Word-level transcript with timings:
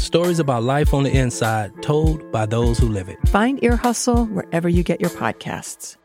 stories 0.00 0.38
about 0.38 0.62
life 0.62 0.92
on 0.94 1.04
the 1.04 1.16
inside 1.16 1.70
told 1.82 2.30
by 2.32 2.46
those 2.46 2.78
who 2.78 2.88
live 2.88 3.08
it. 3.08 3.18
Find 3.28 3.62
Ear 3.62 3.76
Hustle 3.76 4.26
wherever 4.26 4.68
you 4.68 4.82
get 4.82 5.00
your 5.00 5.10
podcasts. 5.10 5.96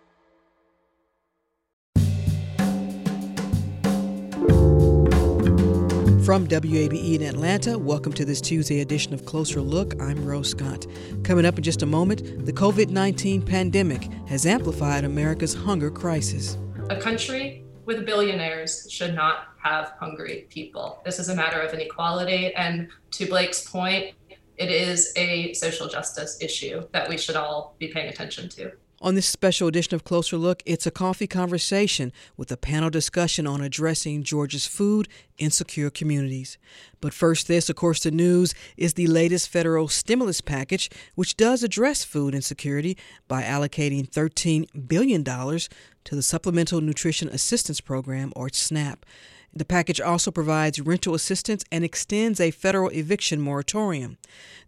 From 6.25 6.47
WABE 6.47 7.15
in 7.15 7.21
Atlanta, 7.21 7.77
welcome 7.77 8.11
to 8.13 8.25
this 8.25 8.41
Tuesday 8.41 8.81
edition 8.81 9.13
of 9.13 9.25
Closer 9.25 9.61
Look. 9.61 9.93
I'm 10.01 10.25
Rose 10.25 10.49
Scott. 10.49 10.87
Coming 11.23 11.45
up 11.45 11.57
in 11.57 11.63
just 11.63 11.83
a 11.83 11.85
moment, 11.85 12.45
the 12.47 12.51
COVID 12.51 12.89
19 12.89 13.43
pandemic 13.43 14.11
has 14.27 14.47
amplified 14.47 15.03
America's 15.03 15.53
hunger 15.53 15.91
crisis. 15.91 16.57
A 16.89 16.95
country 16.99 17.64
with 17.85 18.05
billionaires 18.05 18.87
should 18.91 19.13
not 19.13 19.47
have 19.61 19.93
hungry 19.99 20.47
people. 20.49 21.01
This 21.05 21.19
is 21.19 21.29
a 21.29 21.35
matter 21.35 21.59
of 21.61 21.73
inequality. 21.73 22.53
And 22.55 22.89
to 23.11 23.27
Blake's 23.27 23.69
point, 23.69 24.13
it 24.57 24.69
is 24.69 25.11
a 25.15 25.53
social 25.53 25.87
justice 25.87 26.37
issue 26.41 26.87
that 26.91 27.09
we 27.09 27.17
should 27.17 27.35
all 27.35 27.75
be 27.77 27.87
paying 27.89 28.09
attention 28.09 28.49
to. 28.49 28.71
On 29.01 29.13
this 29.13 29.25
special 29.25 29.67
edition 29.67 29.93
of 29.93 30.05
Closer 30.05 30.37
Look, 30.37 30.63
it's 30.65 30.87
a 30.87 30.91
coffee 30.91 31.27
conversation 31.27 32.13
with 32.37 32.49
a 32.49 32.55
panel 32.55 32.89
discussion 32.89 33.45
on 33.45 33.59
addressing 33.59 34.23
Georgia's 34.23 34.65
food 34.65 35.09
insecure 35.37 35.89
communities. 35.89 36.57
But 37.01 37.13
first, 37.13 37.49
this, 37.49 37.69
of 37.69 37.75
course, 37.75 38.01
the 38.01 38.11
news 38.11 38.55
is 38.77 38.93
the 38.93 39.07
latest 39.07 39.49
federal 39.49 39.89
stimulus 39.89 40.39
package, 40.39 40.89
which 41.15 41.35
does 41.35 41.61
address 41.61 42.05
food 42.05 42.33
insecurity 42.33 42.97
by 43.27 43.43
allocating 43.43 44.09
$13 44.09 44.87
billion 44.87 45.25
to 45.25 46.15
the 46.15 46.23
Supplemental 46.23 46.79
Nutrition 46.79 47.27
Assistance 47.27 47.81
Program, 47.81 48.31
or 48.33 48.47
SNAP. 48.49 49.05
The 49.53 49.65
package 49.65 49.99
also 49.99 50.31
provides 50.31 50.79
rental 50.79 51.15
assistance 51.15 51.65
and 51.69 51.83
extends 51.83 52.39
a 52.39 52.51
federal 52.51 52.89
eviction 52.89 53.41
moratorium. 53.41 54.17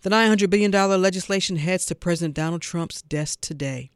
The 0.02 0.10
$900 0.10 0.50
billion 0.50 0.72
legislation 0.72 1.56
heads 1.56 1.86
to 1.86 1.96
President 1.96 2.36
Donald 2.36 2.62
Trump's 2.62 3.02
desk 3.02 3.40
today. 3.40 3.90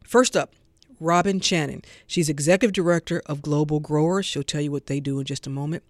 First 0.05 0.37
up, 0.37 0.53
Robin 1.01 1.41
Chanin. 1.41 1.85
She's 2.07 2.29
executive 2.29 2.75
director 2.75 3.23
of 3.25 3.41
Global 3.41 3.81
Growers. 3.81 4.27
She'll 4.27 4.43
tell 4.43 4.61
you 4.61 4.73
what 4.73 4.89
they 4.89 5.01
do 5.01 5.19
in 5.21 5.25
just 5.25 5.47
a 5.47 5.51
moment. 5.51 5.85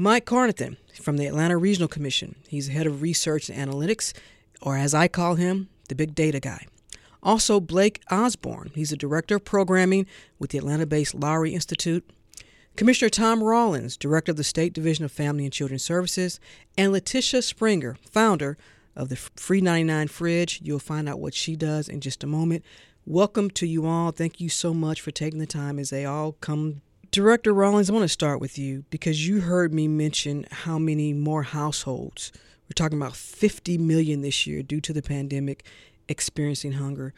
Mike 0.00 0.24
Carnathan 0.24 0.78
from 0.94 1.18
the 1.18 1.26
Atlanta 1.26 1.58
Regional 1.58 1.86
Commission. 1.86 2.34
He's 2.48 2.68
head 2.68 2.86
of 2.86 3.02
research 3.02 3.50
and 3.50 3.70
analytics, 3.70 4.14
or 4.62 4.78
as 4.78 4.94
I 4.94 5.08
call 5.08 5.34
him, 5.34 5.68
the 5.90 5.94
big 5.94 6.14
data 6.14 6.40
guy. 6.40 6.64
Also, 7.22 7.60
Blake 7.60 8.00
Osborne. 8.10 8.70
He's 8.74 8.88
the 8.88 8.96
director 8.96 9.36
of 9.36 9.44
programming 9.44 10.06
with 10.38 10.52
the 10.52 10.56
Atlanta 10.56 10.86
based 10.86 11.14
Lowery 11.14 11.52
Institute. 11.52 12.08
Commissioner 12.76 13.10
Tom 13.10 13.44
Rawlings, 13.44 13.98
director 13.98 14.30
of 14.30 14.38
the 14.38 14.42
State 14.42 14.72
Division 14.72 15.04
of 15.04 15.12
Family 15.12 15.44
and 15.44 15.52
Children 15.52 15.78
Services. 15.78 16.40
And 16.78 16.92
Letitia 16.92 17.42
Springer, 17.42 17.98
founder 18.10 18.56
of 18.96 19.10
the 19.10 19.16
Free 19.16 19.60
99 19.60 20.08
Fridge. 20.08 20.60
You'll 20.64 20.78
find 20.78 21.10
out 21.10 21.20
what 21.20 21.34
she 21.34 21.56
does 21.56 21.90
in 21.90 22.00
just 22.00 22.24
a 22.24 22.26
moment. 22.26 22.64
Welcome 23.04 23.50
to 23.50 23.66
you 23.66 23.84
all. 23.84 24.12
Thank 24.12 24.40
you 24.40 24.48
so 24.48 24.72
much 24.72 25.02
for 25.02 25.10
taking 25.10 25.40
the 25.40 25.46
time 25.46 25.78
as 25.78 25.90
they 25.90 26.06
all 26.06 26.32
come 26.40 26.80
Director 27.10 27.52
Rawlings, 27.52 27.90
I 27.90 27.92
want 27.92 28.04
to 28.04 28.08
start 28.08 28.40
with 28.40 28.56
you 28.56 28.84
because 28.88 29.26
you 29.26 29.40
heard 29.40 29.74
me 29.74 29.88
mention 29.88 30.46
how 30.52 30.78
many 30.78 31.12
more 31.12 31.42
households, 31.42 32.30
we're 32.64 32.74
talking 32.76 32.98
about 32.98 33.16
50 33.16 33.78
million 33.78 34.20
this 34.20 34.46
year 34.46 34.62
due 34.62 34.80
to 34.80 34.92
the 34.92 35.02
pandemic, 35.02 35.64
experiencing 36.06 36.72
hunger. 36.72 37.12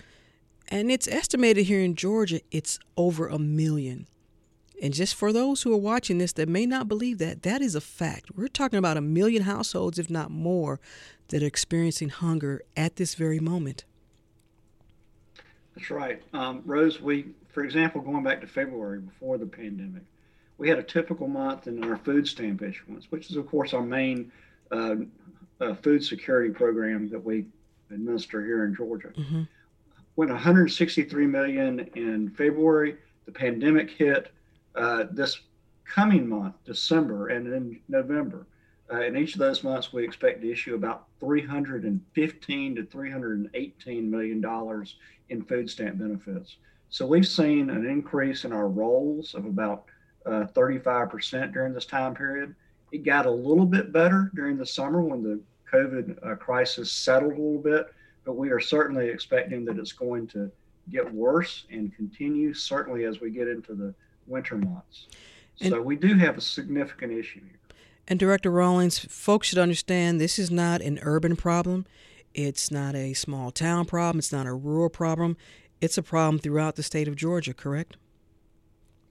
And 0.68 0.90
it's 0.90 1.06
estimated 1.06 1.66
here 1.66 1.82
in 1.82 1.94
Georgia, 1.94 2.40
it's 2.50 2.78
over 2.96 3.28
a 3.28 3.38
million. 3.38 4.06
And 4.80 4.94
just 4.94 5.14
for 5.14 5.30
those 5.30 5.60
who 5.60 5.74
are 5.74 5.78
watching 5.78 6.16
this 6.16 6.32
that 6.32 6.48
may 6.48 6.64
not 6.64 6.88
believe 6.88 7.18
that, 7.18 7.42
that 7.42 7.60
is 7.60 7.74
a 7.74 7.80
fact. 7.82 8.30
We're 8.34 8.48
talking 8.48 8.78
about 8.78 8.96
a 8.96 9.02
million 9.02 9.42
households, 9.42 9.98
if 9.98 10.08
not 10.08 10.30
more, 10.30 10.80
that 11.28 11.42
are 11.42 11.46
experiencing 11.46 12.08
hunger 12.08 12.62
at 12.78 12.96
this 12.96 13.14
very 13.14 13.40
moment. 13.40 13.84
That's 15.76 15.90
right. 15.90 16.22
Um, 16.32 16.62
Rose, 16.64 16.98
we 16.98 17.26
for 17.52 17.62
example, 17.62 18.00
going 18.00 18.24
back 18.24 18.40
to 18.40 18.46
February 18.46 18.98
before 18.98 19.38
the 19.38 19.46
pandemic, 19.46 20.02
we 20.58 20.68
had 20.68 20.78
a 20.78 20.82
typical 20.82 21.28
month 21.28 21.66
in 21.66 21.82
our 21.84 21.96
food 21.98 22.26
stamp 22.26 22.62
issuance, 22.62 23.10
which 23.10 23.30
is, 23.30 23.36
of 23.36 23.46
course, 23.46 23.74
our 23.74 23.82
main 23.82 24.32
uh, 24.70 24.96
uh, 25.60 25.74
food 25.74 26.02
security 26.02 26.52
program 26.52 27.08
that 27.10 27.22
we 27.22 27.46
administer 27.90 28.44
here 28.44 28.64
in 28.64 28.74
Georgia. 28.74 29.08
Mm-hmm. 29.08 29.42
Went 30.16 30.30
163 30.30 31.26
million 31.26 31.80
in 31.94 32.30
February. 32.30 32.96
The 33.26 33.32
pandemic 33.32 33.90
hit. 33.90 34.32
Uh, 34.74 35.04
this 35.10 35.38
coming 35.84 36.26
month, 36.26 36.54
December, 36.64 37.28
and 37.28 37.50
then 37.52 37.80
November. 37.88 38.46
Uh, 38.90 39.00
in 39.00 39.16
each 39.16 39.34
of 39.34 39.38
those 39.38 39.62
months, 39.62 39.92
we 39.92 40.04
expect 40.04 40.40
to 40.42 40.50
issue 40.50 40.74
about 40.74 41.06
315 41.20 42.74
to 42.76 42.84
318 42.84 44.10
million 44.10 44.40
dollars 44.40 44.96
in 45.28 45.42
food 45.42 45.68
stamp 45.68 45.98
benefits. 45.98 46.56
So 46.92 47.06
we've 47.06 47.26
seen 47.26 47.70
an 47.70 47.86
increase 47.86 48.44
in 48.44 48.52
our 48.52 48.68
rolls 48.68 49.34
of 49.34 49.46
about 49.46 49.86
uh, 50.26 50.44
35% 50.54 51.50
during 51.50 51.72
this 51.72 51.86
time 51.86 52.14
period. 52.14 52.54
It 52.92 53.02
got 53.02 53.24
a 53.24 53.30
little 53.30 53.64
bit 53.64 53.92
better 53.92 54.30
during 54.34 54.58
the 54.58 54.66
summer 54.66 55.00
when 55.00 55.22
the 55.22 55.40
COVID 55.72 56.18
uh, 56.24 56.36
crisis 56.36 56.92
settled 56.92 57.32
a 57.32 57.36
little 57.36 57.62
bit, 57.62 57.86
but 58.26 58.34
we 58.34 58.50
are 58.50 58.60
certainly 58.60 59.08
expecting 59.08 59.64
that 59.64 59.78
it's 59.78 59.92
going 59.92 60.26
to 60.28 60.52
get 60.90 61.10
worse 61.14 61.64
and 61.70 61.96
continue, 61.96 62.52
certainly 62.52 63.04
as 63.04 63.22
we 63.22 63.30
get 63.30 63.48
into 63.48 63.72
the 63.74 63.94
winter 64.26 64.58
months. 64.58 65.06
And, 65.62 65.70
so 65.70 65.80
we 65.80 65.96
do 65.96 66.14
have 66.18 66.36
a 66.36 66.42
significant 66.42 67.10
issue 67.10 67.40
here. 67.40 67.58
And 68.06 68.20
Director 68.20 68.50
Rawlings, 68.50 68.98
folks 68.98 69.48
should 69.48 69.58
understand 69.58 70.20
this 70.20 70.38
is 70.38 70.50
not 70.50 70.82
an 70.82 70.98
urban 71.00 71.36
problem. 71.36 71.86
It's 72.34 72.70
not 72.70 72.94
a 72.94 73.14
small 73.14 73.50
town 73.50 73.86
problem. 73.86 74.18
It's 74.18 74.32
not 74.32 74.46
a 74.46 74.52
rural 74.52 74.90
problem. 74.90 75.38
It's 75.82 75.98
a 75.98 76.02
problem 76.02 76.38
throughout 76.38 76.76
the 76.76 76.82
state 76.84 77.08
of 77.08 77.16
Georgia, 77.16 77.52
correct? 77.52 77.96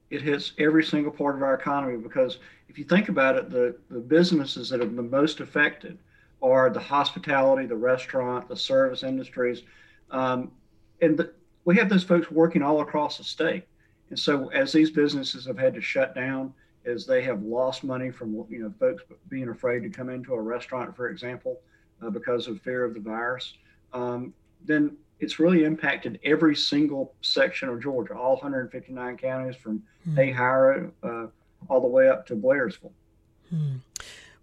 It 0.10 0.22
hits 0.22 0.54
every 0.58 0.86
single 0.86 1.12
part 1.12 1.36
of 1.36 1.44
our 1.44 1.54
economy 1.54 1.98
because 1.98 2.40
if 2.70 2.80
you 2.80 2.86
think 2.86 3.10
about 3.10 3.36
it, 3.36 3.50
the, 3.50 3.76
the 3.90 4.00
businesses 4.00 4.70
that 4.70 4.80
have 4.80 4.96
been 4.96 5.10
most 5.10 5.42
affected 5.42 6.00
are 6.42 6.70
the 6.70 6.80
hospitality, 6.80 7.66
the 7.66 7.76
restaurant, 7.76 8.48
the 8.48 8.56
service 8.56 9.04
industries. 9.04 9.64
Um, 10.12 10.54
and 11.02 11.18
the, 11.18 11.34
we 11.66 11.76
have 11.76 11.90
those 11.90 12.06
folks 12.06 12.32
working 12.32 12.64
all 12.64 12.80
across 12.80 13.18
the 13.18 13.26
state. 13.26 13.66
And 14.10 14.18
so 14.18 14.50
as 14.52 14.72
these 14.72 14.92
businesses 14.92 15.46
have 15.48 15.60
had 15.60 15.74
to 15.74 15.82
shut 15.82 16.16
down, 16.16 16.54
as 16.86 17.06
they 17.06 17.22
have 17.24 17.44
lost 17.44 17.84
money 17.84 18.12
from 18.12 18.46
you 18.50 18.60
know 18.60 18.74
folks 18.80 19.04
being 19.28 19.50
afraid 19.50 19.84
to 19.84 19.90
come 19.90 20.10
into 20.10 20.34
a 20.36 20.42
restaurant, 20.42 20.96
for 20.96 21.10
example, 21.10 21.60
uh, 22.02 22.10
because 22.10 22.48
of 22.48 22.62
fear 22.62 22.86
of 22.86 22.94
the 22.94 23.00
virus, 23.00 23.56
um, 23.92 24.34
then 24.64 24.96
it's 25.22 25.40
really 25.40 25.64
impacted 25.64 26.20
every 26.24 26.56
single 26.56 27.14
section 27.22 27.70
of 27.70 27.82
Georgia, 27.82 28.16
all 28.16 28.34
159 28.34 29.18
counties 29.18 29.56
from 29.56 29.84
mm. 30.10 30.92
uh, 31.04 31.28
all 31.70 31.82
the 31.82 31.88
way 31.88 32.10
up 32.10 32.26
to 32.28 32.36
Blairsville. 32.36 32.92
Hmm. 33.50 33.78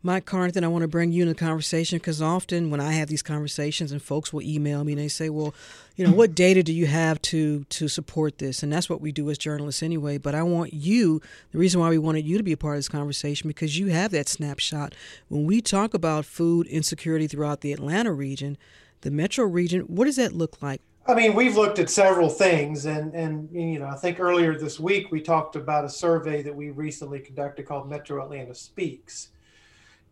Mike 0.00 0.26
Carnathan, 0.26 0.62
I 0.62 0.68
want 0.68 0.82
to 0.82 0.88
bring 0.88 1.10
you 1.10 1.22
in 1.22 1.28
the 1.28 1.34
conversation 1.34 1.98
because 1.98 2.22
often 2.22 2.70
when 2.70 2.78
I 2.78 2.92
have 2.92 3.08
these 3.08 3.22
conversations 3.22 3.90
and 3.90 4.00
folks 4.00 4.32
will 4.32 4.42
email 4.42 4.84
me 4.84 4.92
and 4.92 5.00
they 5.00 5.08
say, 5.08 5.28
well, 5.28 5.52
you 5.96 6.06
know, 6.06 6.12
what 6.12 6.36
data 6.36 6.62
do 6.62 6.72
you 6.72 6.86
have 6.86 7.20
to 7.22 7.64
to 7.64 7.88
support 7.88 8.38
this? 8.38 8.62
And 8.62 8.72
that's 8.72 8.88
what 8.88 9.00
we 9.00 9.10
do 9.10 9.28
as 9.28 9.38
journalists 9.38 9.82
anyway. 9.82 10.16
But 10.16 10.36
I 10.36 10.44
want 10.44 10.72
you, 10.72 11.20
the 11.50 11.58
reason 11.58 11.80
why 11.80 11.88
we 11.88 11.98
wanted 11.98 12.24
you 12.24 12.38
to 12.38 12.44
be 12.44 12.52
a 12.52 12.56
part 12.56 12.76
of 12.76 12.78
this 12.78 12.88
conversation 12.88 13.48
because 13.48 13.76
you 13.76 13.88
have 13.88 14.12
that 14.12 14.28
snapshot. 14.28 14.94
When 15.26 15.44
we 15.44 15.60
talk 15.60 15.94
about 15.94 16.24
food 16.24 16.68
insecurity 16.68 17.26
throughout 17.26 17.62
the 17.62 17.72
Atlanta 17.72 18.12
region, 18.12 18.56
the 19.00 19.10
metro 19.10 19.44
region, 19.44 19.82
what 19.82 20.04
does 20.04 20.16
that 20.16 20.32
look 20.34 20.62
like? 20.62 20.80
I 21.06 21.14
mean, 21.14 21.34
we've 21.34 21.56
looked 21.56 21.78
at 21.78 21.88
several 21.88 22.28
things, 22.28 22.84
and 22.84 23.14
and 23.14 23.48
you 23.50 23.78
know, 23.78 23.86
I 23.86 23.96
think 23.96 24.20
earlier 24.20 24.58
this 24.58 24.78
week 24.78 25.10
we 25.10 25.22
talked 25.22 25.56
about 25.56 25.84
a 25.84 25.88
survey 25.88 26.42
that 26.42 26.54
we 26.54 26.70
recently 26.70 27.20
conducted 27.20 27.66
called 27.66 27.88
Metro 27.88 28.22
Atlanta 28.22 28.54
Speaks, 28.54 29.30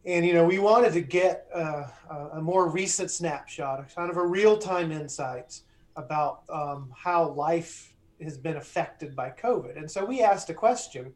and 0.06 0.24
you 0.24 0.32
know 0.32 0.44
we 0.44 0.58
wanted 0.58 0.92
to 0.94 1.02
get 1.02 1.48
uh, 1.52 1.84
a 2.32 2.40
more 2.40 2.68
recent 2.68 3.10
snapshot 3.10 3.84
kind 3.94 4.10
of 4.10 4.16
a 4.16 4.24
real-time 4.24 4.92
insights 4.92 5.64
about 5.96 6.42
um, 6.48 6.92
how 6.96 7.28
life 7.30 7.92
has 8.22 8.38
been 8.38 8.56
affected 8.56 9.14
by 9.14 9.30
covid 9.30 9.76
and 9.76 9.90
so 9.90 10.04
we 10.04 10.22
asked 10.22 10.48
a 10.48 10.54
question 10.54 11.12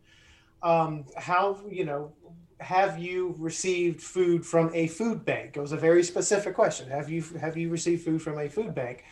um, 0.62 1.04
how 1.16 1.58
you 1.70 1.84
know 1.84 2.12
have 2.60 2.98
you 2.98 3.34
received 3.38 4.02
food 4.02 4.44
from 4.44 4.70
a 4.74 4.86
food 4.86 5.24
bank? 5.24 5.56
It 5.56 5.60
was 5.60 5.72
a 5.72 5.76
very 5.76 6.02
specific 6.02 6.54
question. 6.54 6.90
Have 6.90 7.08
you 7.08 7.22
have 7.40 7.56
you 7.56 7.70
received 7.70 8.04
food 8.04 8.22
from 8.22 8.38
a 8.38 8.48
food 8.48 8.74
bank 8.74 9.04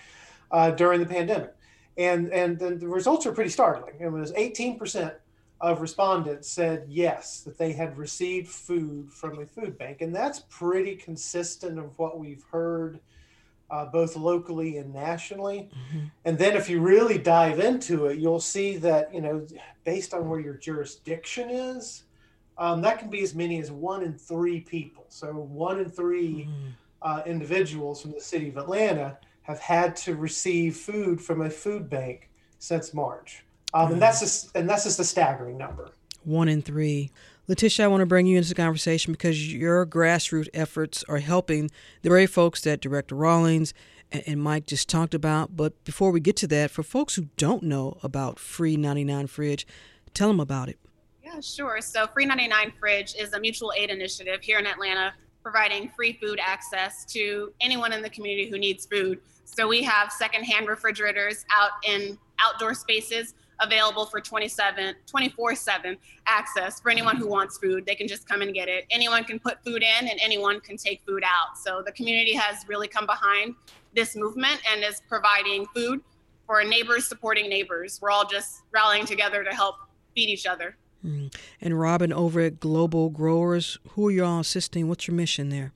uh, 0.51 0.71
during 0.73 1.01
the 1.01 1.07
pandemic? 1.07 1.55
And 1.97 2.33
and 2.33 2.59
the 2.59 2.87
results 2.87 3.27
are 3.27 3.33
pretty 3.33 3.51
startling. 3.51 3.95
It 4.01 4.13
was 4.13 4.33
18% 4.33 5.15
of 5.61 5.81
respondents 5.81 6.49
said 6.49 6.85
yes, 6.89 7.41
that 7.41 7.59
they 7.59 7.73
had 7.73 7.99
received 7.99 8.49
food 8.49 9.11
from 9.11 9.41
a 9.41 9.47
food 9.47 9.77
bank. 9.77 10.01
And 10.01 10.15
that's 10.15 10.45
pretty 10.49 10.95
consistent 10.95 11.79
of 11.79 11.99
what 11.99 12.19
we've 12.19 12.45
heard 12.53 13.01
uh, 13.71 13.87
both 13.87 14.17
locally 14.17 14.79
and 14.79 14.93
nationally. 14.93 15.71
Mm-hmm. 15.73 16.07
And 16.25 16.39
then 16.39 16.57
if 16.57 16.69
you 16.71 16.81
really 16.81 17.19
dive 17.19 17.61
into 17.61 18.07
it, 18.07 18.19
you'll 18.19 18.41
see 18.41 18.77
that, 18.79 19.13
you 19.13 19.21
know, 19.21 19.47
based 19.85 20.15
on 20.15 20.29
where 20.29 20.41
your 20.41 20.55
jurisdiction 20.55 21.51
is, 21.51 22.05
um, 22.57 22.81
that 22.83 22.99
can 22.99 23.09
be 23.09 23.23
as 23.23 23.35
many 23.35 23.61
as 23.61 23.71
one 23.71 24.03
in 24.03 24.15
three 24.15 24.61
people. 24.61 25.07
So 25.09 25.33
one 25.33 25.79
in 25.81 25.91
3 25.91 26.23
mm-hmm. 26.23 26.51
uh, 27.03 27.23
individuals 27.25 28.03
from 28.03 28.13
the 28.13 28.21
city 28.21 28.49
of 28.49 28.57
Atlanta 28.57 29.19
have 29.43 29.61
had 29.61 29.97
to 29.97 30.17
receive 30.17 30.77
food 30.77 31.21
from 31.21 31.43
a 31.43 31.51
food 31.51 31.89
bank 31.89 32.29
since 32.59 32.93
March. 32.93 33.45
Um, 33.75 33.93
and 33.93 34.03
that's 34.03 34.21
just 34.21 34.57
and 34.57 34.69
that's 34.69 34.85
just 34.85 34.99
a 34.99 35.05
staggering 35.05 35.59
number. 35.59 35.91
One 36.25 36.49
in 36.49 36.63
three. 36.63 37.11
Letitia, 37.49 37.87
I 37.87 37.89
want 37.89 38.03
to 38.03 38.07
bring 38.07 38.27
you 38.27 38.37
into 38.37 38.51
the 38.51 38.55
conversation 38.55 39.11
because 39.11 39.51
your 39.51 39.87
grassroots 39.87 40.51
efforts 40.53 41.03
are 41.09 41.17
helping 41.17 41.71
the 42.03 42.11
very 42.11 42.27
folks 42.27 42.61
that 42.61 42.83
Director 42.83 43.15
Rawlings 43.15 43.73
and 44.13 44.43
Mike 44.43 44.67
just 44.67 44.87
talked 44.87 45.15
about. 45.15 45.57
But 45.57 45.83
before 45.85 46.11
we 46.11 46.21
get 46.21 46.37
to 46.37 46.47
that, 46.49 46.71
for 46.71 46.83
folks 46.83 47.15
who 47.15 47.29
don't 47.39 47.63
know 47.63 47.97
about 48.03 48.39
Free 48.39 48.77
99 48.77 49.29
Fridge, 49.29 49.67
tell 50.13 50.29
them 50.29 50.41
about 50.41 50.69
it. 50.69 50.79
Yeah, 51.25 51.41
sure. 51.41 51.81
So, 51.81 52.07
Free 52.09 52.27
99 52.27 52.75
Fridge 52.79 53.15
is 53.19 53.33
a 53.33 53.41
mutual 53.41 53.73
aid 53.75 53.89
initiative 53.89 54.43
here 54.43 54.59
in 54.59 54.67
Atlanta 54.67 55.15
providing 55.43 55.89
free 55.97 56.19
food 56.21 56.39
access 56.43 57.07
to 57.07 57.51
anyone 57.63 57.95
in 57.95 58.03
the 58.03 58.11
community 58.11 58.51
who 58.51 58.59
needs 58.59 58.85
food. 58.85 59.21
So, 59.47 59.67
we 59.67 59.83
have 59.85 60.13
secondhand 60.13 60.69
refrigerators 60.69 61.47
out 61.51 61.71
in 61.83 62.19
outdoor 62.45 62.75
spaces 62.75 63.33
available 63.61 64.07
for 64.07 64.21
27 64.21 64.95
24 65.07 65.55
7 65.55 65.97
access 66.27 66.81
for 66.81 66.91
anyone 66.91 67.17
who 67.17 67.27
wants 67.27 67.59
food. 67.59 67.85
They 67.87 67.95
can 67.95 68.09
just 68.09 68.29
come 68.29 68.43
and 68.43 68.55
get 68.55 68.69
it. 68.69 68.87
Anyone 68.91 69.25
can 69.25 69.39
put 69.39 69.63
food 69.65 69.83
in 69.83 70.09
and 70.09 70.19
anyone 70.21 70.61
can 70.61 70.77
take 70.77 71.03
food 71.07 71.23
out. 71.25 71.59
So 71.59 71.83
the 71.85 71.93
community 71.93 72.35
has 72.35 72.65
really 72.69 72.89
come 72.89 73.07
behind 73.07 73.55
this 73.95 74.17
movement 74.17 74.61
and 74.71 74.83
is 74.85 75.03
providing 75.09 75.67
food 75.75 76.01
for 76.47 76.63
neighbors 76.65 77.07
supporting 77.07 77.49
neighbors. 77.49 77.99
We're 78.01 78.11
all 78.11 78.27
just 78.27 78.63
rallying 78.73 79.07
together 79.07 79.45
to 79.45 79.51
help 79.51 79.77
feed 80.15 80.29
each 80.29 80.47
other. 80.47 80.77
Mm. 81.07 81.33
and 81.61 81.79
robin 81.79 82.13
over 82.13 82.41
at 82.41 82.59
global 82.59 83.09
growers 83.09 83.79
who 83.91 84.09
are 84.09 84.11
y'all 84.11 84.41
assisting? 84.41 84.89
What's 84.89 85.07
your 85.07 85.15
mission 85.15 85.49
there 85.49 85.73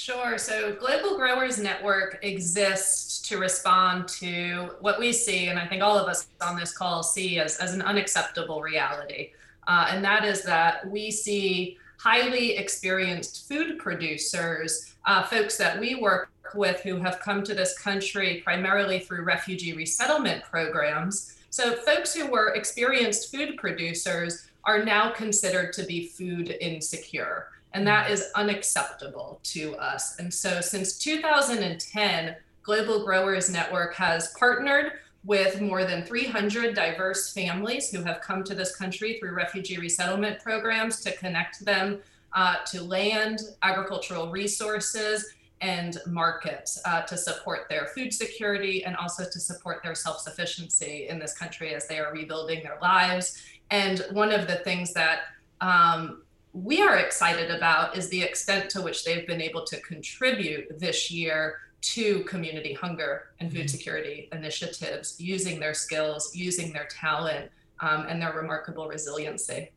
Sure. 0.00 0.38
So 0.38 0.74
Global 0.76 1.18
Growers 1.18 1.58
Network 1.58 2.20
exists 2.22 3.20
to 3.28 3.36
respond 3.36 4.08
to 4.08 4.70
what 4.80 4.98
we 4.98 5.12
see, 5.12 5.48
and 5.48 5.58
I 5.58 5.66
think 5.66 5.82
all 5.82 5.98
of 5.98 6.08
us 6.08 6.26
on 6.40 6.58
this 6.58 6.72
call 6.72 7.02
see 7.02 7.38
as, 7.38 7.58
as 7.58 7.74
an 7.74 7.82
unacceptable 7.82 8.62
reality. 8.62 9.32
Uh, 9.68 9.88
and 9.90 10.02
that 10.02 10.24
is 10.24 10.42
that 10.44 10.88
we 10.90 11.10
see 11.10 11.76
highly 11.98 12.56
experienced 12.56 13.46
food 13.46 13.78
producers, 13.78 14.94
uh, 15.04 15.22
folks 15.24 15.58
that 15.58 15.78
we 15.78 15.96
work 15.96 16.30
with 16.54 16.80
who 16.80 16.96
have 16.96 17.20
come 17.20 17.42
to 17.42 17.54
this 17.54 17.78
country 17.78 18.40
primarily 18.42 19.00
through 19.00 19.24
refugee 19.24 19.74
resettlement 19.74 20.42
programs. 20.44 21.36
So, 21.50 21.74
folks 21.74 22.14
who 22.14 22.30
were 22.30 22.54
experienced 22.54 23.30
food 23.30 23.58
producers 23.58 24.48
are 24.64 24.82
now 24.82 25.10
considered 25.10 25.74
to 25.74 25.82
be 25.82 26.06
food 26.06 26.56
insecure. 26.58 27.48
And 27.72 27.86
that 27.86 28.10
is 28.10 28.30
unacceptable 28.34 29.40
to 29.44 29.76
us. 29.76 30.18
And 30.18 30.32
so 30.32 30.60
since 30.60 30.98
2010, 30.98 32.36
Global 32.62 33.04
Growers 33.04 33.50
Network 33.50 33.94
has 33.94 34.34
partnered 34.38 34.92
with 35.24 35.60
more 35.60 35.84
than 35.84 36.04
300 36.04 36.74
diverse 36.74 37.32
families 37.32 37.90
who 37.90 38.02
have 38.02 38.20
come 38.20 38.42
to 38.44 38.54
this 38.54 38.74
country 38.74 39.18
through 39.18 39.34
refugee 39.34 39.78
resettlement 39.78 40.40
programs 40.42 41.00
to 41.00 41.12
connect 41.16 41.64
them 41.64 42.00
uh, 42.32 42.56
to 42.66 42.82
land, 42.82 43.40
agricultural 43.62 44.30
resources, 44.30 45.26
and 45.60 45.98
markets 46.06 46.80
uh, 46.86 47.02
to 47.02 47.18
support 47.18 47.68
their 47.68 47.86
food 47.88 48.14
security 48.14 48.84
and 48.84 48.96
also 48.96 49.24
to 49.24 49.38
support 49.38 49.82
their 49.82 49.94
self 49.94 50.20
sufficiency 50.20 51.06
in 51.08 51.18
this 51.18 51.36
country 51.36 51.74
as 51.74 51.86
they 51.86 51.98
are 51.98 52.12
rebuilding 52.12 52.62
their 52.62 52.78
lives. 52.80 53.42
And 53.70 54.04
one 54.12 54.32
of 54.32 54.46
the 54.46 54.56
things 54.56 54.94
that 54.94 55.20
um, 55.60 56.22
we 56.52 56.82
are 56.82 56.96
excited 56.96 57.50
about 57.50 57.96
is 57.96 58.08
the 58.08 58.22
extent 58.22 58.70
to 58.70 58.82
which 58.82 59.04
they've 59.04 59.26
been 59.26 59.40
able 59.40 59.64
to 59.64 59.80
contribute 59.80 60.78
this 60.78 61.10
year 61.10 61.58
to 61.80 62.22
community 62.24 62.74
hunger 62.74 63.28
and 63.38 63.50
food 63.50 63.60
mm-hmm. 63.60 63.68
security 63.68 64.28
initiatives 64.32 65.20
using 65.20 65.60
their 65.60 65.74
skills, 65.74 66.34
using 66.34 66.72
their 66.72 66.86
talent, 66.90 67.50
um, 67.80 68.06
and 68.08 68.20
their 68.20 68.32
remarkable 68.32 68.88
resiliency. 68.88 69.70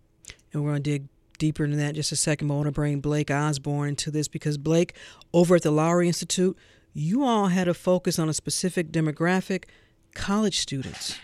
And 0.52 0.64
we're 0.64 0.72
going 0.72 0.84
to 0.84 0.92
dig 0.92 1.08
deeper 1.38 1.64
into 1.64 1.78
that 1.78 1.90
in 1.90 1.96
just 1.96 2.12
a 2.12 2.16
second, 2.16 2.48
but 2.48 2.56
I 2.56 2.58
want 2.58 2.68
to 2.68 2.72
bring 2.72 3.00
Blake 3.00 3.32
Osborne 3.32 3.90
into 3.90 4.12
this 4.12 4.28
because, 4.28 4.58
Blake, 4.58 4.96
over 5.34 5.56
at 5.56 5.62
the 5.62 5.72
Lowery 5.72 6.08
Institute, 6.08 6.58
you 6.94 7.24
all 7.24 7.48
had 7.48 7.68
a 7.68 7.74
focus 7.74 8.20
on 8.20 8.30
a 8.30 8.34
specific 8.34 8.92
demographic 8.92 9.66
college 10.14 10.60
students. 10.60 11.18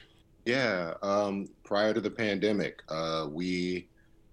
Yeah. 0.46 0.94
Um, 1.04 1.50
prior 1.64 1.94
to 1.94 2.02
the 2.02 2.10
pandemic, 2.10 2.82
uh, 2.90 3.28
we 3.30 3.88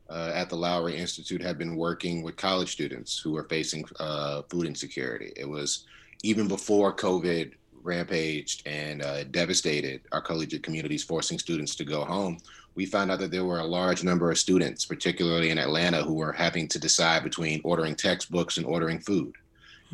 uh, 0.09 0.33
at 0.35 0.49
the 0.49 0.57
Lowery 0.57 0.97
Institute 0.97 1.43
had 1.43 1.59
been 1.59 1.77
working 1.77 2.23
with 2.23 2.37
college 2.37 2.73
students 2.73 3.19
who 3.19 3.33
were 3.33 3.45
facing 3.45 3.85
uh, 3.99 4.43
food 4.51 4.67
insecurity. 4.67 5.33
It 5.37 5.49
was 5.49 5.85
even 6.23 6.49
before 6.49 6.95
COVID 6.95 7.53
rampaged 7.83 8.67
and 8.67 9.03
uh, 9.03 9.25
devastated 9.25 10.03
our 10.13 10.21
collegiate 10.21 10.63
communities, 10.63 11.05
forcing 11.05 11.39
students 11.39 11.75
to 11.77 11.85
go 11.85 12.05
home. 12.05 12.39
We 12.75 12.85
found 12.85 13.11
out 13.11 13.21
that 13.21 13.31
there 13.31 13.45
were 13.45 13.61
a 13.61 13.65
large 13.65 14.05
number 14.05 14.31
of 14.31 14.39
students, 14.39 14.85
particularly 14.85 15.51
in 15.51 15.59
Atlanta, 15.59 16.03
who 16.03 16.15
were 16.15 16.33
having 16.33 16.69
to 16.69 16.79
decide 16.79 17.25
between 17.25 17.61
ordering 17.65 17.95
textbooks 17.95 18.59
and 18.59 18.67
ordering 18.67 18.99
food. 18.99 19.35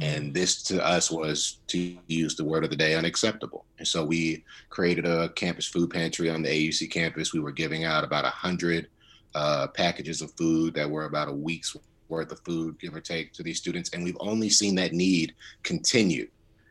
Mm-hmm. 0.01 0.03
And 0.03 0.35
this 0.35 0.63
to 0.65 0.85
us 0.85 1.11
was, 1.11 1.59
to 1.69 1.97
use 2.07 2.35
the 2.35 2.45
word 2.45 2.65
of 2.65 2.71
the 2.71 2.77
day, 2.77 2.95
unacceptable. 2.95 3.67
And 3.79 3.87
so 3.87 4.05
we 4.05 4.45
created 4.71 5.07
a 5.07 5.29
campus 5.31 5.67
food 5.67 5.91
pantry 5.91 6.31
on 6.31 6.43
the 6.43 6.49
AUC 6.49 6.91
campus. 6.91 7.33
We 7.33 7.41
were 7.41 7.53
giving 7.53 7.85
out 7.85 8.05
about 8.05 8.25
100 8.25 8.89
uh, 9.35 9.69
packages 9.69 10.23
of 10.23 10.33
food 10.33 10.75
that 10.75 10.91
were 10.91 11.05
about 11.05 11.29
a 11.29 11.33
week's 11.33 11.77
worth 12.09 12.33
of 12.33 12.41
food, 12.41 12.79
give 12.79 12.95
or 12.95 13.01
take, 13.01 13.33
to 13.33 13.43
these 13.43 13.59
students. 13.59 13.91
And 13.91 14.05
we've 14.05 14.17
only 14.21 14.51
seen 14.51 14.75
that 14.77 14.93
need 14.93 15.35
continue 15.63 16.29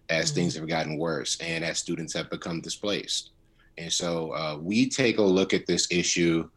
as 0.09 0.25
mm-hmm. 0.25 0.35
things 0.35 0.55
have 0.55 0.67
gotten 0.67 0.97
worse 0.97 1.39
and 1.41 1.63
as 1.63 1.79
students 1.79 2.13
have 2.13 2.29
become 2.29 2.61
displaced. 2.61 3.31
And 3.77 3.91
so 3.91 4.31
uh, 4.33 4.57
we 4.61 4.89
take 4.89 5.17
a 5.17 5.23
look 5.23 5.53
at 5.53 5.65
this 5.65 5.87
issue 5.91 6.49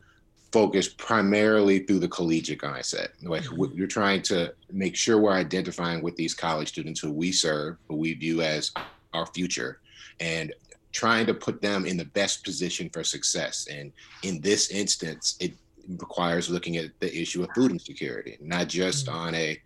focused 0.53 0.97
primarily 0.99 1.81
through 1.81 1.99
the 1.99 2.09
collegiate 2.09 2.61
mindset. 2.61 3.09
Like 3.23 3.43
mm-hmm. 3.43 3.77
you're 3.77 3.87
trying 3.89 4.23
to 4.23 4.55
make 4.71 4.95
sure 4.95 5.19
we're 5.19 5.33
identifying 5.33 6.03
with 6.03 6.15
these 6.15 6.35
college 6.35 6.69
students 6.69 7.01
who 7.01 7.11
we 7.11 7.33
serve, 7.33 7.77
who 7.89 7.97
we 7.97 8.15
view 8.15 8.43
as 8.43 8.71
our 9.15 9.27
future, 9.27 9.81
and 10.21 10.53
trying 10.93 11.27
to 11.27 11.35
put 11.35 11.61
them 11.61 11.87
in 11.87 11.97
the 11.97 12.05
best 12.05 12.45
position 12.45 12.89
for 12.91 13.03
success. 13.03 13.67
And 13.69 13.93
in 14.23 14.41
this 14.41 14.71
instance, 14.71 15.37
it 15.41 15.55
requires 15.89 16.51
looking 16.51 16.77
at 16.77 16.99
the 17.01 17.15
issue 17.17 17.43
of 17.43 17.51
food 17.55 17.71
insecurity, 17.71 18.37
not 18.41 18.69
just 18.69 19.07
mm-hmm. 19.07 19.19
on 19.19 19.35
a 19.35 19.61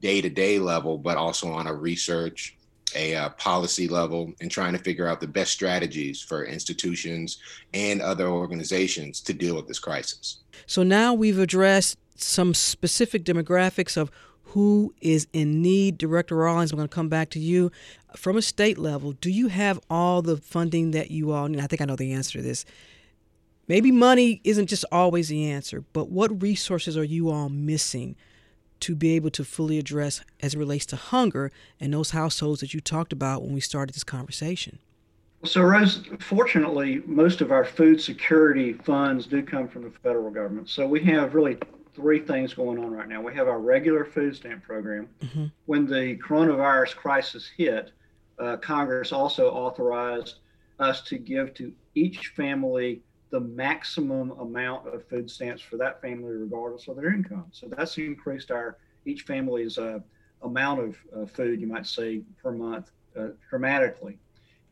day 0.00 0.20
to 0.20 0.28
day 0.28 0.58
level, 0.58 0.98
but 0.98 1.16
also 1.16 1.50
on 1.52 1.66
a 1.66 1.74
research 1.74 2.56
a 2.94 3.14
uh, 3.14 3.28
policy 3.30 3.88
level 3.88 4.32
and 4.40 4.50
trying 4.50 4.72
to 4.72 4.78
figure 4.78 5.08
out 5.08 5.20
the 5.20 5.26
best 5.26 5.52
strategies 5.52 6.20
for 6.20 6.44
institutions 6.44 7.38
and 7.72 8.00
other 8.00 8.28
organizations 8.28 9.20
to 9.20 9.32
deal 9.32 9.56
with 9.56 9.66
this 9.66 9.78
crisis. 9.78 10.38
So 10.66 10.82
now 10.82 11.12
we've 11.14 11.38
addressed 11.38 11.98
some 12.16 12.54
specific 12.54 13.24
demographics 13.24 13.96
of 13.96 14.10
who 14.48 14.94
is 15.00 15.26
in 15.32 15.60
need. 15.62 15.98
Director 15.98 16.36
Rawlings, 16.36 16.70
I'm 16.70 16.76
going 16.76 16.88
to 16.88 16.94
come 16.94 17.08
back 17.08 17.30
to 17.30 17.40
you. 17.40 17.72
From 18.14 18.36
a 18.36 18.42
state 18.42 18.78
level, 18.78 19.12
do 19.12 19.30
you 19.30 19.48
have 19.48 19.80
all 19.90 20.22
the 20.22 20.36
funding 20.36 20.92
that 20.92 21.10
you 21.10 21.32
all 21.32 21.48
need? 21.48 21.60
I 21.60 21.66
think 21.66 21.82
I 21.82 21.86
know 21.86 21.96
the 21.96 22.12
answer 22.12 22.38
to 22.38 22.42
this. 22.42 22.64
Maybe 23.66 23.90
money 23.90 24.40
isn't 24.44 24.66
just 24.66 24.84
always 24.92 25.28
the 25.28 25.50
answer, 25.50 25.84
but 25.92 26.10
what 26.10 26.42
resources 26.42 26.96
are 26.96 27.04
you 27.04 27.30
all 27.30 27.48
missing 27.48 28.16
to 28.80 28.94
be 28.94 29.14
able 29.16 29.30
to 29.30 29.44
fully 29.44 29.78
address 29.78 30.20
as 30.40 30.54
it 30.54 30.58
relates 30.58 30.84
to 30.86 30.96
hunger 30.96 31.50
and 31.80 31.94
those 31.94 32.10
households 32.10 32.60
that 32.60 32.74
you 32.74 32.80
talked 32.80 33.12
about 33.12 33.42
when 33.42 33.54
we 33.54 33.60
started 33.60 33.94
this 33.94 34.04
conversation? 34.04 34.78
So, 35.44 35.62
Rose, 35.62 36.02
fortunately, 36.20 37.02
most 37.06 37.40
of 37.40 37.52
our 37.52 37.64
food 37.64 38.00
security 38.00 38.72
funds 38.72 39.26
do 39.26 39.42
come 39.42 39.68
from 39.68 39.84
the 39.84 39.90
federal 39.90 40.30
government. 40.30 40.70
So, 40.70 40.86
we 40.86 41.02
have 41.04 41.34
really 41.34 41.58
three 41.94 42.18
things 42.18 42.54
going 42.54 42.78
on 42.78 42.90
right 42.90 43.08
now. 43.08 43.20
We 43.20 43.34
have 43.34 43.46
our 43.46 43.60
regular 43.60 44.04
food 44.04 44.34
stamp 44.36 44.64
program. 44.64 45.08
Mm-hmm. 45.20 45.46
When 45.66 45.86
the 45.86 46.16
coronavirus 46.16 46.96
crisis 46.96 47.48
hit, 47.56 47.92
uh, 48.38 48.56
Congress 48.56 49.12
also 49.12 49.50
authorized 49.50 50.36
us 50.78 51.02
to 51.02 51.18
give 51.18 51.54
to 51.54 51.72
each 51.94 52.28
family 52.28 53.02
the 53.34 53.40
maximum 53.40 54.30
amount 54.38 54.86
of 54.86 55.04
food 55.08 55.28
stamps 55.28 55.60
for 55.60 55.76
that 55.76 56.00
family, 56.00 56.30
regardless 56.30 56.86
of 56.86 56.94
their 56.94 57.12
income. 57.12 57.46
So 57.50 57.66
that's 57.66 57.98
increased 57.98 58.52
our 58.52 58.78
each 59.06 59.22
family's 59.22 59.76
uh, 59.76 59.98
amount 60.42 60.78
of 60.78 60.96
uh, 61.16 61.26
food, 61.26 61.60
you 61.60 61.66
might 61.66 61.84
say, 61.84 62.22
per 62.40 62.52
month 62.52 62.92
uh, 63.18 63.30
dramatically. 63.50 64.18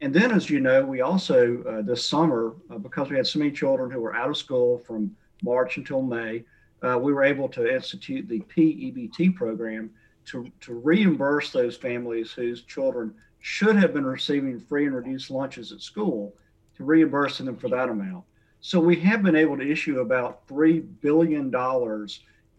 And 0.01 0.15
then, 0.15 0.31
as 0.31 0.49
you 0.49 0.61
know, 0.61 0.85
we 0.85 1.01
also 1.01 1.61
uh, 1.65 1.83
this 1.83 2.07
summer, 2.07 2.55
uh, 2.71 2.79
because 2.79 3.11
we 3.11 3.17
had 3.17 3.27
so 3.27 3.41
many 3.41 3.51
children 3.51 3.91
who 3.91 4.01
were 4.01 4.15
out 4.15 4.31
of 4.31 4.37
school 4.37 4.79
from 4.87 5.11
March 5.43 5.77
until 5.77 6.01
May, 6.01 6.45
uh, 6.85 6.97
we 7.01 7.13
were 7.13 7.25
able 7.25 7.49
to 7.49 7.75
institute 7.75 8.29
the 8.29 8.43
PEBT 8.43 9.35
program 9.35 9.91
to, 10.27 10.47
to 10.61 10.75
reimburse 10.75 11.51
those 11.51 11.77
families 11.77 12.31
whose 12.31 12.63
children 12.63 13.13
should 13.41 13.75
have 13.75 13.93
been 13.93 14.07
receiving 14.07 14.61
free 14.61 14.87
and 14.87 14.95
reduced 14.95 15.33
lunches 15.33 15.73
at 15.73 15.81
school, 15.81 16.33
to 16.77 16.85
reimbursing 16.85 17.47
them 17.47 17.57
for 17.57 17.69
that 17.69 17.89
amount. 17.89 18.25
So 18.65 18.79
we 18.79 18.95
have 19.01 19.25
been 19.25 19.35
able 19.35 19.57
to 19.57 19.69
issue 19.69 19.99
about 19.99 20.47
$3 20.47 20.87
billion 21.01 21.53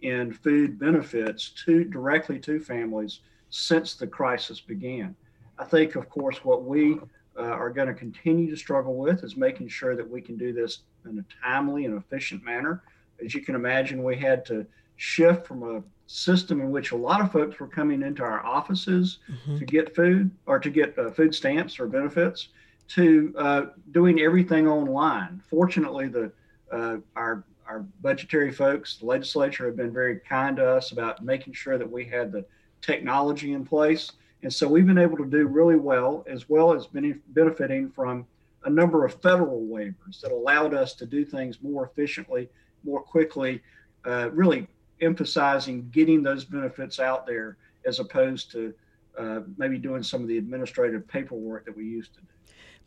in 0.02 0.34
food 0.34 0.78
benefits 0.78 1.52
to 1.66 1.86
directly 1.86 2.40
to 2.40 2.60
families 2.60 3.22
since 3.50 3.96
the 3.96 4.06
crisis 4.06 4.60
began. 4.60 5.16
I 5.58 5.64
think, 5.64 5.96
of 5.96 6.10
course, 6.10 6.44
what 6.44 6.66
we 6.66 7.00
uh, 7.38 7.44
are 7.44 7.70
going 7.70 7.88
to 7.88 7.94
continue 7.94 8.50
to 8.50 8.58
struggle 8.58 8.98
with 8.98 9.24
is 9.24 9.38
making 9.38 9.70
sure 9.70 9.96
that 9.96 10.08
we 10.08 10.20
can 10.20 10.36
do 10.36 10.52
this 10.52 10.80
in 11.10 11.20
a 11.20 11.26
timely 11.42 11.86
and 11.86 11.98
efficient 11.98 12.44
manner. 12.44 12.84
As 13.24 13.34
you 13.34 13.40
can 13.40 13.56
imagine, 13.56 14.04
we 14.04 14.18
had 14.18 14.46
to 14.48 14.66
shift 14.98 15.48
from 15.48 15.64
a 15.64 15.84
system 16.08 16.60
in 16.60 16.70
which 16.70 16.92
a 16.92 16.98
lot 16.98 17.22
of 17.22 17.32
folks 17.32 17.62
were 17.62 17.68
coming 17.68 18.02
into 18.02 18.24
our 18.24 18.46
offices 18.46 19.20
mm-hmm. 19.32 19.58
to 19.58 19.64
get 19.64 19.96
food 19.96 20.30
or 20.48 20.60
to 20.60 20.70
get 20.70 21.00
uh, 21.00 21.12
food 21.12 21.34
stamps 21.34 21.80
or 21.80 21.88
benefits 21.88 22.50
to 22.90 23.34
uh, 23.38 23.66
doing 23.92 24.22
everything 24.22 24.68
online. 24.68 25.42
Fortunately, 25.50 26.08
the 26.08 26.32
uh, 26.72 26.98
our 27.16 27.44
our 27.66 27.80
budgetary 28.02 28.52
folks, 28.52 28.98
the 28.98 29.06
legislature, 29.06 29.66
have 29.66 29.78
been 29.78 29.94
very 29.94 30.20
kind 30.20 30.58
to 30.58 30.68
us 30.68 30.92
about 30.92 31.24
making 31.24 31.54
sure 31.54 31.78
that 31.78 31.90
we 31.90 32.04
had 32.04 32.32
the 32.32 32.46
technology 32.82 33.54
in 33.54 33.66
place, 33.66 34.12
and 34.42 34.54
so 34.54 34.68
we've 34.68 34.86
been 34.86 34.98
able 34.98 35.18
to 35.18 35.26
do 35.26 35.48
really 35.48 35.78
well, 35.78 36.26
as 36.28 36.50
well 36.50 36.74
as 36.74 36.88
benefiting 36.88 37.90
from 37.90 38.26
a 38.66 38.70
number 38.70 39.06
of 39.06 39.22
federal 39.22 39.62
waivers 39.62 40.22
that 40.22 40.32
allowed 40.32 40.74
us 40.74 40.94
to 40.94 41.06
do 41.06 41.26
things 41.26 41.62
more 41.62 41.86
efficiently, 41.86 42.50
more 42.84 43.02
quickly, 43.02 43.62
uh, 44.06 44.30
really 44.32 44.68
emphasizing 45.02 45.90
getting 45.92 46.24
those 46.24 46.46
benefits 46.46 47.00
out 47.00 47.26
there 47.26 47.58
as 47.86 48.00
opposed 48.00 48.52
to 48.52 48.74
uh, 49.18 49.42
maybe 49.58 49.78
doing 49.78 50.02
some 50.04 50.22
of 50.22 50.28
the 50.28 50.38
administrative 50.38 51.08
paperwork 51.08 51.66
that 51.66 51.76
we 51.76 51.86
used 51.86 52.14
to 52.14 52.22
do. 52.22 52.28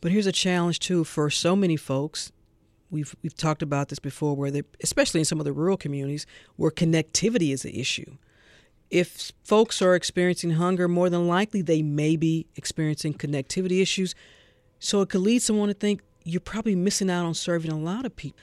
But 0.01 0.13
here's 0.13 0.27
a 0.27 0.33
challenge 0.33 0.79
too 0.79 1.05
for 1.05 1.31
so 1.31 1.57
many 1.57 1.77
folks. 1.77 2.33
We've 2.91 3.15
we've 3.23 3.37
talked 3.37 3.63
about 3.63 3.89
this 3.89 3.99
before, 3.99 4.37
where 4.37 4.51
they, 4.51 4.63
especially 4.83 5.21
in 5.21 5.25
some 5.25 5.41
of 5.41 5.45
the 5.45 5.53
rural 5.53 5.77
communities, 5.77 6.27
where 6.57 6.71
connectivity 6.71 7.53
is 7.53 7.65
an 7.65 7.73
issue. 7.73 8.17
If 8.91 9.33
folks 9.43 9.83
are 9.83 9.97
experiencing 9.97 10.53
hunger, 10.53 10.87
more 10.87 11.11
than 11.11 11.27
likely 11.27 11.63
they 11.63 11.83
may 11.83 12.17
be 12.17 12.47
experiencing 12.55 13.15
connectivity 13.15 13.83
issues. 13.83 14.15
So 14.79 15.01
it 15.01 15.09
could 15.09 15.23
lead 15.23 15.43
someone 15.43 15.69
to 15.69 15.75
think 15.75 16.03
you're 16.23 16.41
probably 16.41 16.77
missing 16.77 17.09
out 17.09 17.25
on 17.25 17.35
serving 17.35 17.71
a 17.71 17.79
lot 17.79 18.05
of 18.05 18.15
people. 18.15 18.39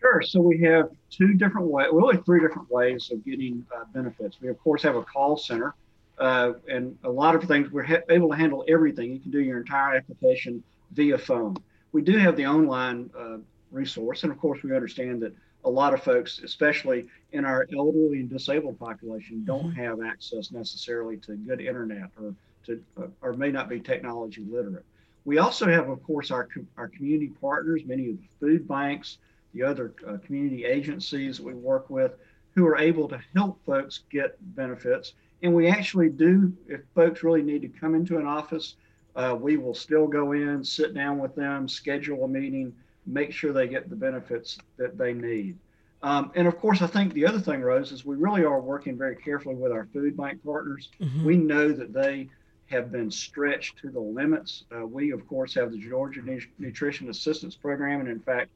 Sure. 0.00 0.22
So 0.22 0.40
we 0.40 0.60
have 0.62 0.90
two 1.10 1.34
different 1.34 1.68
ways, 1.68 1.88
really 1.92 2.16
three 2.18 2.40
different 2.40 2.70
ways 2.70 3.10
of 3.12 3.24
getting 3.24 3.64
uh, 3.74 3.84
benefits. 3.92 4.38
We 4.40 4.48
of 4.48 4.58
course 4.60 4.82
have 4.82 4.96
a 4.96 5.02
call 5.02 5.36
center, 5.36 5.74
uh, 6.18 6.52
and 6.68 6.96
a 7.04 7.10
lot 7.10 7.34
of 7.34 7.44
things 7.44 7.70
we're 7.70 7.84
ha- 7.84 8.02
able 8.10 8.28
to 8.30 8.36
handle 8.36 8.64
everything. 8.68 9.12
You 9.12 9.20
can 9.20 9.30
do 9.30 9.40
your 9.40 9.58
entire 9.58 9.96
application 9.96 10.62
via 10.92 11.18
phone. 11.18 11.56
We 11.92 12.02
do 12.02 12.16
have 12.18 12.36
the 12.36 12.46
online 12.46 13.10
uh, 13.18 13.38
resource, 13.70 14.22
and 14.22 14.32
of 14.32 14.38
course, 14.38 14.62
we 14.62 14.74
understand 14.74 15.22
that 15.22 15.34
a 15.64 15.70
lot 15.70 15.92
of 15.92 16.02
folks, 16.02 16.40
especially 16.44 17.06
in 17.32 17.44
our 17.44 17.66
elderly 17.76 18.20
and 18.20 18.30
disabled 18.30 18.78
population, 18.78 19.44
don't 19.44 19.70
mm-hmm. 19.70 19.82
have 19.82 20.02
access 20.02 20.52
necessarily 20.52 21.16
to 21.18 21.36
good 21.36 21.60
internet 21.60 22.10
or 22.20 22.34
to 22.64 22.82
uh, 22.96 23.06
or 23.22 23.32
may 23.32 23.50
not 23.50 23.68
be 23.68 23.80
technology 23.80 24.44
literate. 24.48 24.84
We 25.24 25.38
also 25.38 25.66
have, 25.66 25.88
of 25.88 26.02
course, 26.02 26.30
our 26.30 26.48
our 26.76 26.88
community 26.88 27.32
partners, 27.40 27.82
many 27.84 28.10
of 28.10 28.16
the 28.18 28.28
food 28.40 28.68
banks, 28.68 29.18
the 29.52 29.62
other 29.62 29.94
uh, 30.06 30.18
community 30.24 30.64
agencies 30.64 31.38
that 31.38 31.44
we 31.44 31.54
work 31.54 31.90
with, 31.90 32.12
who 32.54 32.66
are 32.66 32.78
able 32.78 33.08
to 33.08 33.20
help 33.34 33.64
folks 33.64 34.04
get 34.10 34.36
benefits. 34.54 35.14
And 35.42 35.54
we 35.54 35.68
actually 35.68 36.08
do, 36.08 36.52
if 36.66 36.80
folks 36.94 37.22
really 37.22 37.42
need 37.42 37.62
to 37.62 37.68
come 37.68 37.94
into 37.94 38.18
an 38.18 38.26
office 38.26 38.76
uh, 39.18 39.34
we 39.34 39.56
will 39.56 39.74
still 39.74 40.06
go 40.06 40.30
in, 40.32 40.62
sit 40.62 40.94
down 40.94 41.18
with 41.18 41.34
them, 41.34 41.68
schedule 41.68 42.24
a 42.24 42.28
meeting, 42.28 42.72
make 43.04 43.32
sure 43.32 43.52
they 43.52 43.66
get 43.66 43.90
the 43.90 43.96
benefits 43.96 44.58
that 44.76 44.96
they 44.96 45.12
need. 45.12 45.58
Um, 46.04 46.30
and 46.36 46.46
of 46.46 46.56
course, 46.58 46.82
I 46.82 46.86
think 46.86 47.12
the 47.12 47.26
other 47.26 47.40
thing, 47.40 47.60
Rose, 47.60 47.90
is 47.90 48.04
we 48.04 48.14
really 48.14 48.44
are 48.44 48.60
working 48.60 48.96
very 48.96 49.16
carefully 49.16 49.56
with 49.56 49.72
our 49.72 49.88
food 49.92 50.16
bank 50.16 50.44
partners. 50.44 50.90
Mm-hmm. 51.00 51.24
We 51.24 51.36
know 51.36 51.72
that 51.72 51.92
they 51.92 52.28
have 52.66 52.92
been 52.92 53.10
stretched 53.10 53.78
to 53.78 53.90
the 53.90 53.98
limits. 53.98 54.64
Uh, 54.70 54.86
we, 54.86 55.10
of 55.10 55.26
course, 55.26 55.52
have 55.54 55.72
the 55.72 55.78
Georgia 55.78 56.20
Nutrition 56.60 57.10
Assistance 57.10 57.56
Program, 57.56 57.98
and 57.98 58.08
in 58.08 58.20
fact, 58.20 58.50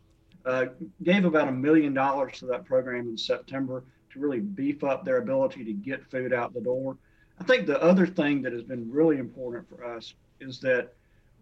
uh, 0.46 0.66
gave 1.02 1.24
about 1.24 1.48
a 1.48 1.52
million 1.52 1.92
dollars 1.92 2.38
to 2.38 2.46
that 2.46 2.64
program 2.64 3.08
in 3.08 3.18
September 3.18 3.82
to 4.12 4.20
really 4.20 4.38
beef 4.38 4.84
up 4.84 5.04
their 5.04 5.16
ability 5.16 5.64
to 5.64 5.72
get 5.72 6.08
food 6.08 6.32
out 6.32 6.54
the 6.54 6.60
door. 6.60 6.96
I 7.40 7.44
think 7.44 7.66
the 7.66 7.82
other 7.82 8.06
thing 8.06 8.42
that 8.42 8.52
has 8.52 8.62
been 8.62 8.88
really 8.88 9.18
important 9.18 9.68
for 9.68 9.84
us 9.84 10.14
is 10.42 10.60
that 10.60 10.92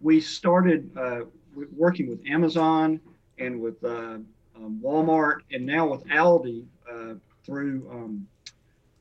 we 0.01 0.21
started 0.21 0.91
uh, 0.97 1.21
working 1.77 2.09
with 2.09 2.21
Amazon 2.27 3.01
and 3.39 3.61
with 3.61 3.83
uh, 3.85 4.19
um, 4.57 4.81
Walmart 4.83 5.41
and 5.53 5.65
now 5.65 5.89
with 5.89 6.05
Aldi 6.07 6.65
uh, 6.91 7.15
through 7.45 7.89
um, 7.91 8.27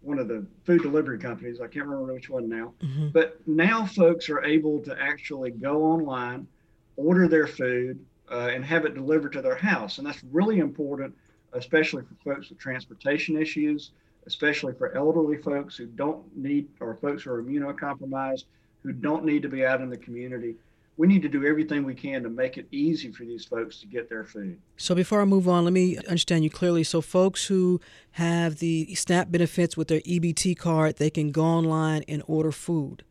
one 0.01 0.19
of 0.19 0.27
the 0.27 0.45
food 0.65 0.81
delivery 0.81 1.19
companies. 1.19 1.59
I 1.59 1.67
can't 1.67 1.85
remember 1.85 2.13
which 2.13 2.29
one 2.29 2.47
now. 2.47 2.73
Mm-hmm. 2.81 3.09
But 3.09 3.39
now 3.47 3.85
folks 3.85 4.29
are 4.29 4.43
able 4.43 4.79
to 4.81 4.99
actually 4.99 5.51
go 5.51 5.83
online, 5.83 6.47
order 6.95 7.27
their 7.27 7.47
food, 7.47 8.03
uh, 8.31 8.49
and 8.53 8.63
have 8.63 8.85
it 8.85 8.93
delivered 8.93 9.33
to 9.33 9.41
their 9.41 9.55
house. 9.55 9.97
And 9.97 10.07
that's 10.07 10.23
really 10.31 10.59
important, 10.59 11.13
especially 11.53 12.03
for 12.03 12.33
folks 12.33 12.49
with 12.49 12.59
transportation 12.59 13.39
issues, 13.39 13.91
especially 14.25 14.73
for 14.73 14.95
elderly 14.95 15.37
folks 15.37 15.75
who 15.75 15.87
don't 15.87 16.23
need, 16.37 16.67
or 16.79 16.95
folks 16.95 17.23
who 17.23 17.31
are 17.31 17.43
immunocompromised, 17.43 18.45
who 18.83 18.91
don't 18.91 19.25
need 19.25 19.41
to 19.43 19.49
be 19.49 19.65
out 19.65 19.81
in 19.81 19.89
the 19.89 19.97
community 19.97 20.55
we 20.99 21.07
need 21.07 21.21
to 21.21 21.29
do 21.29 21.45
everything 21.45 21.85
we 21.85 21.95
can 21.95 22.23
to 22.23 22.29
make 22.29 22.57
it 22.57 22.67
easy 22.73 23.09
for 23.09 23.23
these 23.23 23.45
folks 23.45 23.79
to 23.79 23.87
get 23.87 24.09
their 24.09 24.25
food. 24.25 24.59
So 24.75 24.93
before 24.93 25.21
I 25.21 25.25
move 25.25 25.47
on, 25.47 25.63
let 25.63 25.71
me 25.71 25.95
understand 25.95 26.43
you 26.43 26.49
clearly. 26.49 26.83
So 26.83 26.99
folks 26.99 27.45
who 27.45 27.79
have 28.11 28.57
the 28.57 28.93
SNAP 28.93 29.31
benefits 29.31 29.77
with 29.77 29.87
their 29.87 30.01
EBT 30.01 30.57
card, 30.57 30.97
they 30.97 31.09
can 31.09 31.31
go 31.31 31.45
online 31.45 32.03
and 32.09 32.21
order 32.27 32.51
food. 32.51 33.05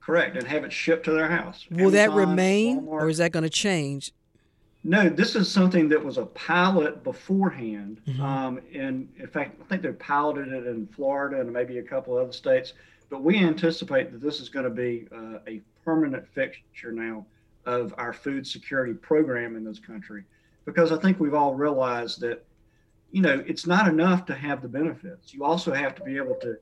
Correct, 0.00 0.36
and 0.36 0.44
have 0.48 0.64
it 0.64 0.72
shipped 0.72 1.04
to 1.04 1.12
their 1.12 1.28
house. 1.28 1.64
Will 1.70 1.82
Amazon, 1.82 1.92
that 1.92 2.10
remain, 2.10 2.80
Walmart. 2.80 3.02
or 3.02 3.08
is 3.08 3.18
that 3.18 3.30
going 3.30 3.44
to 3.44 3.48
change? 3.48 4.12
No, 4.82 5.08
this 5.08 5.36
is 5.36 5.48
something 5.48 5.88
that 5.90 6.04
was 6.04 6.18
a 6.18 6.26
pilot 6.26 7.04
beforehand. 7.04 8.00
Mm-hmm. 8.08 8.22
Um, 8.22 8.60
and 8.74 9.08
in 9.20 9.28
fact, 9.28 9.60
I 9.60 9.64
think 9.68 9.82
they 9.82 9.92
piloted 9.92 10.52
it 10.52 10.66
in 10.66 10.88
Florida 10.88 11.40
and 11.40 11.52
maybe 11.52 11.78
a 11.78 11.82
couple 11.82 12.18
other 12.18 12.32
states. 12.32 12.72
But 13.10 13.22
we 13.22 13.38
anticipate 13.38 14.12
that 14.12 14.20
this 14.20 14.40
is 14.40 14.48
going 14.48 14.64
to 14.64 14.70
be 14.70 15.06
uh, 15.14 15.38
a 15.46 15.60
permanent 15.84 16.26
fixture 16.28 16.92
now 16.92 17.26
of 17.66 17.94
our 17.98 18.12
food 18.12 18.46
security 18.46 18.94
program 18.94 19.56
in 19.56 19.64
this 19.64 19.78
country 19.78 20.24
because 20.64 20.92
I 20.92 20.98
think 20.98 21.20
we've 21.20 21.34
all 21.34 21.54
realized 21.54 22.20
that, 22.20 22.44
you 23.12 23.22
know, 23.22 23.42
it's 23.46 23.66
not 23.66 23.88
enough 23.88 24.24
to 24.26 24.34
have 24.34 24.62
the 24.62 24.68
benefits. 24.68 25.32
You 25.32 25.44
also 25.44 25.72
have 25.72 25.94
to 25.96 26.02
be 26.02 26.16
able 26.16 26.36
to 26.36 26.56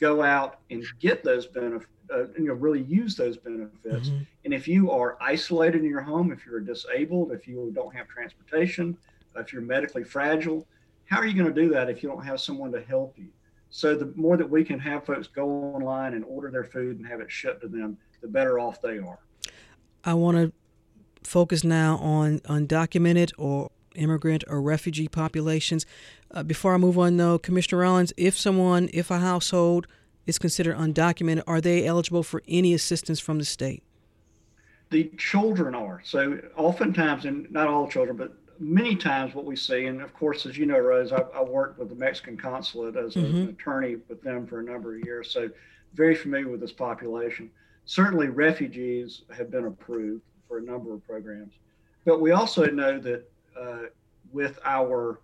go 0.00 0.22
out 0.22 0.60
and 0.70 0.84
get 1.00 1.24
those 1.24 1.46
benefits, 1.46 1.90
uh, 2.12 2.28
you 2.38 2.46
know, 2.46 2.54
really 2.54 2.82
use 2.82 3.16
those 3.16 3.36
benefits. 3.36 4.08
Mm-hmm. 4.08 4.22
And 4.44 4.54
if 4.54 4.68
you 4.68 4.90
are 4.90 5.18
isolated 5.20 5.82
in 5.82 5.90
your 5.90 6.00
home, 6.00 6.32
if 6.32 6.46
you're 6.46 6.60
disabled, 6.60 7.32
if 7.32 7.46
you 7.46 7.72
don't 7.74 7.94
have 7.94 8.08
transportation, 8.08 8.96
if 9.36 9.52
you're 9.52 9.62
medically 9.62 10.04
fragile, 10.04 10.66
how 11.06 11.18
are 11.18 11.26
you 11.26 11.34
going 11.34 11.52
to 11.52 11.62
do 11.62 11.68
that 11.70 11.90
if 11.90 12.02
you 12.02 12.08
don't 12.08 12.24
have 12.24 12.40
someone 12.40 12.72
to 12.72 12.82
help 12.82 13.14
you? 13.16 13.28
So 13.70 13.94
the 13.94 14.12
more 14.16 14.36
that 14.36 14.48
we 14.48 14.64
can 14.64 14.78
have 14.78 15.04
folks 15.04 15.26
go 15.26 15.48
online 15.74 16.14
and 16.14 16.24
order 16.24 16.50
their 16.50 16.64
food 16.64 16.98
and 16.98 17.06
have 17.06 17.20
it 17.20 17.30
shipped 17.30 17.60
to 17.62 17.68
them, 17.68 17.98
the 18.20 18.28
better 18.28 18.58
off 18.58 18.80
they 18.80 18.98
are. 18.98 19.18
I 20.04 20.14
want 20.14 20.36
to 20.38 20.52
focus 21.28 21.64
now 21.64 21.96
on 21.98 22.38
undocumented 22.40 23.32
or 23.36 23.70
immigrant 23.94 24.44
or 24.48 24.62
refugee 24.62 25.08
populations. 25.08 25.84
Uh, 26.30 26.42
before 26.42 26.74
I 26.74 26.76
move 26.78 26.98
on, 26.98 27.16
though, 27.16 27.38
Commissioner 27.38 27.82
Rawlings, 27.82 28.12
if 28.16 28.38
someone, 28.38 28.88
if 28.92 29.10
a 29.10 29.18
household 29.18 29.86
is 30.26 30.38
considered 30.38 30.76
undocumented, 30.76 31.42
are 31.46 31.60
they 31.60 31.86
eligible 31.86 32.22
for 32.22 32.42
any 32.48 32.74
assistance 32.74 33.20
from 33.20 33.38
the 33.38 33.44
state? 33.44 33.82
The 34.90 35.10
children 35.18 35.74
are. 35.74 36.00
So, 36.04 36.40
oftentimes, 36.56 37.26
and 37.26 37.50
not 37.50 37.68
all 37.68 37.88
children, 37.88 38.16
but 38.16 38.34
many 38.58 38.96
times 38.96 39.34
what 39.34 39.44
we 39.44 39.56
see, 39.56 39.86
and 39.86 40.02
of 40.02 40.12
course, 40.14 40.46
as 40.46 40.56
you 40.56 40.66
know, 40.66 40.78
Rose, 40.78 41.12
I, 41.12 41.22
I 41.34 41.42
worked 41.42 41.78
with 41.78 41.88
the 41.88 41.94
Mexican 41.94 42.36
consulate 42.36 42.96
as 42.96 43.14
mm-hmm. 43.14 43.36
an 43.36 43.48
attorney 43.48 43.96
with 44.08 44.22
them 44.22 44.46
for 44.46 44.60
a 44.60 44.62
number 44.62 44.96
of 44.96 45.04
years, 45.04 45.30
so 45.30 45.48
very 45.94 46.14
familiar 46.14 46.48
with 46.48 46.60
this 46.60 46.72
population 46.72 47.50
certainly 47.88 48.28
refugees 48.28 49.22
have 49.34 49.50
been 49.50 49.64
approved 49.64 50.22
for 50.46 50.58
a 50.58 50.62
number 50.62 50.92
of 50.92 51.04
programs, 51.06 51.54
but 52.04 52.20
we 52.20 52.32
also 52.32 52.66
know 52.66 52.98
that 52.98 53.30
uh, 53.58 53.84
with 54.30 54.58
our 54.62 55.20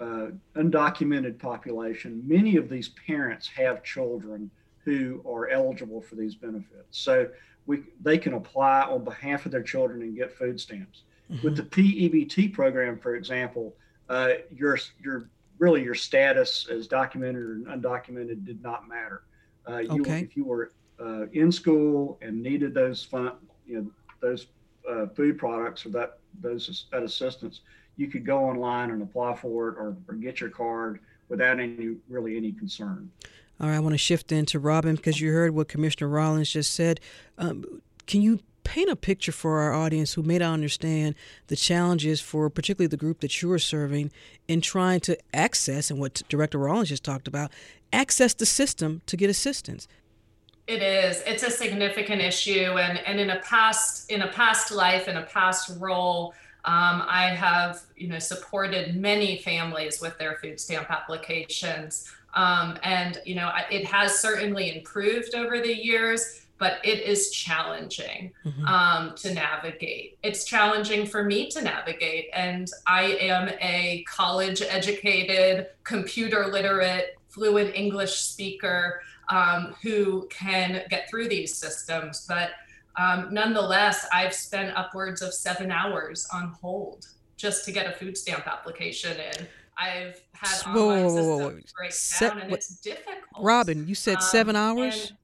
uh, 0.00 0.28
undocumented 0.56 1.38
population, 1.38 2.22
many 2.26 2.56
of 2.56 2.70
these 2.70 2.88
parents 3.06 3.46
have 3.48 3.84
children 3.84 4.50
who 4.82 5.22
are 5.30 5.50
eligible 5.50 6.00
for 6.00 6.14
these 6.14 6.34
benefits. 6.34 6.86
So 6.90 7.28
we 7.66 7.82
they 8.00 8.16
can 8.16 8.32
apply 8.32 8.80
on 8.80 9.04
behalf 9.04 9.44
of 9.44 9.52
their 9.52 9.62
children 9.62 10.00
and 10.00 10.16
get 10.16 10.32
food 10.32 10.58
stamps. 10.58 11.02
Mm-hmm. 11.30 11.44
With 11.44 11.56
the 11.56 11.62
PEBT 11.62 12.52
program, 12.52 12.98
for 12.98 13.14
example, 13.14 13.76
uh, 14.08 14.32
your 14.50 14.78
your 15.02 15.30
really 15.58 15.82
your 15.82 15.94
status 15.94 16.66
as 16.68 16.88
documented 16.88 17.42
or 17.42 17.56
undocumented 17.68 18.44
did 18.44 18.62
not 18.62 18.88
matter. 18.88 19.22
Uh, 19.68 19.78
you, 19.78 20.00
okay. 20.00 20.20
If 20.20 20.36
you 20.36 20.44
were 20.44 20.72
uh, 20.98 21.26
in 21.32 21.52
school 21.52 22.18
and 22.20 22.42
needed 22.42 22.74
those 22.74 23.04
fun, 23.04 23.32
you 23.66 23.76
know, 23.76 23.90
those 24.20 24.46
uh, 24.88 25.06
food 25.06 25.38
products 25.38 25.86
or 25.86 25.90
that 25.90 26.18
those 26.40 26.86
that 26.90 27.02
assistance, 27.02 27.60
you 27.96 28.08
could 28.08 28.26
go 28.26 28.38
online 28.38 28.90
and 28.90 29.02
apply 29.02 29.36
for 29.36 29.68
it 29.68 29.76
or, 29.76 29.96
or 30.08 30.14
get 30.14 30.40
your 30.40 30.50
card 30.50 31.00
without 31.28 31.60
any 31.60 31.96
really 32.08 32.36
any 32.36 32.52
concern. 32.52 33.10
All 33.60 33.68
right, 33.68 33.76
I 33.76 33.80
want 33.80 33.92
to 33.92 33.98
shift 33.98 34.32
into 34.32 34.58
Robin 34.58 34.96
because 34.96 35.20
you 35.20 35.32
heard 35.32 35.54
what 35.54 35.68
Commissioner 35.68 36.08
Rawlings 36.08 36.50
just 36.50 36.72
said. 36.72 36.98
Um, 37.36 37.82
can 38.06 38.22
you 38.22 38.40
paint 38.70 38.88
a 38.88 38.94
picture 38.94 39.32
for 39.32 39.58
our 39.58 39.72
audience 39.72 40.14
who 40.14 40.22
may 40.22 40.38
not 40.38 40.52
understand 40.52 41.16
the 41.48 41.56
challenges 41.56 42.20
for 42.20 42.48
particularly 42.48 42.86
the 42.86 42.96
group 42.96 43.18
that 43.18 43.42
you 43.42 43.50
are 43.50 43.58
serving 43.58 44.12
in 44.46 44.60
trying 44.60 45.00
to 45.00 45.18
access 45.34 45.90
and 45.90 45.98
what 45.98 46.22
Director 46.28 46.56
Rawlings 46.56 46.90
just 46.90 47.02
talked 47.02 47.26
about, 47.26 47.50
access 47.92 48.32
the 48.32 48.46
system 48.46 49.02
to 49.06 49.16
get 49.16 49.28
assistance? 49.28 49.88
It 50.68 50.84
is. 50.84 51.20
It's 51.26 51.42
a 51.42 51.50
significant 51.50 52.22
issue, 52.22 52.78
and 52.78 52.98
and 52.98 53.18
in 53.18 53.30
a 53.30 53.40
past 53.40 54.08
in 54.08 54.22
a 54.22 54.28
past 54.28 54.70
life 54.70 55.08
in 55.08 55.16
a 55.16 55.24
past 55.24 55.76
role, 55.80 56.32
um, 56.64 57.02
I 57.08 57.24
have 57.34 57.80
you 57.96 58.06
know 58.06 58.20
supported 58.20 58.94
many 58.94 59.38
families 59.38 60.00
with 60.00 60.16
their 60.18 60.36
food 60.36 60.60
stamp 60.60 60.88
applications, 60.88 62.08
um, 62.34 62.78
and 62.84 63.20
you 63.26 63.34
know 63.34 63.50
it 63.68 63.84
has 63.84 64.20
certainly 64.20 64.76
improved 64.76 65.34
over 65.34 65.60
the 65.60 65.74
years, 65.74 66.46
but 66.60 66.78
it 66.84 67.00
is 67.00 67.30
challenging 67.30 68.32
mm-hmm. 68.44 68.66
um, 68.66 69.14
to 69.16 69.32
navigate. 69.32 70.18
It's 70.22 70.44
challenging 70.44 71.06
for 71.06 71.24
me 71.24 71.48
to 71.48 71.62
navigate, 71.62 72.28
and 72.34 72.70
I 72.86 73.16
am 73.18 73.48
a 73.62 74.04
college 74.06 74.60
educated, 74.60 75.68
computer 75.84 76.46
literate, 76.48 77.16
fluent 77.30 77.74
English 77.74 78.16
speaker 78.16 79.00
um, 79.30 79.74
who 79.82 80.28
can 80.28 80.82
get 80.90 81.08
through 81.08 81.28
these 81.28 81.56
systems. 81.56 82.26
But 82.28 82.50
um, 82.96 83.28
nonetheless, 83.32 84.06
I've 84.12 84.34
spent 84.34 84.76
upwards 84.76 85.22
of 85.22 85.32
seven 85.32 85.72
hours 85.72 86.28
on 86.32 86.54
hold 86.60 87.06
just 87.38 87.64
to 87.64 87.72
get 87.72 87.86
a 87.86 87.92
food 87.92 88.18
stamp 88.18 88.46
application 88.46 89.16
in. 89.16 89.46
I've 89.78 90.20
had 90.34 90.66
online 90.66 91.04
whoa, 91.04 91.14
whoa, 91.14 91.38
whoa, 91.38 91.60
break 91.74 91.92
Se- 91.92 92.28
down, 92.28 92.40
and 92.40 92.52
it's 92.52 92.80
difficult. 92.80 93.16
Robin, 93.42 93.88
you 93.88 93.94
said 93.94 94.22
seven 94.22 94.56
um, 94.56 94.78
hours. 94.78 95.14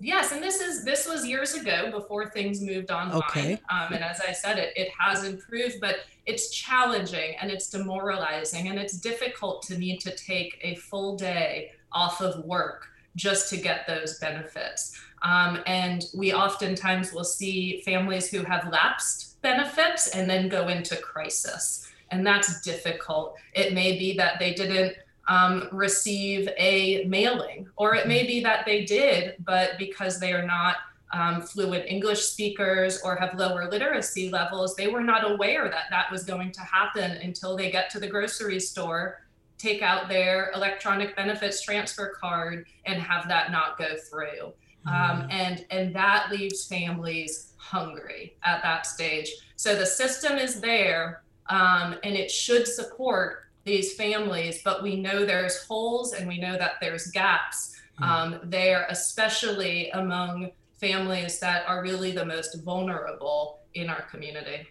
Yes, 0.00 0.32
and 0.32 0.42
this 0.42 0.60
is 0.60 0.84
this 0.84 1.08
was 1.08 1.26
years 1.26 1.54
ago 1.54 1.90
before 1.90 2.30
things 2.30 2.60
moved 2.60 2.90
online. 2.90 3.22
Okay. 3.22 3.52
Um, 3.70 3.92
and 3.92 4.04
as 4.04 4.20
I 4.20 4.32
said, 4.32 4.58
it 4.58 4.72
it 4.76 4.88
has 4.98 5.24
improved, 5.24 5.80
but 5.80 5.96
it's 6.26 6.50
challenging 6.50 7.36
and 7.40 7.50
it's 7.50 7.68
demoralizing 7.68 8.68
and 8.68 8.78
it's 8.78 8.94
difficult 8.94 9.62
to 9.62 9.78
need 9.78 10.00
to 10.00 10.14
take 10.14 10.58
a 10.62 10.74
full 10.76 11.16
day 11.16 11.72
off 11.92 12.20
of 12.20 12.44
work 12.44 12.88
just 13.16 13.50
to 13.50 13.56
get 13.56 13.86
those 13.86 14.18
benefits. 14.18 14.96
Um, 15.22 15.60
and 15.66 16.04
we 16.14 16.32
oftentimes 16.32 17.12
will 17.12 17.24
see 17.24 17.82
families 17.82 18.30
who 18.30 18.42
have 18.44 18.70
lapsed 18.70 19.40
benefits 19.42 20.08
and 20.08 20.28
then 20.28 20.48
go 20.48 20.68
into 20.68 20.96
crisis. 20.96 21.88
And 22.10 22.26
that's 22.26 22.60
difficult. 22.62 23.36
It 23.54 23.72
may 23.72 23.98
be 23.98 24.16
that 24.16 24.38
they 24.38 24.54
didn't 24.54 24.96
um, 25.30 25.68
receive 25.70 26.48
a 26.58 27.04
mailing, 27.04 27.68
or 27.76 27.94
it 27.94 28.08
may 28.08 28.26
be 28.26 28.42
that 28.42 28.66
they 28.66 28.84
did, 28.84 29.36
but 29.44 29.78
because 29.78 30.18
they 30.18 30.32
are 30.32 30.44
not 30.44 30.76
um, 31.12 31.40
fluent 31.40 31.84
English 31.86 32.22
speakers 32.22 33.00
or 33.02 33.14
have 33.14 33.38
lower 33.38 33.70
literacy 33.70 34.28
levels, 34.28 34.74
they 34.74 34.88
were 34.88 35.02
not 35.02 35.30
aware 35.30 35.70
that 35.70 35.84
that 35.90 36.10
was 36.10 36.24
going 36.24 36.50
to 36.50 36.60
happen 36.60 37.12
until 37.12 37.56
they 37.56 37.70
get 37.70 37.90
to 37.90 38.00
the 38.00 38.08
grocery 38.08 38.60
store 38.60 39.20
take 39.56 39.82
out 39.82 40.08
their 40.08 40.50
electronic 40.54 41.14
benefits 41.14 41.60
transfer 41.60 42.14
card 42.18 42.66
and 42.86 43.00
have 43.00 43.28
that 43.28 43.52
not 43.52 43.78
go 43.78 43.96
through. 44.10 44.52
Um, 44.86 44.94
mm-hmm. 44.94 45.30
and 45.30 45.66
and 45.70 45.94
that 45.94 46.28
leaves 46.30 46.66
families 46.66 47.52
hungry 47.58 48.34
at 48.42 48.62
that 48.62 48.86
stage. 48.86 49.30
So 49.56 49.76
the 49.76 49.84
system 49.84 50.38
is 50.38 50.60
there, 50.60 51.22
um, 51.50 51.96
and 52.02 52.16
it 52.16 52.30
should 52.30 52.66
support 52.66 53.49
these 53.64 53.94
families. 53.94 54.62
But 54.62 54.82
we 54.82 54.96
know 54.96 55.24
there's 55.24 55.64
holes, 55.64 56.12
and 56.12 56.26
we 56.28 56.38
know 56.38 56.56
that 56.56 56.74
there's 56.80 57.08
gaps 57.08 57.76
mm-hmm. 58.00 58.04
um, 58.04 58.40
there, 58.44 58.86
especially 58.88 59.90
among 59.90 60.50
families 60.80 61.38
that 61.40 61.66
are 61.66 61.82
really 61.82 62.12
the 62.12 62.24
most 62.24 62.62
vulnerable 62.62 63.60
in 63.74 63.90
our 63.90 64.02
community. 64.02 64.66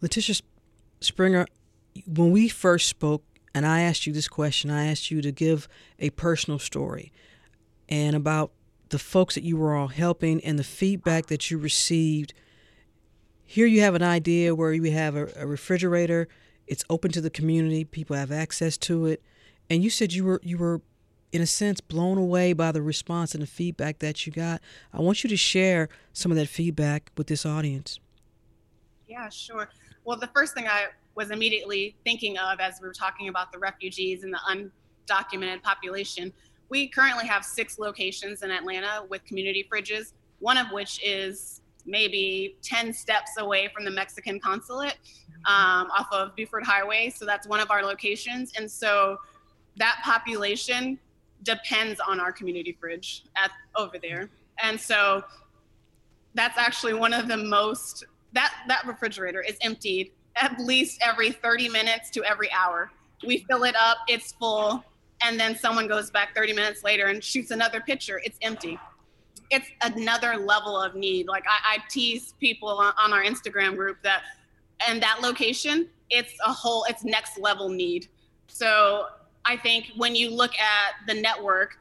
Letitia 0.00 0.36
Springer, 1.00 1.46
when 2.06 2.30
we 2.30 2.48
first 2.48 2.88
spoke 2.88 3.22
and 3.56 3.64
I 3.64 3.80
asked 3.80 4.06
you 4.06 4.12
this 4.12 4.28
question. 4.28 4.70
I 4.70 4.84
asked 4.90 5.10
you 5.10 5.22
to 5.22 5.32
give 5.32 5.66
a 5.98 6.10
personal 6.10 6.58
story 6.58 7.10
and 7.88 8.14
about 8.14 8.52
the 8.90 8.98
folks 8.98 9.34
that 9.34 9.44
you 9.44 9.56
were 9.56 9.74
all 9.74 9.88
helping 9.88 10.44
and 10.44 10.58
the 10.58 10.62
feedback 10.62 11.26
that 11.28 11.50
you 11.50 11.56
received. 11.56 12.34
Here 13.46 13.64
you 13.64 13.80
have 13.80 13.94
an 13.94 14.02
idea 14.02 14.54
where 14.54 14.74
you 14.74 14.92
have 14.92 15.16
a, 15.16 15.32
a 15.36 15.46
refrigerator, 15.46 16.28
it's 16.66 16.84
open 16.90 17.12
to 17.12 17.20
the 17.20 17.30
community, 17.30 17.84
people 17.84 18.16
have 18.16 18.32
access 18.32 18.76
to 18.78 19.06
it, 19.06 19.22
and 19.70 19.82
you 19.82 19.90
said 19.90 20.12
you 20.12 20.24
were 20.24 20.40
you 20.42 20.58
were 20.58 20.80
in 21.32 21.42
a 21.42 21.46
sense 21.46 21.80
blown 21.80 22.18
away 22.18 22.52
by 22.52 22.72
the 22.72 22.80
response 22.80 23.34
and 23.34 23.42
the 23.42 23.46
feedback 23.46 23.98
that 23.98 24.26
you 24.26 24.32
got. 24.32 24.60
I 24.92 25.00
want 25.00 25.24
you 25.24 25.30
to 25.30 25.36
share 25.36 25.88
some 26.12 26.30
of 26.30 26.36
that 26.38 26.48
feedback 26.48 27.10
with 27.16 27.26
this 27.26 27.44
audience. 27.44 28.00
Yeah, 29.06 29.28
sure. 29.28 29.68
Well, 30.04 30.16
the 30.16 30.28
first 30.28 30.54
thing 30.54 30.66
I 30.66 30.86
was 31.14 31.30
immediately 31.30 31.96
thinking 32.04 32.38
of 32.38 32.60
as 32.60 32.78
we 32.80 32.86
were 32.86 32.94
talking 32.94 33.28
about 33.28 33.52
the 33.52 33.58
refugees 33.58 34.22
and 34.22 34.32
the 34.32 34.68
undocumented 35.08 35.62
population, 35.62 36.32
we 36.68 36.88
currently 36.88 37.26
have 37.26 37.44
six 37.44 37.78
locations 37.78 38.42
in 38.42 38.50
Atlanta 38.50 39.04
with 39.08 39.24
community 39.24 39.66
fridges, 39.70 40.12
one 40.38 40.56
of 40.56 40.70
which 40.72 41.00
is 41.04 41.60
maybe 41.86 42.56
10 42.62 42.92
steps 42.92 43.32
away 43.38 43.68
from 43.74 43.84
the 43.84 43.90
Mexican 43.90 44.40
consulate 44.40 44.96
um, 45.46 45.90
off 45.96 46.08
of 46.12 46.34
Buford 46.36 46.64
Highway. 46.64 47.10
So 47.10 47.24
that's 47.24 47.46
one 47.46 47.60
of 47.60 47.70
our 47.70 47.82
locations. 47.82 48.52
And 48.56 48.70
so 48.70 49.18
that 49.76 50.00
population 50.04 50.98
depends 51.42 52.00
on 52.00 52.20
our 52.20 52.32
community 52.32 52.76
fridge 52.78 53.24
at 53.36 53.50
over 53.76 53.98
there. 53.98 54.28
And 54.62 54.80
so 54.80 55.22
that's 56.34 56.58
actually 56.58 56.94
one 56.94 57.12
of 57.12 57.28
the 57.28 57.36
most 57.36 58.04
that 58.32 58.52
that 58.68 58.86
refrigerator 58.86 59.40
is 59.40 59.56
emptied 59.62 60.10
at 60.36 60.58
least 60.60 61.00
every 61.02 61.32
30 61.32 61.68
minutes 61.70 62.10
to 62.10 62.22
every 62.24 62.50
hour. 62.52 62.90
We 63.26 63.46
fill 63.48 63.64
it 63.64 63.74
up, 63.76 63.98
it's 64.08 64.32
full, 64.32 64.84
and 65.22 65.40
then 65.40 65.56
someone 65.56 65.88
goes 65.88 66.10
back 66.10 66.34
30 66.34 66.52
minutes 66.52 66.84
later 66.84 67.06
and 67.06 67.24
shoots 67.24 67.50
another 67.50 67.80
picture, 67.80 68.20
it's 68.22 68.38
empty. 68.42 68.78
It's 69.50 69.68
another 69.82 70.36
level 70.36 70.78
of 70.80 70.94
need. 70.94 71.28
Like 71.28 71.44
I, 71.48 71.76
I 71.76 71.78
tease 71.88 72.34
people 72.40 72.68
on, 72.68 72.92
on 72.98 73.12
our 73.12 73.22
Instagram 73.22 73.76
group 73.76 73.96
that, 74.02 74.22
and 74.86 75.02
that 75.02 75.20
location, 75.22 75.88
it's 76.10 76.32
a 76.44 76.52
whole, 76.52 76.84
it's 76.88 77.04
next 77.04 77.38
level 77.38 77.68
need. 77.68 78.08
So 78.46 79.06
I 79.44 79.56
think 79.56 79.92
when 79.96 80.14
you 80.14 80.30
look 80.30 80.52
at 80.58 81.06
the 81.06 81.14
network, 81.20 81.78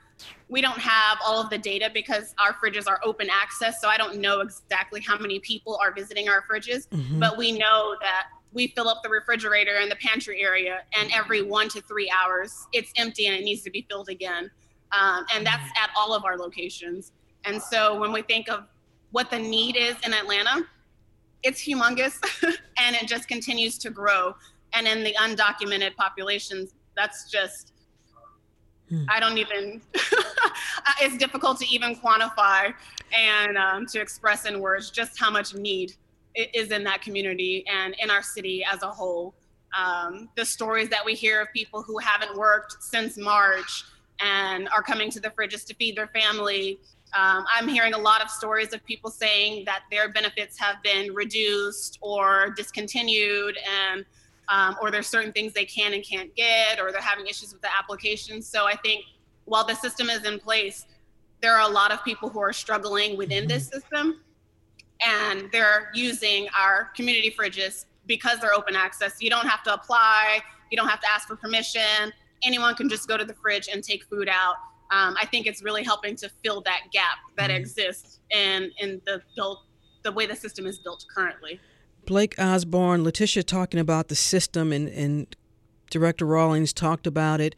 we 0.47 0.61
don't 0.61 0.79
have 0.79 1.17
all 1.25 1.41
of 1.41 1.49
the 1.49 1.57
data 1.57 1.89
because 1.93 2.33
our 2.37 2.53
fridges 2.53 2.87
are 2.87 2.99
open 3.03 3.27
access. 3.29 3.81
So 3.81 3.87
I 3.89 3.97
don't 3.97 4.19
know 4.19 4.41
exactly 4.41 5.01
how 5.01 5.17
many 5.17 5.39
people 5.39 5.77
are 5.81 5.91
visiting 5.91 6.29
our 6.29 6.43
fridges, 6.43 6.87
mm-hmm. 6.87 7.19
but 7.19 7.37
we 7.37 7.51
know 7.51 7.95
that 8.01 8.27
we 8.53 8.67
fill 8.67 8.87
up 8.87 9.03
the 9.03 9.09
refrigerator 9.09 9.79
in 9.79 9.89
the 9.89 9.97
pantry 9.97 10.41
area, 10.41 10.83
and 10.97 11.11
every 11.13 11.41
one 11.41 11.67
to 11.69 11.81
three 11.81 12.09
hours, 12.09 12.67
it's 12.71 12.91
empty 12.95 13.25
and 13.27 13.35
it 13.35 13.43
needs 13.43 13.61
to 13.63 13.69
be 13.69 13.85
filled 13.89 14.07
again. 14.07 14.49
Um, 14.97 15.25
and 15.35 15.45
that's 15.45 15.69
at 15.77 15.89
all 15.97 16.13
of 16.13 16.23
our 16.23 16.37
locations. 16.37 17.11
And 17.43 17.61
so 17.61 17.99
when 17.99 18.13
we 18.13 18.21
think 18.21 18.47
of 18.49 18.63
what 19.11 19.29
the 19.29 19.39
need 19.39 19.75
is 19.75 19.95
in 20.05 20.13
Atlanta, 20.13 20.65
it's 21.45 21.61
humongous 21.61 22.19
and 22.77 22.95
it 22.95 23.07
just 23.07 23.27
continues 23.27 23.77
to 23.77 23.89
grow. 23.89 24.35
And 24.73 24.87
in 24.87 25.03
the 25.03 25.15
undocumented 25.21 25.95
populations, 25.95 26.73
that's 26.97 27.29
just 27.31 27.71
hmm. 28.89 29.05
I 29.09 29.19
don't 29.19 29.37
even. 29.37 29.81
it's 31.01 31.17
difficult 31.17 31.59
to 31.59 31.67
even 31.67 31.95
quantify 31.95 32.73
and 33.17 33.57
um, 33.57 33.85
to 33.87 34.01
express 34.01 34.45
in 34.45 34.59
words 34.59 34.89
just 34.89 35.19
how 35.19 35.29
much 35.29 35.53
need 35.53 35.93
is 36.35 36.71
in 36.71 36.83
that 36.83 37.01
community 37.01 37.63
and 37.71 37.95
in 38.01 38.09
our 38.09 38.23
city 38.23 38.65
as 38.69 38.83
a 38.83 38.89
whole. 38.89 39.35
Um, 39.77 40.29
the 40.35 40.45
stories 40.45 40.89
that 40.89 41.05
we 41.05 41.13
hear 41.13 41.41
of 41.41 41.47
people 41.53 41.81
who 41.81 41.97
haven't 41.99 42.35
worked 42.37 42.77
since 42.81 43.17
March 43.17 43.83
and 44.19 44.67
are 44.69 44.81
coming 44.81 45.09
to 45.11 45.19
the 45.19 45.29
fridges 45.29 45.65
to 45.67 45.75
feed 45.75 45.97
their 45.97 46.07
family. 46.07 46.79
Um, 47.17 47.45
I'm 47.53 47.67
hearing 47.67 47.93
a 47.93 47.97
lot 47.97 48.21
of 48.21 48.29
stories 48.29 48.73
of 48.73 48.83
people 48.83 49.09
saying 49.09 49.63
that 49.65 49.83
their 49.89 50.11
benefits 50.11 50.59
have 50.59 50.83
been 50.83 51.13
reduced 51.13 51.97
or 52.01 52.53
discontinued 52.57 53.57
and 53.89 54.05
um, 54.49 54.75
or 54.81 54.91
there's 54.91 55.07
certain 55.07 55.31
things 55.31 55.53
they 55.53 55.65
can 55.65 55.93
and 55.93 56.03
can't 56.03 56.33
get, 56.35 56.79
or 56.79 56.91
they're 56.91 57.01
having 57.01 57.25
issues 57.25 57.51
with 57.51 57.61
the 57.61 57.69
application. 57.75 58.41
So 58.41 58.65
I 58.67 58.75
think 58.75 59.05
while 59.45 59.65
the 59.65 59.73
system 59.73 60.09
is 60.09 60.23
in 60.23 60.39
place, 60.39 60.85
there 61.41 61.55
are 61.55 61.67
a 61.67 61.71
lot 61.71 61.91
of 61.91 62.03
people 62.03 62.29
who 62.29 62.39
are 62.39 62.53
struggling 62.53 63.17
within 63.17 63.47
this 63.47 63.69
mm-hmm. 63.69 63.79
system, 63.79 64.21
and 65.05 65.49
they're 65.51 65.89
using 65.93 66.47
our 66.57 66.91
community 66.95 67.31
fridges 67.31 67.85
because 68.05 68.39
they're 68.39 68.53
open 68.53 68.75
access. 68.75 69.19
You 69.19 69.29
don't 69.29 69.47
have 69.47 69.63
to 69.63 69.73
apply, 69.73 70.39
you 70.69 70.77
don't 70.77 70.87
have 70.89 71.01
to 71.01 71.09
ask 71.09 71.27
for 71.27 71.35
permission. 71.35 72.13
Anyone 72.43 72.75
can 72.75 72.89
just 72.89 73.07
go 73.07 73.17
to 73.17 73.25
the 73.25 73.33
fridge 73.33 73.67
and 73.71 73.83
take 73.83 74.03
food 74.05 74.29
out. 74.29 74.55
Um, 74.91 75.15
I 75.21 75.25
think 75.25 75.47
it's 75.47 75.63
really 75.63 75.83
helping 75.83 76.15
to 76.17 76.29
fill 76.43 76.61
that 76.61 76.81
gap 76.91 77.17
that 77.37 77.49
mm-hmm. 77.49 77.57
exists 77.57 78.19
in 78.31 78.71
in 78.79 79.01
the 79.05 79.21
built 79.35 79.63
the 80.03 80.11
way 80.11 80.25
the 80.25 80.35
system 80.35 80.65
is 80.65 80.79
built 80.79 81.05
currently. 81.13 81.59
Blake 82.05 82.35
Osborne, 82.37 83.03
Letitia 83.03 83.43
talking 83.43 83.79
about 83.79 84.07
the 84.07 84.15
system, 84.15 84.71
and, 84.71 84.87
and 84.89 85.35
Director 85.89 86.25
Rawlings 86.25 86.71
talked 86.71 87.07
about 87.07 87.41
it. 87.41 87.55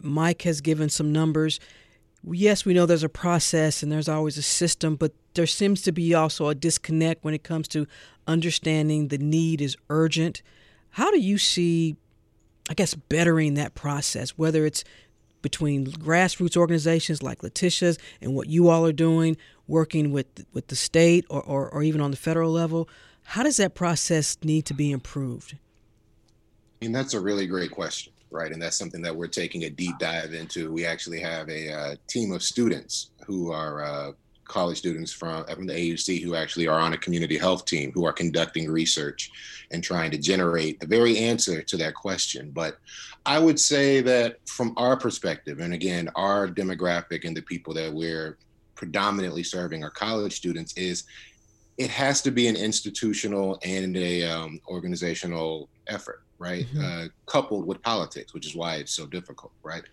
Mike 0.00 0.42
has 0.42 0.60
given 0.60 0.88
some 0.88 1.12
numbers. 1.12 1.60
Yes, 2.24 2.64
we 2.64 2.74
know 2.74 2.86
there's 2.86 3.02
a 3.02 3.08
process 3.08 3.82
and 3.82 3.90
there's 3.92 4.08
always 4.08 4.38
a 4.38 4.42
system, 4.42 4.96
but 4.96 5.12
there 5.34 5.46
seems 5.46 5.82
to 5.82 5.92
be 5.92 6.14
also 6.14 6.48
a 6.48 6.54
disconnect 6.54 7.24
when 7.24 7.34
it 7.34 7.42
comes 7.42 7.68
to 7.68 7.86
understanding 8.26 9.08
the 9.08 9.18
need 9.18 9.60
is 9.60 9.76
urgent. 9.88 10.42
How 10.90 11.10
do 11.10 11.20
you 11.20 11.38
see, 11.38 11.96
I 12.68 12.74
guess, 12.74 12.94
bettering 12.94 13.54
that 13.54 13.74
process, 13.74 14.30
whether 14.30 14.66
it's 14.66 14.84
between 15.42 15.86
grassroots 15.86 16.56
organizations 16.56 17.22
like 17.22 17.42
Letitia's 17.42 17.98
and 18.20 18.34
what 18.34 18.48
you 18.48 18.68
all 18.68 18.86
are 18.86 18.92
doing, 18.92 19.36
working 19.66 20.12
with 20.12 20.46
with 20.52 20.68
the 20.68 20.76
state 20.76 21.24
or, 21.30 21.42
or, 21.42 21.68
or 21.68 21.82
even 21.82 22.00
on 22.00 22.10
the 22.10 22.16
federal 22.16 22.50
level? 22.52 22.88
How 23.24 23.42
does 23.42 23.58
that 23.58 23.74
process 23.74 24.36
need 24.42 24.66
to 24.66 24.74
be 24.74 24.90
improved? 24.90 25.56
Mean, 26.80 26.92
that's 26.92 27.14
a 27.14 27.20
really 27.20 27.46
great 27.46 27.70
question, 27.70 28.12
right? 28.30 28.50
And 28.50 28.60
that's 28.60 28.76
something 28.76 29.02
that 29.02 29.14
we're 29.14 29.28
taking 29.28 29.64
a 29.64 29.70
deep 29.70 29.98
dive 29.98 30.32
into. 30.32 30.72
We 30.72 30.86
actually 30.86 31.20
have 31.20 31.48
a 31.48 31.72
uh, 31.72 31.96
team 32.06 32.32
of 32.32 32.42
students 32.42 33.10
who 33.26 33.52
are 33.52 33.84
uh, 33.84 34.12
college 34.50 34.78
students 34.78 35.12
from, 35.12 35.46
from 35.46 35.66
the 35.66 35.72
AUC 35.72 36.22
who 36.22 36.34
actually 36.34 36.66
are 36.66 36.80
on 36.80 36.92
a 36.92 36.98
community 36.98 37.38
health 37.38 37.64
team 37.64 37.92
who 37.92 38.04
are 38.04 38.12
conducting 38.12 38.70
research 38.70 39.30
and 39.70 39.82
trying 39.82 40.10
to 40.10 40.18
generate 40.18 40.80
the 40.80 40.86
very 40.86 41.16
answer 41.16 41.62
to 41.62 41.76
that 41.76 41.94
question. 41.94 42.50
But 42.50 42.78
I 43.24 43.38
would 43.38 43.60
say 43.60 44.00
that 44.02 44.36
from 44.46 44.74
our 44.76 44.96
perspective, 44.96 45.60
and 45.60 45.72
again, 45.72 46.10
our 46.16 46.48
demographic 46.48 47.24
and 47.24 47.36
the 47.36 47.42
people 47.42 47.72
that 47.74 47.92
we're 47.92 48.38
predominantly 48.74 49.42
serving 49.42 49.84
are 49.84 49.90
college 49.90 50.34
students, 50.34 50.72
is 50.76 51.04
it 51.78 51.90
has 51.90 52.20
to 52.22 52.30
be 52.30 52.46
an 52.46 52.56
institutional 52.56 53.58
and 53.62 53.96
a 53.96 54.24
um, 54.24 54.60
organizational 54.68 55.68
effort 55.90 56.22
right? 56.38 56.66
Mm-hmm. 56.68 57.04
uh, 57.04 57.08
coupled 57.26 57.66
with 57.66 57.82
politics 57.82 58.32
which 58.32 58.46
is 58.46 58.56
why 58.56 58.76
it's 58.76 58.92
so 58.92 59.06
difficult 59.06 59.52
right? 59.62 59.84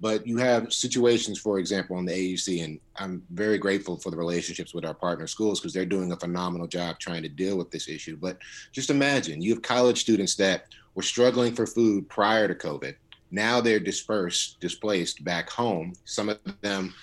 But 0.00 0.26
you 0.26 0.36
have 0.36 0.72
situations 0.72 1.38
for 1.38 1.58
example 1.58 1.96
on 1.96 2.04
the 2.04 2.12
auc 2.12 2.64
and 2.64 2.78
i'm 2.96 3.22
very 3.30 3.58
grateful 3.58 3.96
for 3.96 4.10
the 4.10 4.16
relationships 4.16 4.74
with 4.74 4.84
our 4.84 4.94
partner 4.94 5.26
schools 5.26 5.58
because 5.58 5.72
they're 5.72 5.86
doing 5.86 6.12
a 6.12 6.16
phenomenal 6.16 6.66
job 6.66 6.98
trying 6.98 7.22
to 7.22 7.28
deal 7.28 7.56
with 7.56 7.70
this 7.70 7.88
issue. 7.88 8.16
But 8.16 8.38
just 8.72 8.90
imagine 8.90 9.42
you 9.42 9.54
have 9.54 9.62
college 9.62 10.00
students 10.00 10.34
that 10.36 10.66
were 10.94 11.02
struggling 11.02 11.54
for 11.54 11.66
food 11.66 12.08
prior 12.08 12.48
to 12.48 12.54
covid. 12.54 12.94
Now 13.30 13.60
they're 13.60 13.80
dispersed 13.80 14.60
displaced 14.60 15.24
back 15.24 15.50
home. 15.50 15.92
Some 16.04 16.28
of 16.28 16.38
them 16.60 16.94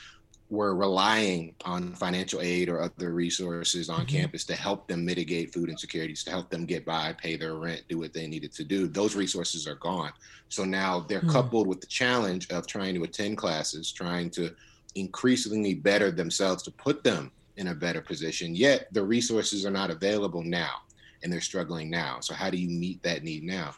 were 0.49 0.75
relying 0.75 1.55
on 1.65 1.93
financial 1.95 2.41
aid 2.41 2.69
or 2.69 2.81
other 2.81 3.11
resources 3.11 3.89
on 3.89 4.01
mm-hmm. 4.01 4.17
campus 4.17 4.45
to 4.45 4.55
help 4.55 4.87
them 4.87 5.03
mitigate 5.03 5.53
food 5.53 5.69
insecurities, 5.69 6.23
to 6.23 6.29
help 6.29 6.49
them 6.49 6.65
get 6.65 6.85
by, 6.85 7.13
pay 7.13 7.35
their 7.35 7.55
rent, 7.55 7.81
do 7.89 7.97
what 7.97 8.13
they 8.13 8.27
needed 8.27 8.53
to 8.53 8.63
do. 8.63 8.87
Those 8.87 9.15
resources 9.15 9.67
are 9.67 9.75
gone. 9.75 10.11
So 10.49 10.63
now 10.63 10.99
they're 10.99 11.19
mm-hmm. 11.19 11.31
coupled 11.31 11.67
with 11.67 11.81
the 11.81 11.87
challenge 11.87 12.49
of 12.51 12.67
trying 12.67 12.93
to 12.95 13.03
attend 13.03 13.37
classes, 13.37 13.91
trying 13.91 14.29
to 14.31 14.53
increasingly 14.95 15.73
better 15.73 16.11
themselves 16.11 16.61
to 16.63 16.71
put 16.71 17.03
them 17.03 17.31
in 17.57 17.67
a 17.67 17.75
better 17.75 18.01
position. 18.01 18.55
Yet 18.55 18.87
the 18.91 19.03
resources 19.03 19.65
are 19.65 19.71
not 19.71 19.89
available 19.89 20.43
now 20.43 20.75
and 21.23 21.31
they're 21.31 21.41
struggling 21.41 21.89
now. 21.89 22.19
So, 22.19 22.33
how 22.33 22.49
do 22.49 22.57
you 22.57 22.69
meet 22.69 23.01
that 23.03 23.23
need 23.23 23.43
now? 23.43 23.73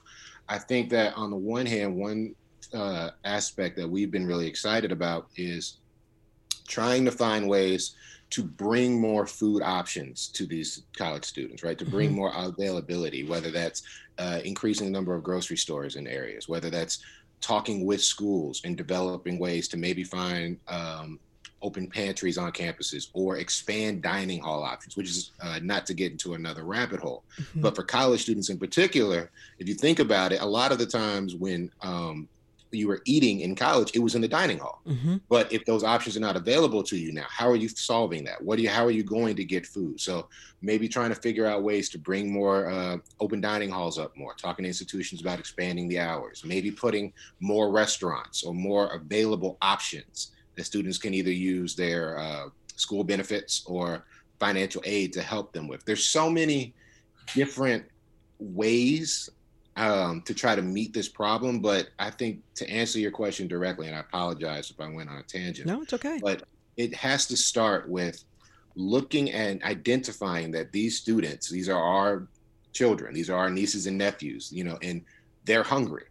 I 0.49 0.57
think 0.57 0.89
that 0.89 1.15
on 1.15 1.29
the 1.29 1.37
one 1.37 1.65
hand, 1.65 1.95
one 1.95 2.35
uh, 2.73 3.11
aspect 3.23 3.77
that 3.77 3.89
we've 3.89 4.11
been 4.11 4.27
really 4.27 4.47
excited 4.47 4.91
about 4.91 5.27
is 5.37 5.77
trying 6.67 7.05
to 7.05 7.11
find 7.11 7.47
ways 7.47 7.95
to 8.31 8.43
bring 8.43 8.99
more 8.99 9.27
food 9.27 9.61
options 9.61 10.27
to 10.29 10.45
these 10.45 10.83
college 10.97 11.23
students, 11.23 11.63
right? 11.63 11.77
To 11.77 11.85
bring 11.85 12.09
mm-hmm. 12.09 12.17
more 12.17 12.33
availability, 12.35 13.23
whether 13.23 13.51
that's 13.51 13.83
uh, 14.17 14.39
increasing 14.43 14.87
the 14.87 14.91
number 14.91 15.13
of 15.13 15.23
grocery 15.23 15.57
stores 15.57 15.95
in 15.95 16.07
areas, 16.07 16.49
whether 16.49 16.69
that's 16.69 16.99
talking 17.41 17.85
with 17.85 18.03
schools 18.03 18.61
and 18.65 18.75
developing 18.75 19.37
ways 19.37 19.67
to 19.67 19.77
maybe 19.77 20.03
find 20.03 20.57
um, 20.67 21.19
open 21.61 21.87
pantries 21.87 22.37
on 22.37 22.51
campuses 22.51 23.09
or 23.13 23.37
expand 23.37 24.01
dining 24.01 24.41
hall 24.41 24.63
options, 24.63 24.95
which 24.95 25.09
is 25.09 25.31
uh, 25.41 25.59
not 25.61 25.85
to 25.85 25.93
get 25.93 26.11
into 26.11 26.33
another 26.33 26.63
rabbit 26.63 26.99
hole. 26.99 27.23
Mm-hmm. 27.39 27.61
But 27.61 27.75
for 27.75 27.83
college 27.83 28.21
students 28.21 28.49
in 28.49 28.57
particular, 28.57 29.31
if 29.59 29.67
you 29.67 29.75
think 29.75 29.99
about 29.99 30.31
it, 30.31 30.41
a 30.41 30.45
lot 30.45 30.71
of 30.71 30.77
the 30.77 30.85
times 30.85 31.35
when 31.35 31.71
um, 31.81 32.27
you 32.71 32.87
were 32.87 33.01
eating 33.05 33.41
in 33.41 33.55
college, 33.55 33.91
it 33.93 33.99
was 33.99 34.15
in 34.15 34.21
the 34.21 34.27
dining 34.27 34.59
hall. 34.59 34.81
Mm-hmm. 34.87 35.17
But 35.29 35.51
if 35.51 35.65
those 35.65 35.83
options 35.83 36.17
are 36.17 36.21
not 36.21 36.35
available 36.35 36.83
to 36.83 36.97
you 36.97 37.11
now, 37.11 37.25
how 37.29 37.49
are 37.49 37.55
you 37.55 37.69
solving 37.69 38.23
that? 38.25 38.41
What 38.41 38.57
do 38.57 38.63
you, 38.63 38.69
how 38.69 38.85
are 38.85 38.91
you 38.91 39.03
going 39.03 39.35
to 39.35 39.43
get 39.43 39.65
food? 39.65 39.99
So 39.99 40.27
maybe 40.61 40.87
trying 40.87 41.09
to 41.09 41.15
figure 41.15 41.45
out 41.45 41.63
ways 41.63 41.89
to 41.89 41.97
bring 41.97 42.31
more 42.31 42.69
uh, 42.69 42.97
open 43.19 43.41
dining 43.41 43.69
halls 43.69 43.97
up 43.97 44.15
more, 44.17 44.33
talking 44.33 44.63
to 44.63 44.67
institutions 44.67 45.21
about 45.21 45.39
expanding 45.39 45.87
the 45.87 45.99
hours, 45.99 46.43
maybe 46.45 46.71
putting 46.71 47.13
more 47.39 47.71
restaurants 47.71 48.43
or 48.43 48.53
more 48.53 48.87
available 48.87 49.57
options 49.61 50.31
that 50.55 50.65
students 50.65 50.97
can 50.97 51.13
either 51.13 51.31
use 51.31 51.75
their 51.75 52.17
uh, 52.17 52.45
school 52.75 53.03
benefits 53.03 53.63
or 53.65 54.05
financial 54.39 54.81
aid 54.85 55.13
to 55.13 55.21
help 55.21 55.53
them 55.53 55.67
with. 55.67 55.83
There's 55.85 56.05
so 56.05 56.29
many 56.29 56.73
different 57.33 57.85
ways 58.39 59.29
um, 59.75 60.21
to 60.21 60.33
try 60.33 60.55
to 60.55 60.61
meet 60.61 60.93
this 60.93 61.09
problem. 61.09 61.59
But 61.59 61.89
I 61.99 62.09
think 62.09 62.41
to 62.55 62.69
answer 62.69 62.99
your 62.99 63.11
question 63.11 63.47
directly, 63.47 63.87
and 63.87 63.95
I 63.95 63.99
apologize 63.99 64.71
if 64.71 64.79
I 64.79 64.87
went 64.89 65.09
on 65.09 65.17
a 65.17 65.23
tangent. 65.23 65.67
No, 65.67 65.81
it's 65.81 65.93
okay. 65.93 66.19
But 66.21 66.43
it 66.77 66.93
has 66.95 67.25
to 67.27 67.37
start 67.37 67.89
with 67.89 68.23
looking 68.75 69.31
and 69.31 69.63
identifying 69.63 70.51
that 70.51 70.71
these 70.71 70.97
students, 70.97 71.49
these 71.49 71.69
are 71.69 71.81
our 71.81 72.27
children, 72.73 73.13
these 73.13 73.29
are 73.29 73.37
our 73.37 73.49
nieces 73.49 73.87
and 73.87 73.97
nephews, 73.97 74.51
you 74.51 74.63
know, 74.63 74.77
and 74.81 75.01
they're 75.45 75.63
hungry. 75.63 76.05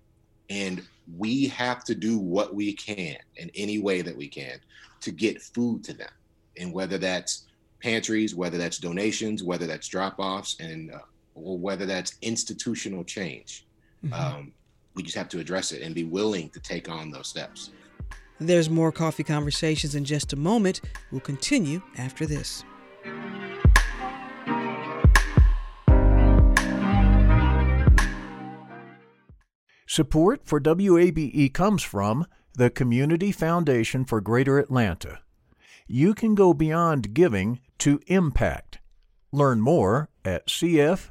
And 0.51 0.83
we 1.17 1.49
have 1.49 1.85
to 1.85 1.95
do 1.95 2.19
what 2.19 2.55
we 2.55 2.73
can 2.73 3.17
in 3.37 3.51
any 3.55 3.79
way 3.79 4.03
that 4.03 4.17
we 4.17 4.29
can 4.29 4.59
to 5.01 5.11
get 5.11 5.43
food 5.43 5.85
to 5.85 5.93
them. 5.93 6.11
And 6.59 6.73
whether 6.73 6.97
that's 6.97 7.47
pantries, 7.83 8.35
whether 8.35 8.57
that's 8.57 8.79
donations, 8.79 9.43
whether 9.43 9.67
that's 9.67 9.89
drop 9.89 10.19
offs, 10.19 10.57
and 10.61 10.93
uh, 10.93 10.99
or 11.35 11.59
whether 11.59 11.87
that's 11.87 12.17
institutional 12.23 13.05
change. 13.05 13.67
Mm-hmm. 14.05 14.15
Um, 14.15 14.53
we 14.95 15.03
just 15.03 15.17
have 15.17 15.29
to 15.31 15.41
address 15.41 15.73
it 15.73 15.83
and 15.83 15.95
be 15.95 16.05
willing 16.05 16.49
to 16.51 16.61
take 16.61 16.89
on 16.89 17.11
those 17.11 17.29
steps. 17.29 17.71
There's 18.39 18.69
more 18.69 18.93
coffee 18.93 19.25
conversations 19.25 19.95
in 19.95 20.05
just 20.05 20.33
a 20.33 20.37
moment. 20.37 20.81
We'll 21.11 21.21
continue 21.21 21.83
after 21.97 22.27
this. 22.27 22.65
Support 29.87 30.41
for 30.45 30.61
WABE 30.61 31.53
comes 31.53 31.83
from 31.83 32.27
the 32.55 32.71
Community 32.71 33.31
Foundation 33.31 34.05
for 34.05 34.21
Greater 34.21 34.59
Atlanta. 34.59 35.21
You 35.87 36.15
can 36.15 36.35
go 36.35 36.53
beyond 36.55 37.15
giving 37.15 37.61
to 37.79 38.01
impact. 38.09 38.81
Learn 39.31 39.61
more 39.61 40.09
at 40.25 40.47
cf 40.47 41.11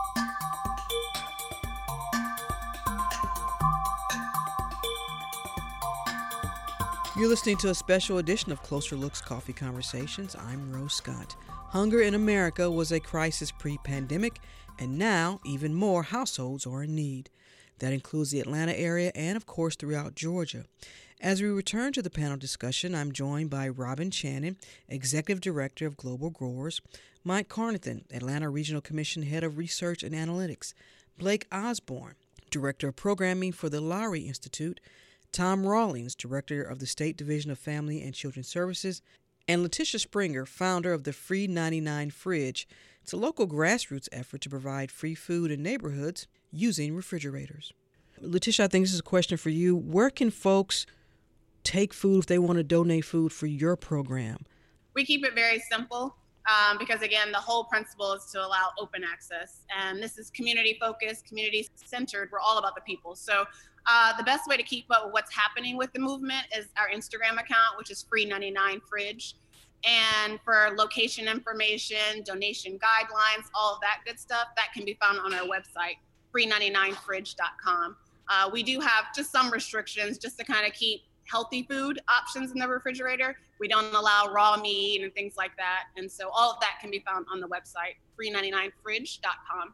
You're 7.21 7.29
listening 7.29 7.57
to 7.57 7.69
a 7.69 7.75
special 7.75 8.17
edition 8.17 8.51
of 8.51 8.63
Closer 8.63 8.95
Looks 8.95 9.21
Coffee 9.21 9.53
Conversations. 9.53 10.35
I'm 10.35 10.73
Rose 10.73 10.95
Scott. 10.95 11.35
Hunger 11.47 12.01
in 12.01 12.15
America 12.15 12.67
was 12.71 12.91
a 12.91 12.99
crisis 12.99 13.51
pre 13.51 13.77
pandemic, 13.83 14.39
and 14.79 14.97
now 14.97 15.39
even 15.45 15.75
more 15.75 16.01
households 16.01 16.65
are 16.65 16.81
in 16.81 16.95
need. 16.95 17.29
That 17.77 17.93
includes 17.93 18.31
the 18.31 18.39
Atlanta 18.39 18.73
area 18.73 19.11
and, 19.13 19.37
of 19.37 19.45
course, 19.45 19.75
throughout 19.75 20.15
Georgia. 20.15 20.65
As 21.21 21.43
we 21.43 21.49
return 21.49 21.93
to 21.93 22.01
the 22.01 22.09
panel 22.09 22.37
discussion, 22.37 22.95
I'm 22.95 23.11
joined 23.11 23.51
by 23.51 23.69
Robin 23.69 24.09
Chanin, 24.09 24.55
Executive 24.89 25.41
Director 25.41 25.85
of 25.85 25.97
Global 25.97 26.31
Growers, 26.31 26.81
Mike 27.23 27.49
Carnathan, 27.49 28.05
Atlanta 28.11 28.49
Regional 28.49 28.81
Commission 28.81 29.21
Head 29.21 29.43
of 29.43 29.59
Research 29.59 30.01
and 30.01 30.15
Analytics, 30.15 30.73
Blake 31.19 31.45
Osborne, 31.51 32.15
Director 32.49 32.87
of 32.87 32.95
Programming 32.95 33.51
for 33.51 33.69
the 33.69 33.79
Lowery 33.79 34.21
Institute, 34.21 34.79
Tom 35.31 35.65
Rawlings, 35.65 36.15
Director 36.15 36.61
of 36.61 36.79
the 36.79 36.85
State 36.85 37.17
Division 37.17 37.51
of 37.51 37.59
Family 37.59 38.01
and 38.01 38.13
Children 38.13 38.43
Services, 38.43 39.01
and 39.47 39.63
Letitia 39.63 39.99
Springer, 39.99 40.45
founder 40.45 40.93
of 40.93 41.03
the 41.03 41.13
Free 41.13 41.47
99 41.47 42.11
Fridge. 42.11 42.67
It's 43.01 43.13
a 43.13 43.17
local 43.17 43.47
grassroots 43.47 44.09
effort 44.11 44.41
to 44.41 44.49
provide 44.49 44.91
free 44.91 45.15
food 45.15 45.51
in 45.51 45.63
neighborhoods 45.63 46.27
using 46.51 46.95
refrigerators. 46.95 47.73
Letitia, 48.19 48.65
I 48.65 48.67
think 48.67 48.85
this 48.85 48.93
is 48.93 48.99
a 48.99 49.03
question 49.03 49.37
for 49.37 49.49
you. 49.49 49.75
Where 49.75 50.09
can 50.09 50.29
folks 50.29 50.85
take 51.63 51.93
food 51.93 52.19
if 52.19 52.25
they 52.27 52.37
want 52.37 52.57
to 52.57 52.63
donate 52.63 53.05
food 53.05 53.31
for 53.31 53.47
your 53.47 53.75
program? 53.75 54.45
We 54.93 55.05
keep 55.05 55.25
it 55.25 55.33
very 55.33 55.59
simple 55.71 56.15
um, 56.49 56.77
because, 56.77 57.01
again, 57.01 57.31
the 57.31 57.39
whole 57.39 57.63
principle 57.65 58.13
is 58.13 58.25
to 58.33 58.39
allow 58.39 58.69
open 58.79 59.03
access. 59.03 59.61
And 59.75 60.01
this 60.01 60.17
is 60.17 60.29
community 60.29 60.77
focused, 60.79 61.25
community 61.25 61.67
centered. 61.75 62.29
We're 62.31 62.39
all 62.39 62.57
about 62.57 62.75
the 62.75 62.81
people. 62.81 63.15
So 63.15 63.45
uh, 63.87 64.15
the 64.17 64.23
best 64.23 64.47
way 64.47 64.57
to 64.57 64.63
keep 64.63 64.85
up 64.91 65.05
with 65.05 65.13
what's 65.13 65.33
happening 65.33 65.77
with 65.77 65.91
the 65.93 65.99
movement 65.99 66.45
is 66.55 66.67
our 66.77 66.89
Instagram 66.89 67.33
account, 67.33 67.77
which 67.77 67.91
is 67.91 68.03
free 68.03 68.25
99 68.25 68.81
fridge. 68.87 69.35
And 69.83 70.39
for 70.45 70.75
location 70.77 71.27
information, 71.27 72.23
donation 72.23 72.77
guidelines, 72.77 73.49
all 73.55 73.73
of 73.73 73.81
that 73.81 74.01
good 74.05 74.19
stuff, 74.19 74.47
that 74.55 74.67
can 74.73 74.85
be 74.85 74.97
found 75.01 75.19
on 75.19 75.33
our 75.33 75.47
website, 75.47 75.97
free99fridge.com. 76.35 77.95
Uh, 78.29 78.49
we 78.53 78.61
do 78.61 78.79
have 78.79 79.05
just 79.15 79.31
some 79.31 79.51
restrictions 79.51 80.17
just 80.17 80.37
to 80.37 80.45
kind 80.45 80.67
of 80.67 80.73
keep 80.73 81.01
healthy 81.29 81.63
food 81.63 81.99
options 82.09 82.51
in 82.51 82.59
the 82.59 82.67
refrigerator. 82.67 83.37
We 83.59 83.67
don't 83.67 83.93
allow 83.95 84.31
raw 84.31 84.57
meat 84.57 85.01
and 85.01 85.13
things 85.13 85.35
like 85.37 85.55
that. 85.57 85.85
And 85.97 86.11
so 86.11 86.29
all 86.29 86.51
of 86.51 86.59
that 86.59 86.77
can 86.79 86.91
be 86.91 86.99
found 86.99 87.25
on 87.31 87.39
the 87.39 87.47
website, 87.47 87.97
free99fridge.com. 88.19 89.73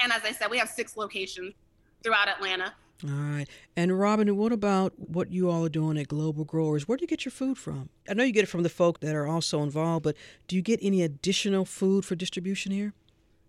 And 0.00 0.12
as 0.12 0.22
I 0.24 0.32
said, 0.32 0.50
we 0.50 0.58
have 0.58 0.68
six 0.68 0.96
locations 0.96 1.54
throughout 2.02 2.28
Atlanta. 2.28 2.74
All 3.04 3.10
right. 3.10 3.46
And 3.76 3.98
Robin, 3.98 4.36
what 4.36 4.52
about 4.52 4.92
what 4.96 5.30
you 5.32 5.50
all 5.50 5.64
are 5.64 5.70
doing 5.70 5.96
at 5.96 6.08
Global 6.08 6.44
Growers? 6.44 6.86
Where 6.86 6.98
do 6.98 7.02
you 7.02 7.08
get 7.08 7.24
your 7.24 7.32
food 7.32 7.56
from? 7.56 7.88
I 8.08 8.14
know 8.14 8.24
you 8.24 8.32
get 8.32 8.44
it 8.44 8.48
from 8.48 8.62
the 8.62 8.68
folk 8.68 9.00
that 9.00 9.14
are 9.14 9.26
also 9.26 9.62
involved, 9.62 10.04
but 10.04 10.16
do 10.48 10.56
you 10.56 10.62
get 10.62 10.80
any 10.82 11.02
additional 11.02 11.64
food 11.64 12.04
for 12.04 12.14
distribution 12.14 12.72
here? 12.72 12.92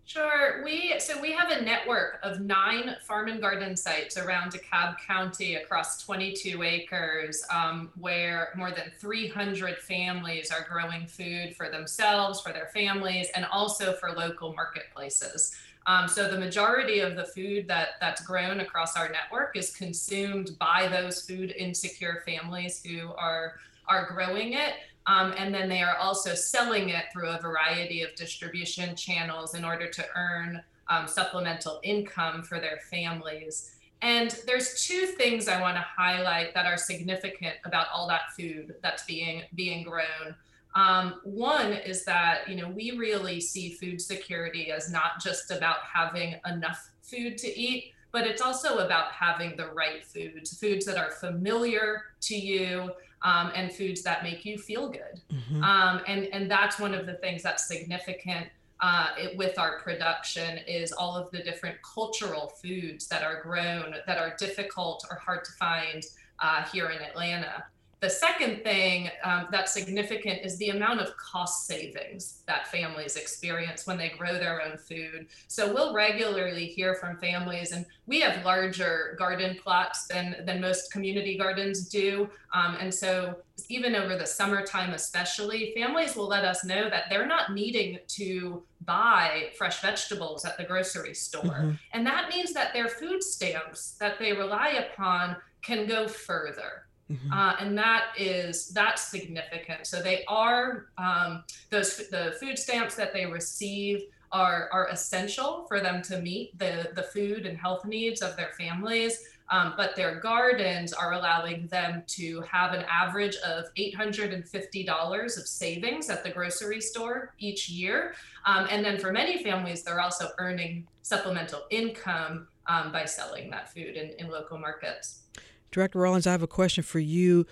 Sure. 0.04 0.62
We 0.64 0.94
so 0.98 1.20
we 1.20 1.32
have 1.32 1.50
a 1.50 1.62
network 1.62 2.18
of 2.22 2.40
nine 2.40 2.96
farm 3.06 3.28
and 3.28 3.40
garden 3.40 3.76
sites 3.76 4.18
around 4.18 4.52
DeKalb 4.52 4.98
County 5.06 5.54
across 5.54 6.02
22 6.04 6.62
acres, 6.62 7.44
um, 7.50 7.90
where 7.98 8.52
more 8.56 8.72
than 8.72 8.90
300 8.98 9.78
families 9.78 10.50
are 10.50 10.66
growing 10.68 11.06
food 11.06 11.54
for 11.56 11.70
themselves, 11.70 12.40
for 12.40 12.52
their 12.52 12.66
families, 12.66 13.28
and 13.34 13.44
also 13.46 13.92
for 13.92 14.10
local 14.12 14.52
marketplaces. 14.54 15.56
Um, 15.86 16.06
so 16.06 16.30
the 16.30 16.38
majority 16.38 17.00
of 17.00 17.16
the 17.16 17.24
food 17.24 17.66
that 17.68 17.90
that's 18.00 18.24
grown 18.24 18.60
across 18.60 18.96
our 18.96 19.08
network 19.08 19.56
is 19.56 19.74
consumed 19.74 20.56
by 20.58 20.88
those 20.88 21.22
food 21.22 21.52
insecure 21.56 22.22
families 22.24 22.82
who 22.84 23.12
are 23.14 23.54
are 23.88 24.06
growing 24.12 24.52
it. 24.52 24.74
Um, 25.06 25.34
and 25.36 25.52
then 25.52 25.68
they 25.68 25.82
are 25.82 25.96
also 25.96 26.34
selling 26.34 26.90
it 26.90 27.06
through 27.12 27.28
a 27.28 27.40
variety 27.40 28.02
of 28.02 28.14
distribution 28.14 28.94
channels 28.94 29.54
in 29.54 29.64
order 29.64 29.88
to 29.90 30.04
earn 30.14 30.62
um, 30.88 31.08
supplemental 31.08 31.80
income 31.82 32.42
for 32.42 32.60
their 32.60 32.78
families. 32.90 33.74
And 34.02 34.36
there's 34.46 34.84
two 34.84 35.06
things 35.06 35.48
I 35.48 35.60
want 35.60 35.76
to 35.76 35.80
highlight 35.96 36.54
that 36.54 36.66
are 36.66 36.76
significant 36.76 37.54
about 37.64 37.86
all 37.92 38.08
that 38.08 38.32
food 38.36 38.74
that's 38.82 39.04
being 39.04 39.42
being 39.54 39.84
grown. 39.84 40.34
Um, 40.74 41.20
one 41.24 41.72
is 41.72 42.04
that 42.04 42.48
you 42.48 42.56
know 42.56 42.68
we 42.68 42.92
really 42.92 43.40
see 43.40 43.74
food 43.74 44.00
security 44.00 44.70
as 44.70 44.90
not 44.90 45.20
just 45.22 45.50
about 45.50 45.78
having 45.92 46.36
enough 46.46 46.90
food 47.02 47.36
to 47.38 47.58
eat, 47.58 47.92
but 48.10 48.26
it's 48.26 48.42
also 48.42 48.78
about 48.78 49.12
having 49.12 49.56
the 49.56 49.68
right 49.68 50.04
foods, 50.04 50.58
foods 50.58 50.84
that 50.86 50.96
are 50.96 51.10
familiar 51.12 52.04
to 52.22 52.36
you, 52.36 52.90
um, 53.22 53.52
and 53.54 53.72
foods 53.72 54.02
that 54.02 54.22
make 54.22 54.44
you 54.44 54.58
feel 54.58 54.88
good. 54.88 55.20
Mm-hmm. 55.32 55.62
Um, 55.62 56.02
and 56.06 56.26
and 56.32 56.50
that's 56.50 56.78
one 56.78 56.94
of 56.94 57.06
the 57.06 57.14
things 57.14 57.42
that's 57.42 57.66
significant 57.66 58.48
uh, 58.82 59.08
it, 59.16 59.36
with 59.36 59.58
our 59.58 59.80
production 59.80 60.58
is 60.66 60.92
all 60.92 61.16
of 61.16 61.30
the 61.30 61.42
different 61.42 61.76
cultural 61.82 62.48
foods 62.60 63.06
that 63.08 63.22
are 63.22 63.40
grown 63.40 63.94
that 64.06 64.18
are 64.18 64.34
difficult 64.38 65.04
or 65.10 65.16
hard 65.16 65.44
to 65.44 65.52
find 65.52 66.04
uh, 66.40 66.64
here 66.64 66.90
in 66.90 67.00
Atlanta. 67.00 67.64
The 68.02 68.10
second 68.10 68.64
thing 68.64 69.08
um, 69.22 69.46
that's 69.52 69.72
significant 69.72 70.40
is 70.44 70.56
the 70.58 70.70
amount 70.70 71.00
of 71.00 71.16
cost 71.16 71.68
savings 71.68 72.42
that 72.48 72.66
families 72.66 73.14
experience 73.14 73.86
when 73.86 73.96
they 73.96 74.08
grow 74.08 74.32
their 74.34 74.60
own 74.60 74.76
food. 74.76 75.28
So 75.46 75.72
we'll 75.72 75.94
regularly 75.94 76.66
hear 76.66 76.96
from 76.96 77.16
families, 77.18 77.70
and 77.70 77.86
we 78.06 78.20
have 78.20 78.44
larger 78.44 79.14
garden 79.20 79.56
plots 79.62 80.08
than, 80.08 80.42
than 80.44 80.60
most 80.60 80.90
community 80.90 81.38
gardens 81.38 81.88
do. 81.88 82.28
Um, 82.52 82.76
and 82.80 82.92
so 82.92 83.36
even 83.68 83.94
over 83.94 84.18
the 84.18 84.26
summertime, 84.26 84.94
especially, 84.94 85.72
families 85.76 86.16
will 86.16 86.26
let 86.26 86.44
us 86.44 86.64
know 86.64 86.90
that 86.90 87.04
they're 87.08 87.24
not 87.24 87.54
needing 87.54 88.00
to 88.08 88.64
buy 88.84 89.50
fresh 89.56 89.80
vegetables 89.80 90.44
at 90.44 90.56
the 90.58 90.64
grocery 90.64 91.14
store. 91.14 91.44
Mm-hmm. 91.44 91.70
And 91.92 92.04
that 92.04 92.28
means 92.28 92.52
that 92.52 92.72
their 92.72 92.88
food 92.88 93.22
stamps 93.22 93.92
that 94.00 94.18
they 94.18 94.32
rely 94.32 94.70
upon 94.70 95.36
can 95.62 95.86
go 95.86 96.08
further. 96.08 96.81
Mm-hmm. 97.10 97.32
Uh, 97.32 97.54
and 97.60 97.76
that 97.76 98.12
is 98.16 98.68
that's 98.68 99.08
significant. 99.08 99.86
So 99.86 100.00
they 100.00 100.24
are 100.28 100.86
um, 100.98 101.44
those 101.70 102.08
the 102.08 102.36
food 102.40 102.58
stamps 102.58 102.94
that 102.96 103.12
they 103.12 103.26
receive 103.26 104.04
are 104.30 104.68
are 104.72 104.88
essential 104.88 105.66
for 105.68 105.80
them 105.80 106.02
to 106.02 106.20
meet 106.20 106.58
the 106.58 106.90
the 106.94 107.02
food 107.02 107.46
and 107.46 107.58
health 107.58 107.84
needs 107.84 108.22
of 108.22 108.36
their 108.36 108.50
families. 108.58 109.18
Um, 109.50 109.74
but 109.76 109.94
their 109.94 110.18
gardens 110.18 110.94
are 110.94 111.12
allowing 111.12 111.66
them 111.66 112.04
to 112.06 112.40
have 112.40 112.72
an 112.72 112.86
average 112.90 113.36
of 113.36 113.66
$850 113.74 115.38
of 115.38 115.46
savings 115.46 116.08
at 116.08 116.24
the 116.24 116.30
grocery 116.30 116.80
store 116.80 117.34
each 117.38 117.68
year. 117.68 118.14
Um, 118.46 118.66
and 118.70 118.82
then 118.82 118.98
for 118.98 119.12
many 119.12 119.42
families, 119.42 119.82
they're 119.82 120.00
also 120.00 120.28
earning 120.38 120.86
supplemental 121.02 121.64
income 121.70 122.48
um, 122.66 122.92
by 122.92 123.04
selling 123.04 123.50
that 123.50 123.70
food 123.74 123.96
in, 123.96 124.12
in 124.18 124.30
local 124.30 124.56
markets. 124.56 125.24
Director 125.72 126.00
Rawlings, 126.00 126.26
I 126.26 126.32
have 126.32 126.42
a 126.42 126.46
question 126.46 126.84
for 126.84 126.98
you. 126.98 127.46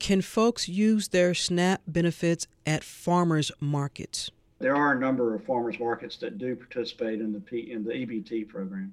Can 0.00 0.20
folks 0.22 0.68
use 0.68 1.08
their 1.08 1.34
SNAP 1.34 1.82
benefits 1.86 2.48
at 2.66 2.82
farmers 2.82 3.52
markets? 3.60 4.30
There 4.58 4.74
are 4.74 4.96
a 4.96 4.98
number 4.98 5.34
of 5.36 5.44
farmers 5.44 5.78
markets 5.78 6.16
that 6.16 6.36
do 6.36 6.56
participate 6.56 7.20
in 7.20 7.32
the 7.32 7.38
P, 7.38 7.70
in 7.70 7.84
the 7.84 7.92
EBT 7.92 8.48
program. 8.48 8.92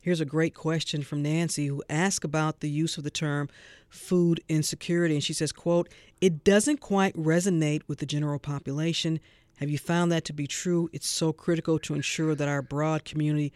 Here's 0.00 0.22
a 0.22 0.24
great 0.24 0.54
question 0.54 1.02
from 1.02 1.22
Nancy 1.22 1.66
who 1.66 1.82
asked 1.90 2.24
about 2.24 2.60
the 2.60 2.70
use 2.70 2.96
of 2.96 3.04
the 3.04 3.10
term 3.10 3.48
food 3.90 4.40
insecurity 4.48 5.14
and 5.14 5.24
she 5.24 5.34
says, 5.34 5.52
quote, 5.52 5.90
"It 6.20 6.44
doesn't 6.44 6.80
quite 6.80 7.14
resonate 7.14 7.82
with 7.88 7.98
the 7.98 8.06
general 8.06 8.38
population. 8.38 9.20
Have 9.56 9.68
you 9.68 9.78
found 9.78 10.10
that 10.12 10.24
to 10.26 10.32
be 10.32 10.46
true? 10.46 10.88
It's 10.94 11.08
so 11.08 11.32
critical 11.32 11.78
to 11.80 11.94
ensure 11.94 12.34
that 12.34 12.48
our 12.48 12.62
broad 12.62 13.04
community 13.04 13.52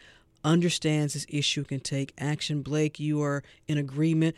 understands 0.47 1.13
this 1.13 1.27
issue 1.29 1.65
can 1.65 1.81
take 1.81 2.15
action. 2.17 2.63
Blake, 2.63 2.99
you 2.99 3.21
are 3.21 3.43
in 3.67 3.77
agreement. 3.77 4.37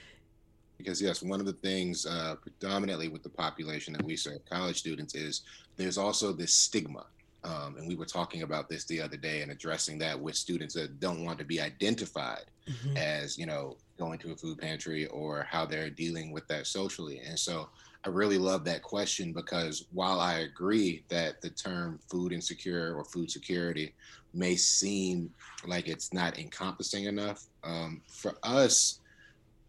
Because, 0.78 1.02
yes, 1.02 1.22
one 1.22 1.38
of 1.38 1.46
the 1.46 1.52
things 1.52 2.06
uh, 2.06 2.36
predominantly 2.40 3.08
with 3.08 3.22
the 3.22 3.28
population 3.28 3.92
that 3.92 4.02
we 4.02 4.16
serve, 4.16 4.44
college 4.48 4.78
students, 4.78 5.14
is 5.14 5.42
there's 5.76 5.98
also 5.98 6.32
this 6.32 6.54
stigma. 6.54 7.04
Um, 7.44 7.76
and 7.76 7.86
we 7.86 7.94
were 7.94 8.06
talking 8.06 8.42
about 8.42 8.68
this 8.68 8.84
the 8.84 9.00
other 9.00 9.16
day 9.16 9.42
and 9.42 9.52
addressing 9.52 9.98
that 9.98 10.18
with 10.18 10.34
students 10.34 10.74
that 10.74 10.98
don't 10.98 11.24
want 11.24 11.38
to 11.38 11.44
be 11.44 11.60
identified 11.60 12.44
mm-hmm. 12.68 12.96
as, 12.96 13.38
you 13.38 13.46
know, 13.46 13.76
going 13.98 14.18
to 14.20 14.32
a 14.32 14.36
food 14.36 14.58
pantry 14.58 15.06
or 15.06 15.46
how 15.48 15.66
they're 15.66 15.90
dealing 15.90 16.32
with 16.32 16.46
that 16.48 16.66
socially. 16.66 17.20
And 17.26 17.38
so 17.38 17.68
I 18.04 18.10
really 18.10 18.38
love 18.38 18.64
that 18.64 18.82
question 18.82 19.32
because 19.32 19.86
while 19.92 20.20
I 20.20 20.40
agree 20.40 21.04
that 21.08 21.40
the 21.40 21.50
term 21.50 21.98
food 22.10 22.32
insecure 22.32 22.94
or 22.96 23.04
food 23.04 23.30
security 23.30 23.94
may 24.38 24.56
seem 24.56 25.30
like 25.66 25.88
it's 25.88 26.12
not 26.12 26.38
encompassing 26.38 27.04
enough, 27.04 27.44
um, 27.64 28.00
for 28.08 28.34
us, 28.42 29.00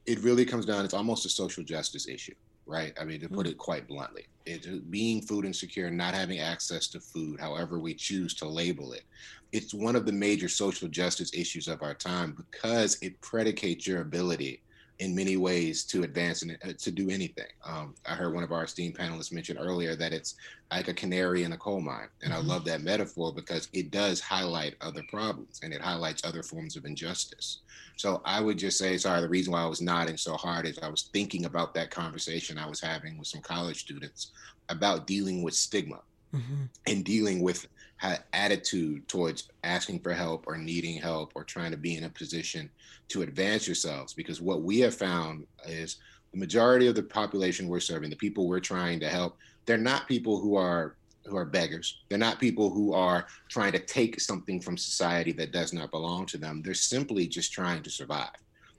it 0.05 0.19
really 0.19 0.45
comes 0.45 0.65
down, 0.65 0.85
it's 0.85 0.93
almost 0.93 1.25
a 1.25 1.29
social 1.29 1.63
justice 1.63 2.07
issue, 2.07 2.35
right? 2.65 2.93
I 2.99 3.03
mean, 3.03 3.19
to 3.21 3.29
put 3.29 3.47
mm. 3.47 3.51
it 3.51 3.57
quite 3.57 3.87
bluntly, 3.87 4.27
it, 4.45 4.89
being 4.89 5.21
food 5.21 5.45
insecure, 5.45 5.89
not 5.89 6.13
having 6.13 6.39
access 6.39 6.87
to 6.89 6.99
food, 6.99 7.39
however 7.39 7.79
we 7.79 7.93
choose 7.93 8.33
to 8.35 8.47
label 8.47 8.93
it, 8.93 9.03
it's 9.51 9.73
one 9.73 9.95
of 9.95 10.05
the 10.05 10.11
major 10.11 10.47
social 10.47 10.87
justice 10.87 11.33
issues 11.33 11.67
of 11.67 11.81
our 11.81 11.93
time 11.93 12.35
because 12.51 12.97
it 13.01 13.19
predicates 13.21 13.87
your 13.87 14.01
ability 14.01 14.61
in 14.99 15.15
many 15.15 15.37
ways 15.37 15.83
to 15.85 16.03
advance 16.03 16.41
and 16.41 16.57
uh, 16.63 16.73
to 16.77 16.91
do 16.91 17.09
anything. 17.09 17.47
Um, 17.65 17.95
I 18.05 18.15
heard 18.15 18.33
one 18.33 18.43
of 18.43 18.51
our 18.51 18.65
esteemed 18.65 18.97
panelists 18.97 19.31
mention 19.31 19.57
earlier 19.57 19.95
that 19.95 20.11
it's 20.11 20.35
like 20.71 20.89
a 20.89 20.93
canary 20.93 21.43
in 21.43 21.53
a 21.53 21.57
coal 21.57 21.79
mine. 21.79 22.09
And 22.21 22.33
mm-hmm. 22.33 22.41
I 22.41 22.53
love 22.53 22.65
that 22.65 22.81
metaphor 22.81 23.33
because 23.33 23.69
it 23.71 23.91
does 23.91 24.19
highlight 24.19 24.75
other 24.81 25.03
problems 25.09 25.61
and 25.63 25.73
it 25.73 25.81
highlights 25.81 26.25
other 26.25 26.43
forms 26.43 26.75
of 26.75 26.85
injustice. 26.85 27.59
So 27.95 28.21
I 28.25 28.41
would 28.41 28.57
just 28.57 28.77
say, 28.77 28.97
sorry, 28.97 29.21
the 29.21 29.29
reason 29.29 29.53
why 29.53 29.63
I 29.63 29.67
was 29.67 29.81
nodding 29.81 30.17
so 30.17 30.35
hard 30.35 30.65
is 30.65 30.77
I 30.79 30.89
was 30.89 31.09
thinking 31.13 31.45
about 31.45 31.73
that 31.75 31.91
conversation 31.91 32.57
I 32.57 32.67
was 32.67 32.81
having 32.81 33.17
with 33.17 33.27
some 33.27 33.41
college 33.41 33.79
students 33.79 34.31
about 34.67 35.07
dealing 35.07 35.43
with 35.43 35.53
stigma 35.53 36.01
mm-hmm. 36.33 36.63
and 36.87 37.05
dealing 37.05 37.41
with 37.41 37.67
attitude 38.01 39.07
towards 39.07 39.49
asking 39.63 39.99
for 39.99 40.13
help 40.13 40.45
or 40.47 40.57
needing 40.57 40.99
help 40.99 41.31
or 41.35 41.43
trying 41.43 41.71
to 41.71 41.77
be 41.77 41.95
in 41.95 42.05
a 42.05 42.09
position 42.09 42.69
to 43.09 43.23
advance 43.23 43.67
yourselves 43.67 44.13
because 44.13 44.41
what 44.41 44.61
we 44.61 44.79
have 44.79 44.95
found 44.95 45.45
is 45.67 45.97
the 46.31 46.37
majority 46.37 46.87
of 46.87 46.95
the 46.95 47.03
population 47.03 47.67
we're 47.67 47.79
serving 47.79 48.09
the 48.09 48.15
people 48.15 48.47
we're 48.47 48.59
trying 48.59 48.99
to 48.99 49.09
help 49.09 49.37
they're 49.65 49.77
not 49.77 50.07
people 50.07 50.39
who 50.39 50.55
are 50.55 50.95
who 51.25 51.37
are 51.37 51.45
beggars. 51.45 51.99
They're 52.09 52.17
not 52.17 52.39
people 52.39 52.69
who 52.69 52.93
are 52.93 53.27
trying 53.49 53.71
to 53.73 53.79
take 53.79 54.19
something 54.19 54.59
from 54.59 54.77
society 54.77 55.31
that 55.33 55.51
does 55.51 55.73
not 55.73 55.91
belong 55.91 56.25
to 56.27 56.37
them. 56.37 56.61
They're 56.63 56.73
simply 56.73 57.27
just 57.27 57.53
trying 57.53 57.83
to 57.83 57.89
survive 57.89 58.31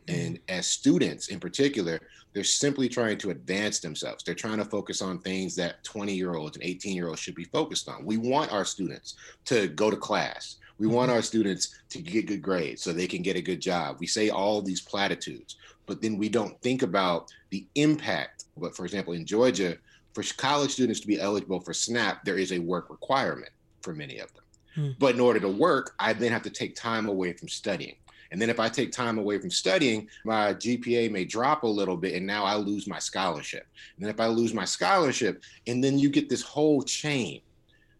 and 0.08 0.38
as 0.48 0.66
students 0.66 1.28
in 1.28 1.40
particular, 1.40 2.00
they're 2.32 2.44
simply 2.44 2.88
trying 2.88 3.18
to 3.18 3.30
advance 3.30 3.80
themselves. 3.80 4.22
They're 4.22 4.34
trying 4.34 4.58
to 4.58 4.64
focus 4.64 5.02
on 5.02 5.18
things 5.18 5.56
that 5.56 5.82
20 5.84 6.14
year 6.14 6.34
olds 6.34 6.56
and 6.56 6.64
18 6.64 6.94
year 6.94 7.08
olds 7.08 7.20
should 7.20 7.34
be 7.34 7.44
focused 7.44 7.88
on. 7.88 8.04
We 8.04 8.16
want 8.16 8.52
our 8.52 8.64
students 8.64 9.16
to 9.46 9.68
go 9.68 9.90
to 9.90 9.96
class. 9.96 10.56
We 10.78 10.86
want 10.86 11.08
mm-hmm. 11.08 11.16
our 11.16 11.22
students 11.22 11.80
to 11.90 12.00
get 12.00 12.26
good 12.26 12.40
grades 12.40 12.82
so 12.82 12.92
they 12.92 13.06
can 13.06 13.22
get 13.22 13.36
a 13.36 13.42
good 13.42 13.60
job. 13.60 13.96
We 14.00 14.06
say 14.06 14.30
all 14.30 14.62
these 14.62 14.80
platitudes, 14.80 15.56
but 15.86 16.00
then 16.00 16.16
we 16.16 16.28
don't 16.28 16.60
think 16.62 16.82
about 16.82 17.30
the 17.50 17.66
impact. 17.74 18.44
But 18.56 18.76
for 18.76 18.84
example, 18.84 19.12
in 19.12 19.26
Georgia, 19.26 19.76
for 20.14 20.24
college 20.36 20.70
students 20.72 21.00
to 21.00 21.06
be 21.06 21.20
eligible 21.20 21.60
for 21.60 21.74
SNAP, 21.74 22.24
there 22.24 22.38
is 22.38 22.52
a 22.52 22.58
work 22.58 22.90
requirement 22.90 23.52
for 23.82 23.92
many 23.92 24.18
of 24.18 24.32
them. 24.32 24.44
Hmm. 24.74 24.90
But 24.98 25.14
in 25.14 25.20
order 25.20 25.40
to 25.40 25.48
work, 25.48 25.94
I 25.98 26.12
then 26.12 26.32
have 26.32 26.42
to 26.42 26.50
take 26.50 26.76
time 26.76 27.08
away 27.08 27.32
from 27.32 27.48
studying. 27.48 27.96
And 28.33 28.40
then 28.40 28.51
if 28.51 28.61
I 28.61 28.69
take 28.69 28.93
time 28.93 29.19
away 29.19 29.38
from 29.38 29.51
studying, 29.51 30.09
my 30.25 30.55
GPA 30.55 31.11
may 31.11 31.25
drop 31.25 31.64
a 31.64 31.66
little 31.66 31.97
bit 31.97 32.14
and 32.14 32.27
now 32.27 32.45
I 32.45 32.55
lose 32.55 32.87
my 32.87 32.99
scholarship. 32.99 33.66
And 33.97 34.05
then 34.05 34.14
if 34.14 34.21
I 34.21 34.27
lose 34.27 34.55
my 34.55 34.64
scholarship, 34.64 35.43
and 35.66 35.83
then 35.83 35.99
you 35.99 36.09
get 36.11 36.29
this 36.29 36.43
whole 36.43 36.83
chain 36.83 37.40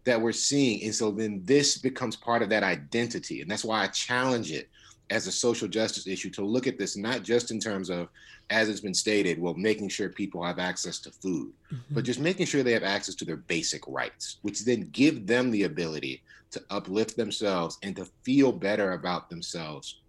that 0.03 0.19
we're 0.19 0.31
seeing. 0.31 0.83
And 0.83 0.95
so 0.95 1.11
then 1.11 1.41
this 1.43 1.77
becomes 1.77 2.15
part 2.15 2.41
of 2.41 2.49
that 2.49 2.63
identity. 2.63 3.41
And 3.41 3.51
that's 3.51 3.65
why 3.65 3.83
I 3.83 3.87
challenge 3.87 4.51
it 4.51 4.69
as 5.09 5.27
a 5.27 5.31
social 5.31 5.67
justice 5.67 6.07
issue 6.07 6.29
to 6.31 6.45
look 6.45 6.67
at 6.67 6.77
this 6.77 6.95
not 6.95 7.21
just 7.23 7.51
in 7.51 7.59
terms 7.59 7.89
of, 7.89 8.07
as 8.49 8.69
it's 8.69 8.79
been 8.79 8.93
stated, 8.93 9.39
well, 9.39 9.53
making 9.53 9.89
sure 9.89 10.09
people 10.09 10.43
have 10.43 10.59
access 10.59 10.99
to 10.99 11.11
food, 11.11 11.51
mm-hmm. 11.71 11.93
but 11.93 12.03
just 12.03 12.19
making 12.19 12.45
sure 12.45 12.63
they 12.63 12.73
have 12.73 12.83
access 12.83 13.15
to 13.15 13.25
their 13.25 13.37
basic 13.37 13.85
rights, 13.87 14.37
which 14.41 14.63
then 14.63 14.89
give 14.91 15.27
them 15.27 15.51
the 15.51 15.63
ability 15.63 16.23
to 16.51 16.61
uplift 16.69 17.15
themselves 17.15 17.77
and 17.83 17.95
to 17.95 18.05
feel 18.23 18.51
better 18.51 18.93
about 18.93 19.29
themselves 19.29 20.01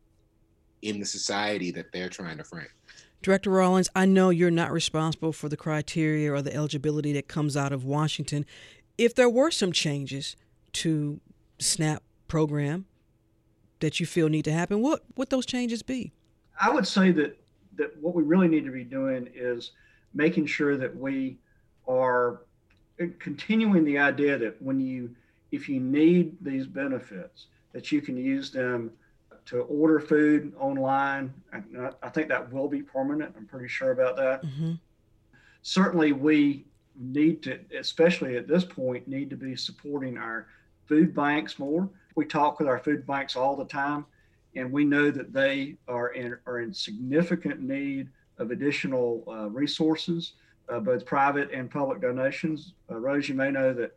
in 0.82 0.98
the 0.98 1.06
society 1.06 1.70
that 1.70 1.92
they're 1.92 2.08
trying 2.08 2.36
to 2.38 2.44
frame. 2.44 2.66
Director 3.22 3.50
Rawlings, 3.50 3.88
I 3.94 4.04
know 4.04 4.30
you're 4.30 4.50
not 4.50 4.72
responsible 4.72 5.32
for 5.32 5.48
the 5.48 5.56
criteria 5.56 6.32
or 6.32 6.42
the 6.42 6.52
eligibility 6.54 7.12
that 7.12 7.28
comes 7.28 7.56
out 7.56 7.72
of 7.72 7.84
Washington. 7.84 8.44
If 8.98 9.14
there 9.14 9.30
were 9.30 9.52
some 9.52 9.72
changes 9.72 10.36
to 10.72 11.20
SNAP 11.60 12.02
program 12.26 12.86
that 13.78 14.00
you 14.00 14.06
feel 14.06 14.28
need 14.28 14.44
to 14.44 14.52
happen, 14.52 14.82
what 14.82 15.04
would 15.16 15.30
those 15.30 15.46
changes 15.46 15.82
be? 15.82 16.12
I 16.60 16.70
would 16.70 16.86
say 16.86 17.12
that 17.12 17.38
that 17.76 17.96
what 17.98 18.14
we 18.14 18.22
really 18.22 18.48
need 18.48 18.66
to 18.66 18.70
be 18.70 18.84
doing 18.84 19.28
is 19.34 19.70
making 20.12 20.46
sure 20.46 20.76
that 20.76 20.94
we 20.94 21.38
are 21.88 22.42
continuing 23.18 23.84
the 23.84 23.98
idea 23.98 24.36
that 24.36 24.60
when 24.60 24.78
you 24.78 25.14
if 25.52 25.68
you 25.68 25.80
need 25.80 26.36
these 26.40 26.66
benefits 26.66 27.46
that 27.72 27.90
you 27.90 28.00
can 28.00 28.16
use 28.16 28.50
them 28.50 28.90
to 29.46 29.60
order 29.62 30.00
food 30.00 30.52
online. 30.58 31.32
I, 31.52 31.90
I, 32.02 32.08
think 32.08 32.28
that 32.28 32.52
will 32.52 32.68
be 32.68 32.82
permanent. 32.82 33.34
I'm 33.36 33.46
pretty 33.46 33.68
sure 33.68 33.90
about 33.90 34.16
that. 34.16 34.44
Mm-hmm. 34.44 34.72
Certainly, 35.62 36.12
we 36.12 36.64
need 36.96 37.42
to, 37.44 37.58
especially 37.78 38.36
at 38.36 38.46
this 38.46 38.64
point, 38.64 39.08
need 39.08 39.30
to 39.30 39.36
be 39.36 39.56
supporting 39.56 40.18
our 40.18 40.46
food 40.86 41.14
banks 41.14 41.58
more. 41.58 41.88
We 42.14 42.24
talk 42.24 42.58
with 42.58 42.68
our 42.68 42.78
food 42.78 43.06
banks 43.06 43.36
all 43.36 43.56
the 43.56 43.64
time, 43.64 44.04
and 44.54 44.70
we 44.70 44.84
know 44.84 45.10
that 45.10 45.32
they 45.32 45.76
are 45.88 46.08
in, 46.10 46.36
are 46.46 46.60
in 46.60 46.72
significant 46.74 47.60
need 47.60 48.08
of 48.38 48.50
additional 48.50 49.24
uh, 49.26 49.48
resources, 49.48 50.34
uh, 50.68 50.80
both 50.80 51.06
private 51.06 51.50
and 51.52 51.70
public 51.70 52.00
donations. 52.00 52.74
Uh, 52.90 52.96
Rose, 52.96 53.28
you 53.28 53.34
may 53.34 53.50
know 53.50 53.72
that 53.72 53.96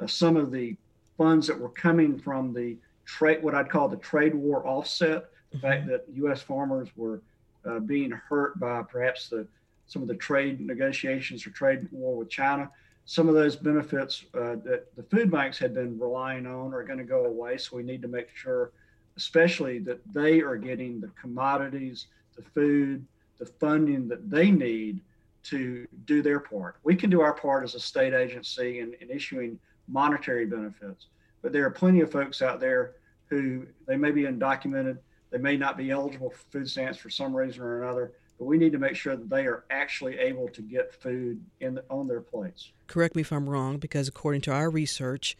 uh, 0.00 0.06
some 0.06 0.36
of 0.36 0.50
the 0.50 0.76
funds 1.16 1.46
that 1.46 1.58
were 1.58 1.68
coming 1.68 2.18
from 2.18 2.52
the 2.52 2.76
trade, 3.04 3.42
what 3.42 3.54
I'd 3.54 3.70
call 3.70 3.88
the 3.88 3.96
trade 3.96 4.34
war 4.34 4.66
offset, 4.66 5.30
the 5.50 5.58
mm-hmm. 5.58 5.66
fact 5.66 5.86
that 5.88 6.04
U.S. 6.14 6.42
farmers 6.42 6.88
were 6.96 7.22
uh, 7.64 7.78
being 7.78 8.10
hurt 8.10 8.58
by 8.58 8.82
perhaps 8.82 9.28
the 9.28 9.46
some 9.86 10.02
of 10.02 10.08
the 10.08 10.14
trade 10.14 10.60
negotiations 10.60 11.46
or 11.46 11.50
trade 11.50 11.86
war 11.90 12.16
with 12.16 12.30
China. 12.30 12.70
Some 13.04 13.28
of 13.28 13.34
those 13.34 13.56
benefits 13.56 14.24
uh, 14.32 14.56
that 14.64 14.86
the 14.96 15.02
food 15.02 15.30
banks 15.30 15.58
had 15.58 15.74
been 15.74 15.98
relying 15.98 16.46
on 16.46 16.72
are 16.72 16.84
going 16.84 16.98
to 16.98 17.04
go 17.04 17.26
away. 17.26 17.58
So 17.58 17.76
we 17.76 17.82
need 17.82 18.00
to 18.02 18.08
make 18.08 18.28
sure, 18.34 18.72
especially 19.16 19.80
that 19.80 20.00
they 20.14 20.40
are 20.40 20.56
getting 20.56 21.00
the 21.00 21.10
commodities, 21.20 22.06
the 22.36 22.42
food, 22.42 23.04
the 23.38 23.46
funding 23.46 24.08
that 24.08 24.30
they 24.30 24.50
need 24.50 25.00
to 25.44 25.86
do 26.06 26.22
their 26.22 26.40
part. 26.40 26.76
We 26.84 26.94
can 26.94 27.10
do 27.10 27.20
our 27.20 27.34
part 27.34 27.64
as 27.64 27.74
a 27.74 27.80
state 27.80 28.14
agency 28.14 28.78
in, 28.78 28.94
in 29.00 29.10
issuing 29.10 29.58
monetary 29.88 30.46
benefits, 30.46 31.06
but 31.42 31.52
there 31.52 31.66
are 31.66 31.70
plenty 31.70 32.00
of 32.00 32.10
folks 32.10 32.40
out 32.40 32.60
there 32.60 32.94
who 33.26 33.66
they 33.86 33.96
may 33.96 34.10
be 34.10 34.22
undocumented, 34.22 34.98
they 35.30 35.38
may 35.38 35.56
not 35.56 35.76
be 35.76 35.90
eligible 35.90 36.30
for 36.30 36.44
food 36.50 36.68
stamps 36.68 36.98
for 36.98 37.10
some 37.10 37.34
reason 37.34 37.62
or 37.62 37.82
another, 37.82 38.12
but 38.38 38.44
we 38.44 38.58
need 38.58 38.72
to 38.72 38.78
make 38.78 38.94
sure 38.94 39.16
that 39.16 39.30
they 39.30 39.46
are 39.46 39.64
actually 39.70 40.18
able 40.18 40.48
to 40.48 40.62
get 40.62 40.92
food 40.92 41.42
in 41.60 41.78
on 41.90 42.06
their 42.06 42.20
plates. 42.20 42.72
Correct 42.86 43.16
me 43.16 43.22
if 43.22 43.32
I'm 43.32 43.48
wrong, 43.48 43.78
because 43.78 44.08
according 44.08 44.42
to 44.42 44.52
our 44.52 44.70
research, 44.70 45.36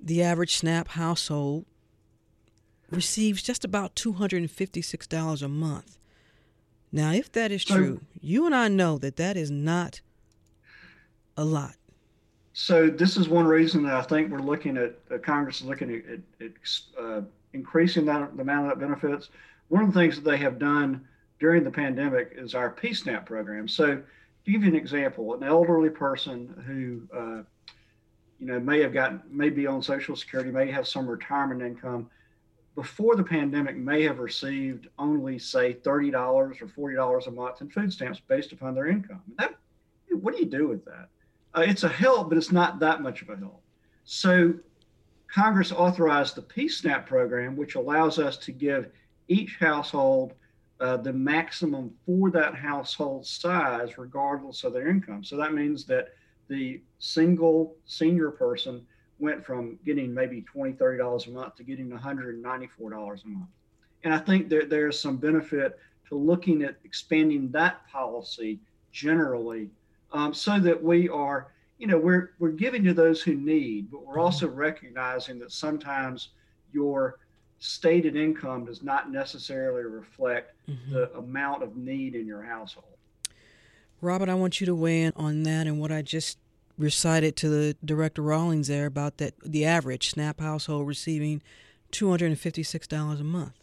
the 0.00 0.22
average 0.22 0.56
SNAP 0.56 0.88
household 0.88 1.66
receives 2.90 3.42
just 3.42 3.64
about 3.64 3.94
$256 3.96 5.42
a 5.42 5.48
month. 5.48 5.98
Now, 6.92 7.12
if 7.12 7.30
that 7.32 7.50
is 7.50 7.64
true, 7.64 8.00
so, 8.00 8.06
you 8.20 8.46
and 8.46 8.54
I 8.54 8.68
know 8.68 8.96
that 8.98 9.16
that 9.16 9.36
is 9.36 9.50
not 9.50 10.00
a 11.36 11.44
lot. 11.44 11.74
So 12.58 12.88
this 12.88 13.18
is 13.18 13.28
one 13.28 13.46
reason 13.46 13.82
that 13.82 13.92
I 13.92 14.00
think 14.00 14.32
we're 14.32 14.38
looking 14.38 14.78
at 14.78 14.98
uh, 15.10 15.18
Congress 15.18 15.60
is 15.60 15.66
looking 15.66 15.90
at, 15.90 16.20
at 16.42 16.52
uh, 16.98 17.20
increasing 17.52 18.06
that 18.06 18.34
the 18.34 18.40
amount 18.40 18.72
of 18.72 18.78
that 18.78 18.86
benefits. 18.86 19.28
One 19.68 19.82
of 19.82 19.92
the 19.92 20.00
things 20.00 20.16
that 20.16 20.24
they 20.24 20.38
have 20.38 20.58
done 20.58 21.06
during 21.38 21.64
the 21.64 21.70
pandemic 21.70 22.32
is 22.34 22.54
our 22.54 22.74
PSNAP 22.74 23.26
program. 23.26 23.68
So 23.68 23.96
to 23.96 24.50
give 24.50 24.62
you 24.62 24.70
an 24.70 24.74
example, 24.74 25.34
an 25.34 25.42
elderly 25.42 25.90
person 25.90 26.48
who 26.66 27.14
uh, 27.14 27.42
you 28.40 28.46
know 28.46 28.58
may 28.58 28.80
have 28.80 28.94
gotten 28.94 29.20
may 29.28 29.50
be 29.50 29.66
on 29.66 29.82
Social 29.82 30.16
Security, 30.16 30.50
may 30.50 30.70
have 30.70 30.88
some 30.88 31.06
retirement 31.06 31.60
income, 31.60 32.08
before 32.74 33.16
the 33.16 33.24
pandemic 33.24 33.76
may 33.76 34.02
have 34.04 34.18
received 34.18 34.88
only 34.98 35.38
say 35.38 35.74
$30 35.74 36.14
or 36.14 36.54
$40 36.54 37.26
a 37.26 37.30
month 37.30 37.60
in 37.60 37.68
food 37.68 37.92
stamps 37.92 38.18
based 38.26 38.52
upon 38.52 38.74
their 38.74 38.86
income. 38.86 39.20
That, 39.36 39.56
what 40.08 40.34
do 40.34 40.40
you 40.40 40.48
do 40.48 40.68
with 40.68 40.86
that? 40.86 41.10
Uh, 41.56 41.62
it's 41.62 41.84
a 41.84 41.88
help, 41.88 42.28
but 42.28 42.36
it's 42.36 42.52
not 42.52 42.78
that 42.80 43.00
much 43.00 43.22
of 43.22 43.30
a 43.30 43.36
help. 43.36 43.62
So 44.04 44.54
Congress 45.32 45.72
authorized 45.72 46.34
the 46.34 46.42
PSNAP 46.42 47.06
program, 47.06 47.56
which 47.56 47.74
allows 47.74 48.18
us 48.18 48.36
to 48.38 48.52
give 48.52 48.90
each 49.28 49.56
household 49.58 50.34
uh, 50.80 50.98
the 50.98 51.12
maximum 51.12 51.90
for 52.04 52.30
that 52.30 52.54
household 52.54 53.26
size, 53.26 53.96
regardless 53.96 54.64
of 54.64 54.74
their 54.74 54.88
income. 54.88 55.24
So 55.24 55.36
that 55.38 55.54
means 55.54 55.86
that 55.86 56.10
the 56.48 56.82
single 56.98 57.76
senior 57.86 58.30
person 58.30 58.86
went 59.18 59.44
from 59.44 59.78
getting 59.84 60.12
maybe 60.12 60.44
$20, 60.54 60.76
$30 60.76 61.26
a 61.26 61.30
month 61.30 61.56
to 61.56 61.64
getting 61.64 61.88
$194 61.88 63.24
a 63.24 63.28
month. 63.28 63.48
And 64.04 64.12
I 64.12 64.18
think 64.18 64.50
that 64.50 64.68
there's 64.68 65.00
some 65.00 65.16
benefit 65.16 65.78
to 66.08 66.14
looking 66.14 66.62
at 66.62 66.76
expanding 66.84 67.50
that 67.52 67.88
policy 67.88 68.60
generally 68.92 69.70
um, 70.12 70.32
so 70.34 70.58
that 70.60 70.82
we 70.82 71.08
are, 71.08 71.48
you 71.78 71.86
know, 71.86 71.98
we're, 71.98 72.30
we're 72.38 72.50
giving 72.50 72.84
to 72.84 72.94
those 72.94 73.20
who 73.22 73.34
need, 73.34 73.90
but 73.90 74.04
we're 74.04 74.14
mm-hmm. 74.14 74.22
also 74.22 74.48
recognizing 74.48 75.38
that 75.40 75.52
sometimes 75.52 76.28
your 76.72 77.18
stated 77.58 78.16
income 78.16 78.64
does 78.64 78.82
not 78.82 79.10
necessarily 79.10 79.82
reflect 79.82 80.52
mm-hmm. 80.68 80.92
the 80.92 81.10
amount 81.14 81.62
of 81.62 81.76
need 81.76 82.14
in 82.14 82.26
your 82.26 82.42
household. 82.42 82.84
Robert, 84.00 84.28
I 84.28 84.34
want 84.34 84.60
you 84.60 84.66
to 84.66 84.74
weigh 84.74 85.02
in 85.02 85.12
on 85.16 85.42
that 85.44 85.66
and 85.66 85.80
what 85.80 85.90
I 85.90 86.02
just 86.02 86.38
recited 86.78 87.36
to 87.36 87.48
the 87.48 87.76
director 87.82 88.20
Rawlings 88.20 88.68
there 88.68 88.84
about 88.86 89.16
that 89.16 89.34
the 89.42 89.64
average 89.64 90.10
SNAP 90.10 90.40
household 90.40 90.86
receiving 90.86 91.42
two 91.90 92.10
hundred 92.10 92.26
and 92.26 92.38
fifty 92.38 92.62
six 92.62 92.86
dollars 92.86 93.20
a 93.20 93.24
month. 93.24 93.54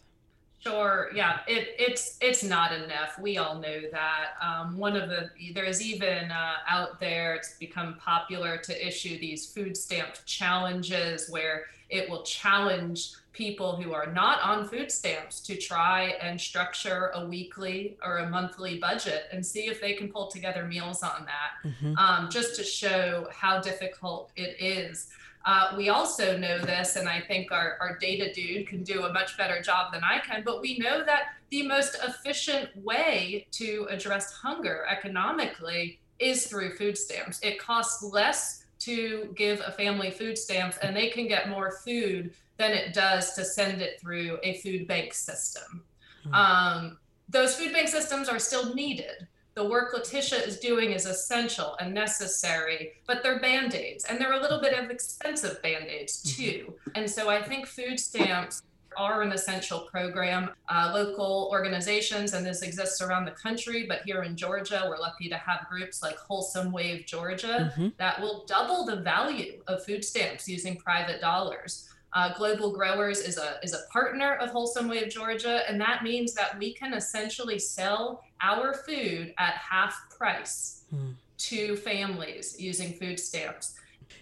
Sure. 0.64 1.10
Yeah. 1.14 1.40
It, 1.46 1.74
it's 1.78 2.16
it's 2.20 2.42
not 2.42 2.72
enough. 2.72 3.18
We 3.18 3.36
all 3.36 3.58
know 3.58 3.82
that. 3.92 4.30
Um, 4.40 4.78
one 4.78 4.96
of 4.96 5.08
the 5.10 5.30
there 5.52 5.64
is 5.64 5.82
even 5.82 6.30
uh, 6.30 6.54
out 6.68 6.98
there. 7.00 7.34
It's 7.34 7.54
become 7.58 7.96
popular 8.00 8.56
to 8.56 8.86
issue 8.86 9.18
these 9.18 9.46
food 9.46 9.76
stamp 9.76 10.14
challenges 10.24 11.28
where 11.30 11.66
it 11.90 12.08
will 12.08 12.22
challenge 12.22 13.12
people 13.34 13.76
who 13.76 13.92
are 13.92 14.06
not 14.06 14.40
on 14.40 14.66
food 14.66 14.90
stamps 14.90 15.40
to 15.40 15.56
try 15.56 16.14
and 16.22 16.40
structure 16.40 17.10
a 17.14 17.26
weekly 17.26 17.96
or 18.02 18.18
a 18.18 18.30
monthly 18.30 18.78
budget 18.78 19.24
and 19.32 19.44
see 19.44 19.66
if 19.66 19.80
they 19.80 19.92
can 19.92 20.08
pull 20.08 20.28
together 20.28 20.64
meals 20.64 21.02
on 21.02 21.26
that, 21.26 21.68
mm-hmm. 21.68 21.98
um, 21.98 22.30
just 22.30 22.54
to 22.56 22.64
show 22.64 23.28
how 23.32 23.60
difficult 23.60 24.30
it 24.36 24.56
is. 24.60 25.08
Uh, 25.46 25.74
we 25.76 25.90
also 25.90 26.38
know 26.38 26.58
this, 26.58 26.96
and 26.96 27.06
I 27.08 27.20
think 27.20 27.52
our, 27.52 27.76
our 27.80 27.98
data 27.98 28.32
dude 28.32 28.66
can 28.66 28.82
do 28.82 29.04
a 29.04 29.12
much 29.12 29.36
better 29.36 29.60
job 29.60 29.92
than 29.92 30.02
I 30.02 30.18
can, 30.20 30.42
but 30.42 30.62
we 30.62 30.78
know 30.78 31.04
that 31.04 31.34
the 31.50 31.66
most 31.66 31.96
efficient 32.02 32.70
way 32.82 33.46
to 33.52 33.86
address 33.90 34.32
hunger 34.32 34.86
economically 34.88 35.98
is 36.18 36.46
through 36.46 36.76
food 36.76 36.96
stamps. 36.96 37.40
It 37.42 37.58
costs 37.58 38.02
less 38.02 38.64
to 38.80 39.32
give 39.36 39.60
a 39.66 39.72
family 39.72 40.10
food 40.10 40.38
stamps, 40.38 40.78
and 40.78 40.96
they 40.96 41.08
can 41.08 41.28
get 41.28 41.50
more 41.50 41.72
food 41.72 42.32
than 42.56 42.72
it 42.72 42.94
does 42.94 43.34
to 43.34 43.44
send 43.44 43.82
it 43.82 44.00
through 44.00 44.38
a 44.42 44.54
food 44.58 44.86
bank 44.86 45.12
system. 45.12 45.82
Mm-hmm. 46.24 46.34
Um, 46.34 46.98
those 47.28 47.54
food 47.54 47.72
bank 47.72 47.88
systems 47.88 48.28
are 48.28 48.38
still 48.38 48.74
needed. 48.74 49.26
The 49.54 49.64
work 49.64 49.92
Letitia 49.92 50.38
is 50.38 50.58
doing 50.58 50.90
is 50.90 51.06
essential 51.06 51.76
and 51.80 51.94
necessary, 51.94 52.94
but 53.06 53.22
they're 53.22 53.38
band 53.38 53.74
aids 53.74 54.04
and 54.04 54.20
they're 54.20 54.32
a 54.32 54.40
little 54.40 54.60
bit 54.60 54.76
of 54.76 54.90
expensive 54.90 55.62
band 55.62 55.86
aids 55.86 56.22
hmm. 56.22 56.42
too. 56.42 56.64
Mm-hmm. 56.66 56.90
And 56.96 57.10
so 57.10 57.28
I 57.28 57.42
think 57.42 57.66
food 57.66 58.00
stamps 58.00 58.62
are 58.96 59.22
an 59.22 59.32
essential 59.32 59.80
program. 59.80 60.50
Uh, 60.68 60.90
local 60.94 61.48
organizations, 61.50 62.32
and 62.32 62.44
this 62.44 62.62
exists 62.62 63.00
around 63.00 63.24
the 63.24 63.32
country, 63.32 63.86
but 63.88 64.02
here 64.04 64.22
in 64.22 64.36
Georgia, 64.36 64.84
we're 64.88 64.98
lucky 64.98 65.28
to 65.28 65.36
have 65.36 65.66
groups 65.68 66.02
like 66.02 66.16
Wholesome 66.16 66.72
Wave 66.72 67.06
Georgia 67.06 67.72
mm-hmm. 67.76 67.88
that 67.98 68.20
will 68.20 68.44
double 68.46 68.84
the 68.84 68.96
value 68.96 69.62
of 69.66 69.84
food 69.84 70.04
stamps 70.04 70.48
using 70.48 70.76
private 70.76 71.20
dollars. 71.20 71.88
Uh, 72.14 72.32
Global 72.34 72.72
Growers 72.72 73.20
is 73.20 73.38
a, 73.38 73.58
is 73.62 73.74
a 73.74 73.90
partner 73.92 74.34
of 74.36 74.50
Wholesome 74.50 74.88
Wave 74.88 75.10
Georgia, 75.10 75.62
and 75.68 75.80
that 75.80 76.04
means 76.04 76.32
that 76.34 76.56
we 76.58 76.72
can 76.72 76.94
essentially 76.94 77.58
sell 77.58 78.22
our 78.40 78.72
food 78.72 79.34
at 79.38 79.54
half 79.54 79.96
price 80.16 80.84
hmm. 80.90 81.10
to 81.38 81.76
families 81.76 82.56
using 82.60 82.92
food 82.92 83.18
stamps. 83.18 83.74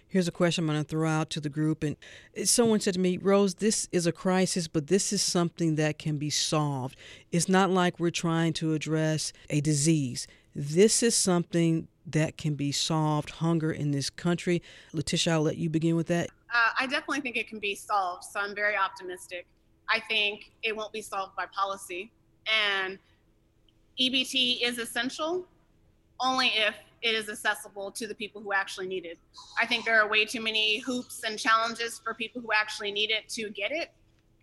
Here's 0.08 0.28
a 0.28 0.32
question 0.32 0.64
I'm 0.64 0.68
going 0.68 0.82
to 0.82 0.88
throw 0.88 1.08
out 1.08 1.30
to 1.30 1.40
the 1.40 1.48
group. 1.48 1.82
And 1.82 1.96
someone 2.44 2.80
said 2.80 2.94
to 2.94 3.00
me, 3.00 3.16
Rose, 3.16 3.54
this 3.54 3.88
is 3.92 4.06
a 4.06 4.12
crisis, 4.12 4.68
but 4.68 4.88
this 4.88 5.10
is 5.10 5.22
something 5.22 5.76
that 5.76 5.98
can 5.98 6.18
be 6.18 6.28
solved. 6.28 6.96
It's 7.30 7.48
not 7.48 7.70
like 7.70 7.98
we're 7.98 8.10
trying 8.10 8.52
to 8.54 8.74
address 8.74 9.32
a 9.48 9.62
disease. 9.62 10.26
This 10.54 11.02
is 11.02 11.14
something 11.14 11.88
that 12.06 12.36
can 12.36 12.56
be 12.56 12.72
solved, 12.72 13.30
hunger 13.30 13.72
in 13.72 13.92
this 13.92 14.10
country. 14.10 14.60
Letitia, 14.92 15.32
I'll 15.32 15.42
let 15.42 15.56
you 15.56 15.70
begin 15.70 15.96
with 15.96 16.08
that. 16.08 16.28
Uh, 16.52 16.70
I 16.78 16.86
definitely 16.86 17.20
think 17.20 17.36
it 17.36 17.48
can 17.48 17.58
be 17.58 17.74
solved. 17.74 18.24
So 18.24 18.40
I'm 18.40 18.54
very 18.54 18.76
optimistic. 18.76 19.46
I 19.88 20.00
think 20.00 20.52
it 20.62 20.76
won't 20.76 20.92
be 20.92 21.02
solved 21.02 21.34
by 21.36 21.46
policy. 21.46 22.10
And 22.46 22.98
EBT 24.00 24.62
is 24.62 24.78
essential 24.78 25.46
only 26.20 26.48
if 26.48 26.74
it 27.02 27.14
is 27.14 27.28
accessible 27.28 27.90
to 27.90 28.06
the 28.06 28.14
people 28.14 28.40
who 28.40 28.52
actually 28.52 28.86
need 28.86 29.04
it. 29.04 29.18
I 29.60 29.66
think 29.66 29.84
there 29.84 30.00
are 30.00 30.08
way 30.08 30.24
too 30.24 30.40
many 30.40 30.78
hoops 30.78 31.22
and 31.26 31.38
challenges 31.38 32.00
for 32.02 32.14
people 32.14 32.40
who 32.40 32.50
actually 32.54 32.92
need 32.92 33.10
it 33.10 33.28
to 33.30 33.50
get 33.50 33.72
it. 33.72 33.90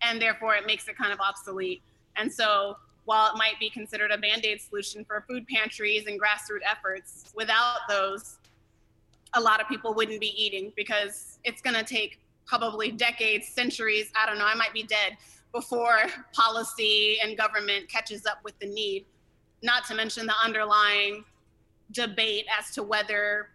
And 0.02 0.20
therefore, 0.20 0.54
it 0.56 0.66
makes 0.66 0.88
it 0.88 0.96
kind 0.96 1.12
of 1.12 1.20
obsolete. 1.20 1.82
And 2.16 2.32
so, 2.32 2.76
while 3.06 3.32
it 3.32 3.38
might 3.38 3.58
be 3.58 3.70
considered 3.70 4.10
a 4.10 4.18
band 4.18 4.44
aid 4.44 4.60
solution 4.60 5.04
for 5.04 5.24
food 5.28 5.46
pantries 5.46 6.06
and 6.06 6.20
grassroots 6.20 6.60
efforts, 6.70 7.32
without 7.34 7.78
those, 7.88 8.38
a 9.34 9.40
lot 9.40 9.60
of 9.60 9.68
people 9.68 9.94
wouldn't 9.94 10.20
be 10.20 10.34
eating 10.36 10.72
because 10.76 11.38
it's 11.44 11.62
going 11.62 11.76
to 11.76 11.84
take 11.84 12.20
probably 12.46 12.90
decades, 12.90 13.48
centuries, 13.48 14.10
I 14.20 14.26
don't 14.26 14.38
know, 14.38 14.46
I 14.46 14.54
might 14.54 14.72
be 14.72 14.82
dead 14.82 15.16
before 15.52 15.98
policy 16.32 17.18
and 17.22 17.36
government 17.36 17.88
catches 17.88 18.26
up 18.26 18.38
with 18.44 18.58
the 18.58 18.66
need. 18.66 19.06
Not 19.62 19.84
to 19.86 19.94
mention 19.94 20.26
the 20.26 20.34
underlying 20.42 21.24
debate 21.92 22.46
as 22.58 22.74
to 22.74 22.82
whether 22.82 23.50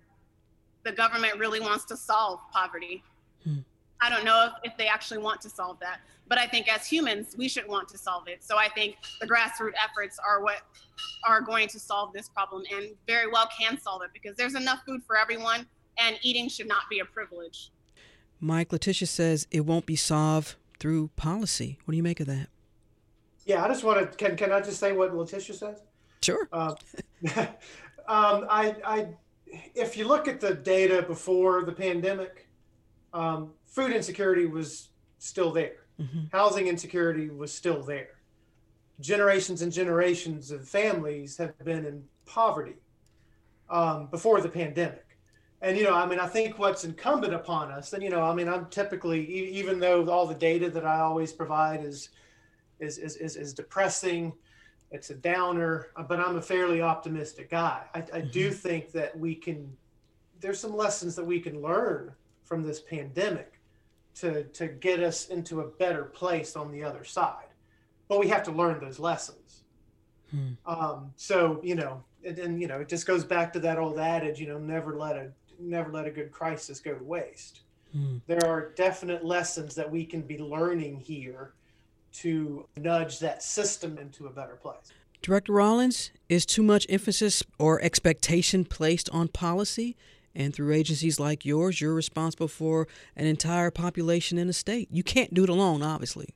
the 0.83 0.91
government 0.91 1.37
really 1.37 1.59
wants 1.59 1.85
to 1.85 1.97
solve 1.97 2.39
poverty. 2.51 3.03
Hmm. 3.43 3.59
I 4.01 4.09
don't 4.09 4.23
know 4.23 4.49
if, 4.63 4.71
if 4.71 4.77
they 4.77 4.87
actually 4.87 5.17
want 5.17 5.41
to 5.41 5.49
solve 5.49 5.79
that, 5.79 5.99
but 6.27 6.37
I 6.37 6.47
think 6.47 6.73
as 6.73 6.87
humans, 6.87 7.35
we 7.37 7.47
should 7.47 7.67
want 7.67 7.87
to 7.89 7.97
solve 7.97 8.27
it. 8.27 8.43
So 8.43 8.57
I 8.57 8.69
think 8.69 8.95
the 9.21 9.27
grassroots 9.27 9.73
efforts 9.83 10.17
are 10.25 10.41
what 10.41 10.61
are 11.27 11.41
going 11.41 11.67
to 11.69 11.79
solve 11.79 12.13
this 12.13 12.29
problem 12.29 12.63
and 12.73 12.89
very 13.07 13.29
well 13.29 13.49
can 13.57 13.79
solve 13.79 14.01
it 14.03 14.09
because 14.13 14.35
there's 14.35 14.55
enough 14.55 14.79
food 14.85 15.01
for 15.05 15.17
everyone 15.17 15.67
and 15.97 16.17
eating 16.21 16.49
should 16.49 16.67
not 16.67 16.83
be 16.89 16.99
a 16.99 17.05
privilege. 17.05 17.71
Mike, 18.39 18.71
Letitia 18.71 19.07
says 19.07 19.47
it 19.51 19.61
won't 19.61 19.85
be 19.85 19.95
solved 19.95 20.55
through 20.79 21.09
policy. 21.15 21.77
What 21.85 21.93
do 21.93 21.97
you 21.97 22.03
make 22.03 22.19
of 22.19 22.27
that? 22.27 22.47
Yeah, 23.45 23.63
I 23.63 23.67
just 23.67 23.83
want 23.83 23.99
to, 23.99 24.17
can, 24.17 24.35
can 24.35 24.51
I 24.51 24.59
just 24.59 24.79
say 24.79 24.91
what 24.91 25.15
Letitia 25.15 25.55
says? 25.55 25.81
Sure. 26.21 26.47
Uh, 26.51 26.73
um, 28.07 28.45
I, 28.49 28.75
I, 28.85 29.07
if 29.75 29.95
you 29.95 30.07
look 30.07 30.27
at 30.27 30.41
the 30.41 30.53
data 30.53 31.03
before 31.03 31.63
the 31.63 31.71
pandemic, 31.71 32.47
um, 33.13 33.51
food 33.65 33.91
insecurity 33.91 34.47
was 34.47 34.89
still 35.19 35.51
there. 35.51 35.84
Mm-hmm. 35.99 36.25
Housing 36.31 36.67
insecurity 36.67 37.29
was 37.29 37.53
still 37.53 37.81
there. 37.83 38.09
Generations 38.99 39.61
and 39.61 39.71
generations 39.71 40.51
of 40.51 40.67
families 40.67 41.37
have 41.37 41.57
been 41.63 41.85
in 41.85 42.03
poverty 42.25 42.75
um, 43.69 44.07
before 44.07 44.41
the 44.41 44.49
pandemic. 44.49 45.05
And, 45.61 45.77
you 45.77 45.83
know, 45.83 45.93
I 45.93 46.05
mean, 46.05 46.19
I 46.19 46.27
think 46.27 46.59
what's 46.59 46.83
incumbent 46.83 47.33
upon 47.33 47.71
us, 47.71 47.93
and, 47.93 48.03
you 48.03 48.09
know, 48.09 48.21
I 48.21 48.35
mean, 48.35 48.47
I'm 48.47 48.67
typically, 48.67 49.25
even 49.25 49.79
though 49.79 50.07
all 50.09 50.27
the 50.27 50.35
data 50.35 50.69
that 50.69 50.85
I 50.85 50.99
always 50.99 51.31
provide 51.31 51.83
is, 51.83 52.09
is, 52.79 52.97
is, 52.97 53.15
is, 53.15 53.35
is 53.35 53.53
depressing, 53.53 54.33
it's 54.91 55.09
a 55.09 55.15
downer, 55.15 55.87
but 56.07 56.19
I'm 56.19 56.35
a 56.35 56.41
fairly 56.41 56.81
optimistic 56.81 57.49
guy. 57.49 57.81
I, 57.93 57.99
I 57.99 58.01
mm-hmm. 58.01 58.29
do 58.29 58.51
think 58.51 58.91
that 58.91 59.17
we 59.17 59.33
can, 59.33 59.75
there's 60.39 60.59
some 60.59 60.75
lessons 60.75 61.15
that 61.15 61.25
we 61.25 61.39
can 61.39 61.61
learn 61.61 62.11
from 62.43 62.61
this 62.61 62.81
pandemic 62.81 63.54
to, 64.15 64.43
to 64.45 64.67
get 64.67 65.01
us 65.01 65.27
into 65.27 65.61
a 65.61 65.67
better 65.67 66.05
place 66.05 66.55
on 66.55 66.71
the 66.71 66.83
other 66.83 67.03
side. 67.03 67.47
But 68.07 68.19
we 68.19 68.27
have 68.29 68.43
to 68.43 68.51
learn 68.51 68.79
those 68.79 68.99
lessons. 68.99 69.63
Hmm. 70.31 70.53
Um, 70.65 71.13
so, 71.15 71.59
you 71.63 71.75
know, 71.75 72.03
and, 72.25 72.39
and, 72.39 72.61
you 72.61 72.67
know, 72.67 72.79
it 72.79 72.89
just 72.89 73.05
goes 73.05 73.23
back 73.23 73.53
to 73.53 73.59
that 73.59 73.77
old 73.77 73.99
adage, 73.99 74.39
you 74.39 74.47
know, 74.47 74.57
never 74.57 74.95
let 74.95 75.15
a, 75.15 75.31
never 75.59 75.91
let 75.91 76.05
a 76.05 76.11
good 76.11 76.31
crisis 76.31 76.79
go 76.79 76.93
to 76.93 77.03
waste. 77.03 77.61
Hmm. 77.91 78.17
There 78.27 78.45
are 78.45 78.71
definite 78.75 79.23
lessons 79.23 79.75
that 79.75 79.89
we 79.89 80.05
can 80.05 80.21
be 80.21 80.37
learning 80.37 80.99
here 80.99 81.53
to 82.13 82.67
nudge 82.77 83.19
that 83.19 83.43
system 83.43 83.97
into 83.97 84.27
a 84.27 84.29
better 84.29 84.55
place. 84.55 84.91
Director 85.21 85.53
Rawlings, 85.53 86.11
is 86.29 86.45
too 86.45 86.63
much 86.63 86.85
emphasis 86.87 87.43
or 87.57 87.81
expectation 87.81 88.63
placed 88.63 89.09
on 89.09 89.27
policy? 89.27 89.95
And 90.35 90.53
through 90.53 90.73
agencies 90.73 91.19
like 91.19 91.45
yours, 91.45 91.79
you're 91.79 91.93
responsible 91.93 92.49
for 92.49 92.87
an 93.15 93.25
entire 93.25 93.71
population 93.71 94.37
in 94.37 94.49
a 94.49 94.53
state. 94.53 94.89
You 94.91 95.03
can't 95.03 95.33
do 95.33 95.43
it 95.43 95.49
alone, 95.49 95.81
obviously. 95.81 96.35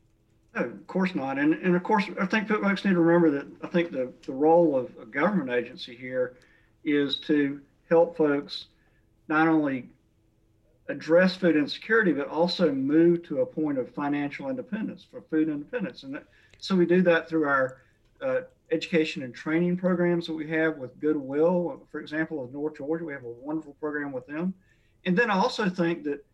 No, 0.56 0.64
of 0.64 0.88
course 0.88 1.14
not. 1.14 1.38
And, 1.38 1.54
and 1.54 1.76
of 1.76 1.84
course, 1.84 2.06
I 2.20 2.26
think 2.26 2.48
folks 2.48 2.86
need 2.86 2.94
to 2.94 3.00
remember 3.00 3.30
that 3.32 3.48
I 3.62 3.68
think 3.68 3.92
the, 3.92 4.12
the 4.26 4.32
role 4.32 4.76
of 4.76 4.90
a 5.02 5.06
government 5.06 5.50
agency 5.50 5.96
here 5.96 6.38
is 6.84 7.18
to 7.28 7.60
help 7.90 8.16
folks 8.16 8.68
not 9.28 9.48
only 9.48 9.90
address 10.88 11.36
food 11.36 11.56
insecurity, 11.56 12.14
but 12.14 12.28
also 12.28 12.72
move 12.72 13.24
to 13.28 13.42
a 13.42 13.46
point 13.46 13.78
of 13.78 13.94
financial 13.94 14.50
independence 14.50 15.06
for 15.10 15.22
food 15.30 15.50
independence. 15.50 16.04
And 16.04 16.16
that, 16.16 16.24
so 16.58 16.76
we 16.76 16.86
do 16.86 17.02
that 17.04 17.30
through 17.30 17.46
our 17.48 17.78
uh, 18.22 18.42
education 18.72 19.24
and 19.24 19.34
training 19.34 19.78
programs 19.78 20.28
that 20.28 20.34
we 20.34 20.50
have 20.50 20.78
with 20.78 21.00
Goodwill. 21.00 21.86
For 21.92 22.00
example, 22.00 22.42
with 22.42 22.52
North 22.52 22.78
Georgia, 22.78 23.06
we 23.06 23.14
have 23.14 23.24
a 23.24 23.30
wonderful 23.30 23.76
program 23.80 24.12
with 24.12 24.28
them. 24.28 24.54
And 25.06 25.18
then 25.18 25.32
I 25.32 25.36
also 25.36 25.70
think 25.70 26.04
that 26.04 26.26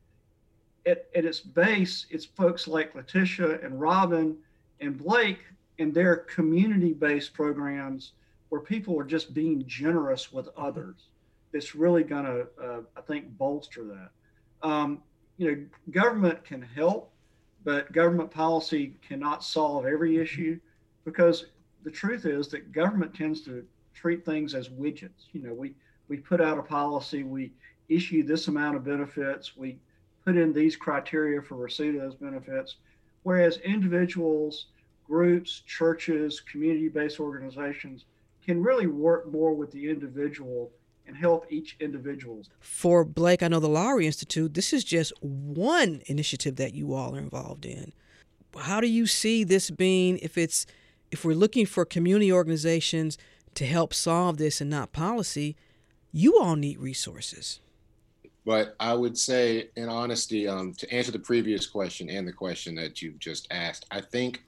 at, 0.86 1.08
at 1.16 1.26
its 1.26 1.40
base, 1.40 2.06
it's 2.10 2.26
folks 2.26 2.68
like 2.68 2.96
Letitia 2.96 3.60
and 3.62 3.80
Robin 3.80 4.38
and 4.82 4.98
Blake 4.98 5.40
and 5.80 5.94
their 5.94 6.18
community 6.18 6.94
based 6.94 7.34
programs 7.34 8.14
where 8.50 8.62
people 8.62 9.00
are 9.00 9.06
just 9.06 9.34
being 9.34 9.66
generous 9.66 10.32
with 10.32 10.48
others. 10.58 11.10
It's 11.54 11.76
really 11.76 12.04
going 12.04 12.26
to, 12.26 12.48
uh, 12.62 12.82
I 12.98 13.02
think, 13.02 13.38
bolster 13.38 13.84
that 13.86 14.10
um, 14.66 15.02
you 15.38 15.52
know, 15.52 15.66
government 15.92 16.44
can 16.44 16.62
help, 16.62 17.12
but 17.64 17.92
government 17.92 18.32
policy 18.32 18.96
cannot 19.08 19.44
solve 19.44 19.86
every 19.86 20.18
issue 20.18 20.60
because 21.04 21.46
the 21.86 21.92
truth 21.92 22.26
is 22.26 22.50
that 22.50 22.74
government 22.74 23.14
tends 23.14 23.42
to 23.42 23.64
treat 23.94 24.26
things 24.26 24.54
as 24.54 24.68
widgets. 24.68 25.28
You 25.32 25.44
know, 25.44 25.54
we 25.54 25.76
we 26.10 26.18
put 26.18 26.42
out 26.42 26.60
a 26.60 26.64
policy, 26.64 27.24
we 27.24 27.54
issue 27.88 28.24
this 28.24 28.48
amount 28.48 28.76
of 28.76 28.84
benefits, 28.84 29.56
we 29.56 29.78
put 30.26 30.36
in 30.36 30.52
these 30.52 30.76
criteria 30.76 31.42
for 31.42 31.56
receipt 31.56 31.96
of 31.96 32.02
those 32.02 32.16
benefits, 32.16 32.76
whereas 33.24 33.58
individuals, 33.58 34.68
groups, 35.08 35.62
churches, 35.66 36.42
community-based 36.42 37.20
organizations 37.20 38.06
can 38.44 38.62
really 38.62 38.88
work 38.88 39.32
more 39.32 39.54
with 39.54 39.72
the 39.72 39.90
individual 39.90 40.72
and 41.08 41.16
help 41.16 41.46
each 41.52 41.76
individual. 41.80 42.44
For 42.60 43.04
Blake, 43.04 43.44
I 43.44 43.48
know 43.48 43.60
the 43.60 43.68
Lowery 43.68 44.06
Institute, 44.06 44.54
this 44.54 44.74
is 44.74 44.84
just 44.84 45.14
one 45.22 46.02
initiative 46.06 46.56
that 46.58 46.74
you 46.74 46.94
all 46.94 47.16
are 47.16 47.20
involved 47.20 47.66
in. 47.66 47.94
How 48.58 48.80
do 48.80 48.88
you 48.88 49.06
see 49.06 49.44
this 49.44 49.70
being 49.70 50.18
if 50.20 50.38
it's 50.38 50.66
if 51.12 51.24
we're 51.24 51.36
looking 51.36 51.66
for 51.66 51.86
community 51.86 52.32
organizations 52.32 53.18
to 53.56 53.66
help 53.66 53.94
solve 53.94 54.38
this 54.38 54.62
and 54.62 54.70
not 54.70 54.92
policy, 54.92 55.56
you 56.12 56.40
all 56.40 56.56
need 56.56 56.80
resources. 56.80 57.60
But 58.46 58.76
I 58.80 58.94
would 58.94 59.18
say, 59.18 59.70
in 59.76 59.90
honesty, 59.90 60.48
um, 60.48 60.74
to 60.74 60.94
answer 60.94 61.12
the 61.12 61.20
previous 61.20 61.66
question 61.66 62.10
and 62.10 62.28
the 62.28 62.34
question 62.34 62.76
that 62.76 63.02
you've 63.02 63.20
just 63.20 63.48
asked, 63.50 63.86
I 63.90 64.02
think 64.02 64.44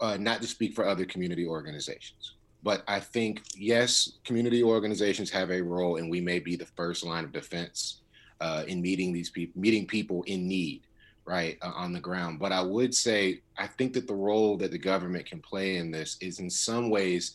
uh, 0.00 0.16
not 0.18 0.40
to 0.42 0.46
speak 0.46 0.74
for 0.74 0.86
other 0.86 1.04
community 1.04 1.46
organizations, 1.46 2.34
but 2.62 2.84
I 2.86 3.00
think, 3.00 3.42
yes, 3.56 4.12
community 4.24 4.62
organizations 4.62 5.30
have 5.30 5.50
a 5.50 5.60
role, 5.60 5.96
and 5.96 6.08
we 6.08 6.20
may 6.20 6.38
be 6.38 6.54
the 6.54 6.66
first 6.66 7.04
line 7.04 7.24
of 7.24 7.32
defense 7.32 8.02
uh, 8.40 8.64
in 8.68 8.80
meeting 8.80 9.12
these 9.12 9.30
people, 9.30 9.60
meeting 9.60 9.86
people 9.86 10.22
in 10.24 10.46
need, 10.46 10.85
right, 11.26 11.58
uh, 11.62 11.72
on 11.74 11.92
the 11.92 12.00
ground. 12.00 12.38
But 12.38 12.52
I 12.52 12.62
would 12.62 12.94
say, 12.94 13.40
I 13.58 13.66
think 13.66 13.92
that 13.94 14.06
the 14.06 14.14
role 14.14 14.56
that 14.58 14.70
the 14.70 14.78
government 14.78 15.26
can 15.26 15.40
play 15.40 15.76
in 15.76 15.90
this 15.90 16.16
is 16.20 16.38
in 16.38 16.48
some 16.48 16.88
ways 16.88 17.34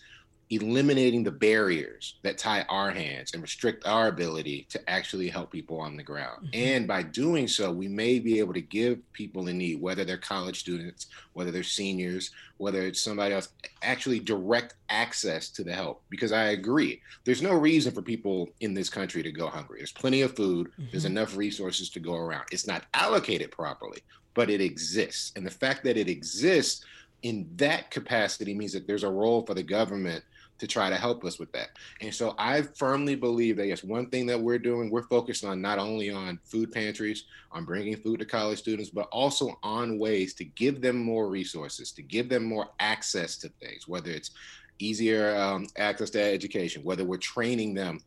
eliminating 0.52 1.24
the 1.24 1.32
barriers 1.32 2.16
that 2.24 2.38
tie 2.38 2.66
our 2.68 2.91
hands 2.91 3.34
and 3.34 3.41
restrict 3.41 3.88
our 3.88 4.10
ability 4.10 4.68
to 4.70 4.89
actually 4.89 5.30
help 5.30 5.49
people 5.49 5.80
on 5.80 5.95
the 5.95 6.04
ground. 6.04 6.47
Mm-hmm. 6.47 6.49
And 6.54 6.88
by 6.88 7.04
doing 7.04 7.47
so, 7.47 7.72
we 7.72 7.88
may 7.88 8.20
be 8.20 8.38
able 8.39 8.54
to 8.54 8.62
give 8.62 8.99
people 9.14 9.47
in 9.47 9.58
need, 9.58 9.82
whether 9.82 10.04
they're 10.04 10.18
college 10.18 10.60
students, 10.60 11.08
whether 11.32 11.52
they're 11.52 11.64
seniors, 11.64 12.32
whether 12.58 12.82
it's 12.82 13.02
somebody 13.02 13.34
else, 13.34 13.49
actually 13.82 14.20
direct 14.20 14.76
access 14.89 15.49
to 15.52 15.64
the 15.64 15.74
help. 15.74 16.04
Because 16.10 16.34
I 16.34 16.49
agree, 16.49 17.02
there's 17.24 17.41
no 17.41 17.54
reason 17.54 17.93
for 17.93 18.02
people 18.02 18.49
in 18.60 18.74
this 18.74 18.89
country 18.89 19.24
to 19.24 19.32
go 19.32 19.47
hungry. 19.47 19.80
There's 19.80 19.93
plenty 19.93 20.22
of 20.22 20.36
food, 20.36 20.68
mm-hmm. 20.74 20.91
there's 20.91 21.06
enough 21.06 21.38
resources 21.38 21.89
to 21.91 22.02
go 22.02 22.16
around. 22.16 22.43
It's 22.52 22.68
not 22.68 22.84
allocated 22.93 23.52
properly, 23.52 23.99
but 24.34 24.49
it 24.49 24.60
exists. 24.60 25.32
And 25.38 25.45
the 25.45 25.52
fact 25.52 25.86
that 25.86 25.95
it 25.95 26.10
exists 26.10 26.84
in 27.24 27.47
that 27.56 27.89
capacity 27.89 28.54
means 28.54 28.74
that 28.74 28.86
there's 28.86 29.04
a 29.04 29.10
role 29.10 29.45
for 29.45 29.54
the 29.54 29.64
government 29.64 30.26
to 30.62 30.68
try 30.68 30.91
to 30.91 30.95
help 30.95 31.26
us 31.26 31.39
with 31.39 31.51
that. 31.53 31.70
And 32.01 32.14
so 32.14 32.36
I 32.38 32.62
firmly 32.62 33.16
believe 33.16 33.57
that 33.57 33.66
yes, 33.66 33.84
one 33.84 34.12
thing 34.12 34.28
that 34.28 34.39
we're 34.39 34.59
doing, 34.59 34.91
we're 34.91 35.01
focused 35.01 35.43
on 35.43 35.59
not 35.59 35.80
only 35.80 36.12
on 36.12 36.39
food 36.43 36.72
pantries, 36.72 37.24
on 37.51 37.66
bringing 37.66 37.97
food 37.97 38.20
to 38.20 38.26
college 38.26 38.59
students, 38.59 38.91
but 38.91 39.07
also 39.12 39.57
on 39.64 39.97
ways 39.97 40.36
to 40.36 40.43
give 40.45 40.80
them 40.80 40.97
more 40.97 41.30
resources, 41.30 41.91
to 41.93 42.03
give 42.03 42.30
them 42.30 42.43
more 42.43 42.68
access 42.80 43.38
to 43.38 43.49
things, 43.59 43.88
whether 43.88 44.12
it's 44.12 44.30
easier 44.78 45.36
um, 45.36 45.66
access 45.78 46.12
to 46.12 46.22
education, 46.22 46.84
whether 46.84 47.05
we're 47.05 47.18
training 47.18 47.74
them 47.74 47.99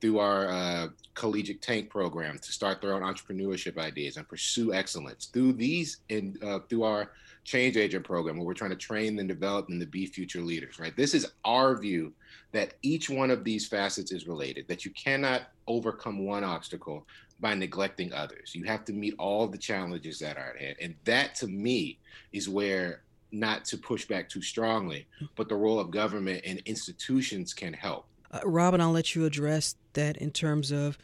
through 0.00 0.18
our 0.18 0.48
uh, 0.48 0.88
collegiate 1.14 1.62
tank 1.62 1.90
program 1.90 2.40
to 2.40 2.50
start 2.50 2.80
their 2.80 2.92
own 2.92 3.02
entrepreneurship 3.02 3.78
ideas 3.78 4.16
and 4.16 4.26
pursue 4.26 4.74
excellence 4.74 5.26
through 5.26 5.52
these 5.52 5.98
and 6.10 6.42
uh, 6.42 6.58
through 6.68 6.82
our 6.82 7.12
change 7.44 7.76
agent 7.76 8.04
program 8.04 8.36
where 8.36 8.46
we're 8.46 8.54
trying 8.54 8.70
to 8.70 8.76
train 8.76 9.18
and 9.18 9.28
develop 9.28 9.66
them 9.66 9.80
to 9.80 9.86
be 9.86 10.06
future 10.06 10.40
leaders, 10.40 10.78
right? 10.78 10.96
This 10.96 11.14
is 11.14 11.26
our 11.44 11.76
view 11.76 12.12
that 12.52 12.74
each 12.82 13.08
one 13.08 13.30
of 13.30 13.44
these 13.44 13.66
facets 13.66 14.12
is 14.12 14.26
related, 14.26 14.66
that 14.68 14.84
you 14.84 14.90
cannot 14.92 15.42
overcome 15.66 16.24
one 16.24 16.44
obstacle 16.44 17.06
by 17.40 17.54
neglecting 17.54 18.12
others. 18.12 18.54
You 18.54 18.64
have 18.64 18.84
to 18.86 18.92
meet 18.92 19.14
all 19.18 19.46
the 19.46 19.58
challenges 19.58 20.18
that 20.18 20.36
are 20.36 20.50
at 20.50 20.60
hand. 20.60 20.76
And 20.80 20.94
that 21.04 21.34
to 21.36 21.46
me 21.46 21.98
is 22.32 22.48
where 22.48 23.02
not 23.32 23.64
to 23.66 23.78
push 23.78 24.06
back 24.06 24.28
too 24.28 24.42
strongly, 24.42 25.06
but 25.36 25.48
the 25.48 25.54
role 25.54 25.78
of 25.78 25.90
government 25.90 26.42
and 26.44 26.58
institutions 26.66 27.54
can 27.54 27.72
help. 27.72 28.06
Uh, 28.30 28.40
Robin, 28.44 28.80
I'll 28.80 28.92
let 28.92 29.14
you 29.14 29.24
address 29.24 29.76
that 29.94 30.16
in 30.16 30.30
terms 30.30 30.70
of 30.70 30.98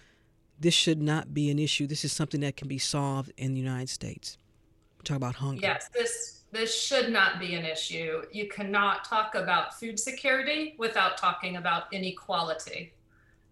this 0.59 0.75
should 0.75 1.01
not 1.01 1.33
be 1.33 1.51
an 1.51 1.59
issue. 1.59 1.87
This 1.87 2.05
is 2.05 2.13
something 2.13 2.41
that 2.41 2.57
can 2.57 2.69
be 2.69 2.79
solved 2.79 3.33
in 3.37 3.55
the 3.55 3.61
United 3.61 3.89
States 3.89 4.39
talk 5.07 5.17
about 5.17 5.35
hunger. 5.35 5.61
Yes, 5.63 5.89
this 5.93 6.43
this 6.53 6.75
should 6.75 7.11
not 7.11 7.39
be 7.39 7.55
an 7.55 7.65
issue. 7.65 8.23
You 8.33 8.49
cannot 8.49 9.05
talk 9.05 9.35
about 9.35 9.79
food 9.79 9.99
security 9.99 10.75
without 10.79 11.19
talking 11.19 11.57
about 11.57 11.93
inequality. 11.93 12.95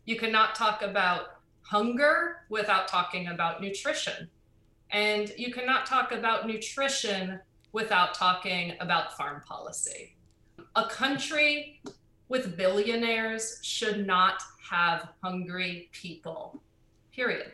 You 0.05 0.17
cannot 0.17 0.55
talk 0.55 0.83
about 0.83 1.41
hunger 1.63 2.43
without 2.49 2.89
talking 2.89 3.29
about 3.29 3.61
nutrition. 3.61 4.29
And 4.91 5.33
you 5.37 5.53
cannot 5.53 5.87
talk 5.87 6.13
about 6.13 6.47
nutrition 6.47 7.41
without 7.73 8.15
talking 8.15 8.75
about 8.81 9.17
farm 9.17 9.43
policy. 9.47 10.17
A 10.77 10.87
country 10.87 11.81
with 12.29 12.57
billionaires 12.57 13.59
should 13.63 14.07
not 14.07 14.43
have 14.71 15.09
hungry 15.23 15.89
people, 15.93 16.63
period 17.13 17.53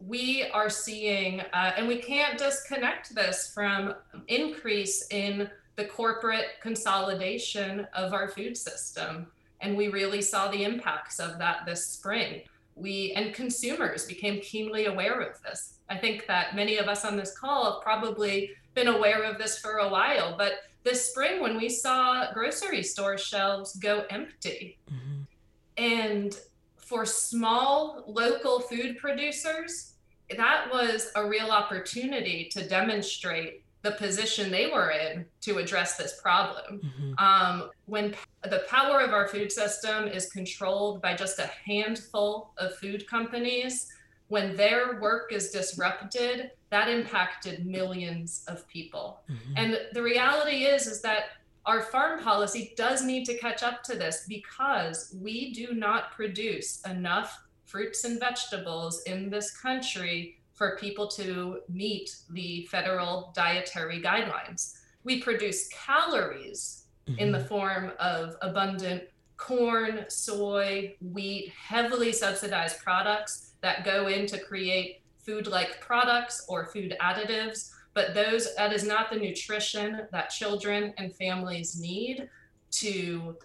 we 0.00 0.46
are 0.54 0.70
seeing, 0.70 1.40
uh, 1.40 1.72
and 1.76 1.86
we 1.86 1.98
can't 1.98 2.38
disconnect 2.38 3.14
this 3.14 3.52
from 3.52 3.94
increase 4.28 5.06
in 5.10 5.50
the 5.76 5.84
corporate 5.84 6.46
consolidation 6.60 7.86
of 7.94 8.12
our 8.12 8.28
food 8.28 8.56
system 8.56 9.26
And 9.62 9.76
we 9.76 9.88
really 9.88 10.22
saw 10.22 10.50
the 10.50 10.64
impacts 10.64 11.20
of 11.20 11.38
that 11.38 11.66
this 11.66 11.86
spring. 11.86 12.42
We 12.76 13.12
and 13.12 13.34
consumers 13.34 14.06
became 14.06 14.40
keenly 14.40 14.86
aware 14.86 15.20
of 15.20 15.40
this. 15.42 15.74
I 15.90 15.98
think 15.98 16.26
that 16.28 16.56
many 16.56 16.78
of 16.78 16.88
us 16.88 17.04
on 17.04 17.16
this 17.16 17.36
call 17.36 17.70
have 17.70 17.82
probably 17.82 18.52
been 18.74 18.88
aware 18.88 19.22
of 19.22 19.36
this 19.36 19.58
for 19.58 19.78
a 19.78 19.88
while, 19.88 20.34
but 20.38 20.52
this 20.82 21.10
spring 21.10 21.42
when 21.42 21.58
we 21.58 21.68
saw 21.68 22.32
grocery 22.32 22.82
store 22.82 23.18
shelves 23.18 23.76
go 23.76 24.04
empty 24.08 24.78
mm-hmm. 24.90 25.22
and 25.76 26.38
for 26.90 27.06
small 27.06 28.04
local 28.08 28.60
food 28.60 28.98
producers 28.98 29.90
that 30.36 30.70
was 30.70 31.10
a 31.16 31.26
real 31.26 31.50
opportunity 31.50 32.48
to 32.52 32.66
demonstrate 32.68 33.62
the 33.82 33.92
position 33.92 34.50
they 34.50 34.66
were 34.66 34.90
in 34.90 35.24
to 35.40 35.58
address 35.58 35.96
this 35.96 36.20
problem. 36.20 36.80
Mm-hmm. 36.80 37.24
Um, 37.24 37.70
when 37.86 38.14
the 38.42 38.64
power 38.68 39.00
of 39.00 39.12
our 39.12 39.26
food 39.26 39.50
system 39.50 40.06
is 40.06 40.30
controlled 40.30 41.00
by 41.00 41.14
just 41.14 41.38
a 41.38 41.50
handful 41.64 42.52
of 42.58 42.74
food 42.76 43.08
companies, 43.08 43.88
when 44.28 44.54
their 44.54 45.00
work 45.00 45.32
is 45.32 45.50
disrupted, 45.50 46.50
that 46.68 46.88
impacted 46.88 47.66
millions 47.66 48.44
of 48.48 48.68
people. 48.68 49.20
Mm-hmm. 49.30 49.52
And 49.56 49.78
the 49.92 50.02
reality 50.02 50.64
is, 50.66 50.86
is 50.86 51.00
that 51.00 51.22
our 51.66 51.82
farm 51.82 52.20
policy 52.20 52.72
does 52.76 53.04
need 53.04 53.24
to 53.26 53.38
catch 53.38 53.62
up 53.62 53.82
to 53.84 53.94
this 53.94 54.24
because 54.28 55.14
we 55.20 55.52
do 55.52 55.74
not 55.74 56.12
produce 56.12 56.80
enough 56.82 57.42
fruits 57.66 58.04
and 58.04 58.18
vegetables 58.18 59.02
in 59.02 59.30
this 59.30 59.56
country 59.56 60.38
for 60.54 60.76
people 60.76 61.08
to 61.08 61.60
meet 61.68 62.16
the 62.30 62.66
federal 62.66 63.32
dietary 63.34 64.02
guidelines. 64.02 64.74
We 65.04 65.22
produce 65.22 65.68
calories 65.68 66.86
mm-hmm. 67.08 67.18
in 67.18 67.32
the 67.32 67.38
mm-hmm. 67.38 67.48
form 67.48 67.92
of 67.98 68.36
abundant 68.42 69.04
corn, 69.36 70.04
soy, 70.08 70.94
wheat, 71.00 71.50
heavily 71.50 72.12
subsidized 72.12 72.78
products 72.82 73.52
that 73.62 73.84
go 73.84 74.08
in 74.08 74.26
to 74.26 74.38
create 74.38 75.00
food 75.18 75.46
like 75.46 75.80
products 75.80 76.44
or 76.48 76.66
food 76.66 76.94
additives. 77.00 77.70
But 77.92 78.14
those 78.14 78.54
that 78.56 78.72
is 78.72 78.84
not 78.84 79.10
the 79.10 79.16
nutrition 79.16 80.02
that 80.12 80.30
children 80.30 80.94
and 80.96 81.14
families 81.14 81.80
need 81.80 82.28
to 82.72 83.36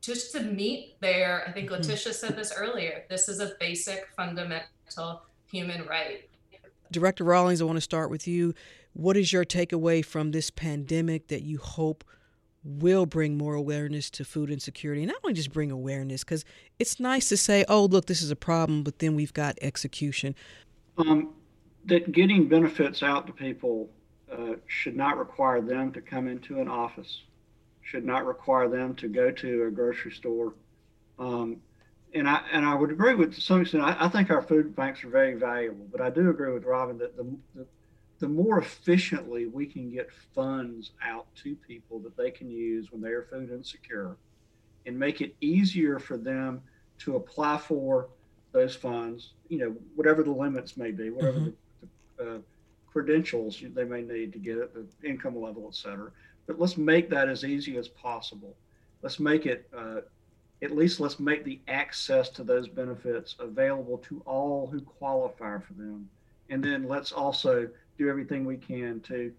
just 0.00 0.32
to 0.32 0.40
meet 0.40 1.00
their 1.00 1.44
i 1.48 1.52
think 1.52 1.70
mm-hmm. 1.70 1.82
letitia 1.82 2.12
said 2.12 2.36
this 2.36 2.52
earlier 2.56 3.04
this 3.08 3.28
is 3.28 3.40
a 3.40 3.54
basic 3.58 4.06
fundamental 4.16 5.22
human 5.50 5.84
right 5.86 6.28
Director 6.90 7.24
Rawlings, 7.24 7.60
I 7.60 7.64
want 7.64 7.76
to 7.76 7.82
start 7.82 8.10
with 8.10 8.26
you. 8.26 8.54
What 8.94 9.16
is 9.16 9.32
your 9.32 9.44
takeaway 9.44 10.04
from 10.04 10.30
this 10.30 10.50
pandemic 10.50 11.28
that 11.28 11.42
you 11.42 11.58
hope 11.58 12.04
will 12.64 13.06
bring 13.06 13.36
more 13.36 13.54
awareness 13.54 14.10
to 14.10 14.24
food 14.24 14.50
insecurity? 14.50 15.02
And 15.02 15.08
not 15.08 15.18
only 15.22 15.34
just 15.34 15.52
bring 15.52 15.70
awareness, 15.70 16.24
because 16.24 16.44
it's 16.78 16.98
nice 16.98 17.28
to 17.28 17.36
say, 17.36 17.64
oh, 17.68 17.84
look, 17.84 18.06
this 18.06 18.22
is 18.22 18.30
a 18.30 18.36
problem, 18.36 18.82
but 18.82 18.98
then 19.00 19.14
we've 19.14 19.34
got 19.34 19.58
execution. 19.60 20.34
Um, 20.96 21.34
that 21.88 22.12
getting 22.12 22.48
benefits 22.48 23.02
out 23.02 23.26
to 23.26 23.32
people 23.32 23.88
uh, 24.30 24.54
should 24.66 24.96
not 24.96 25.18
require 25.18 25.60
them 25.60 25.92
to 25.92 26.00
come 26.00 26.28
into 26.28 26.60
an 26.60 26.68
office, 26.68 27.22
should 27.82 28.04
not 28.04 28.26
require 28.26 28.68
them 28.68 28.94
to 28.96 29.08
go 29.08 29.30
to 29.30 29.64
a 29.64 29.70
grocery 29.70 30.12
store. 30.12 30.54
Um, 31.18 31.56
and 32.14 32.28
I 32.28 32.42
and 32.52 32.64
I 32.64 32.74
would 32.74 32.90
agree 32.90 33.14
with 33.14 33.34
to 33.34 33.40
some 33.40 33.60
extent. 33.60 33.82
I, 33.82 33.96
I, 34.06 34.08
think 34.08 34.30
our 34.30 34.40
food 34.42 34.74
banks 34.74 35.04
are 35.04 35.10
very 35.10 35.34
valuable, 35.34 35.86
but 35.90 36.00
I 36.00 36.08
do 36.10 36.30
agree 36.30 36.52
with 36.52 36.64
Robin 36.64 36.96
that 36.98 37.16
the, 37.16 37.26
the 37.54 37.66
the 38.18 38.28
more 38.28 38.58
efficiently 38.58 39.46
we 39.46 39.66
can 39.66 39.90
get 39.90 40.08
funds 40.34 40.92
out 41.04 41.26
to 41.36 41.54
people 41.54 42.00
that 42.00 42.16
they 42.16 42.30
can 42.30 42.50
use 42.50 42.90
when 42.90 43.00
they 43.00 43.10
are 43.10 43.26
food 43.30 43.50
insecure, 43.50 44.16
and 44.86 44.98
make 44.98 45.20
it 45.20 45.34
easier 45.40 45.98
for 45.98 46.16
them 46.16 46.62
to 46.98 47.16
apply 47.16 47.58
for 47.58 48.08
those 48.52 48.74
funds. 48.74 49.34
You 49.48 49.58
know, 49.58 49.76
whatever 49.94 50.22
the 50.22 50.32
limits 50.32 50.76
may 50.76 50.90
be, 50.90 51.10
whatever 51.10 51.38
mm-hmm. 51.38 51.44
the, 51.46 51.50
the 51.50 51.56
uh, 52.20 52.38
credentials 52.92 53.62
they 53.74 53.84
may 53.84 54.02
need 54.02 54.32
to 54.32 54.38
get 54.38 54.58
it, 54.58 54.74
the 54.74 55.08
income 55.08 55.40
level, 55.40 55.66
et 55.68 55.74
cetera. 55.74 56.10
But 56.46 56.58
let's 56.58 56.76
make 56.76 57.10
that 57.10 57.28
as 57.28 57.44
easy 57.44 57.76
as 57.76 57.88
possible. 57.88 58.56
Let's 59.02 59.20
make 59.20 59.46
it 59.46 59.68
uh, 59.76 60.00
at 60.62 60.72
least 60.72 60.98
let's 60.98 61.20
make 61.20 61.44
the 61.44 61.60
access 61.68 62.28
to 62.30 62.42
those 62.42 62.68
benefits 62.68 63.36
available 63.38 63.98
to 63.98 64.22
all 64.26 64.66
who 64.66 64.80
qualify 64.80 65.58
for 65.58 65.74
them. 65.74 66.08
And 66.50 66.64
then 66.64 66.88
let's 66.88 67.12
also 67.12 67.68
do 67.98 68.08
everything 68.08 68.44
we 68.44 68.56
can 68.56 69.00
to 69.00 69.32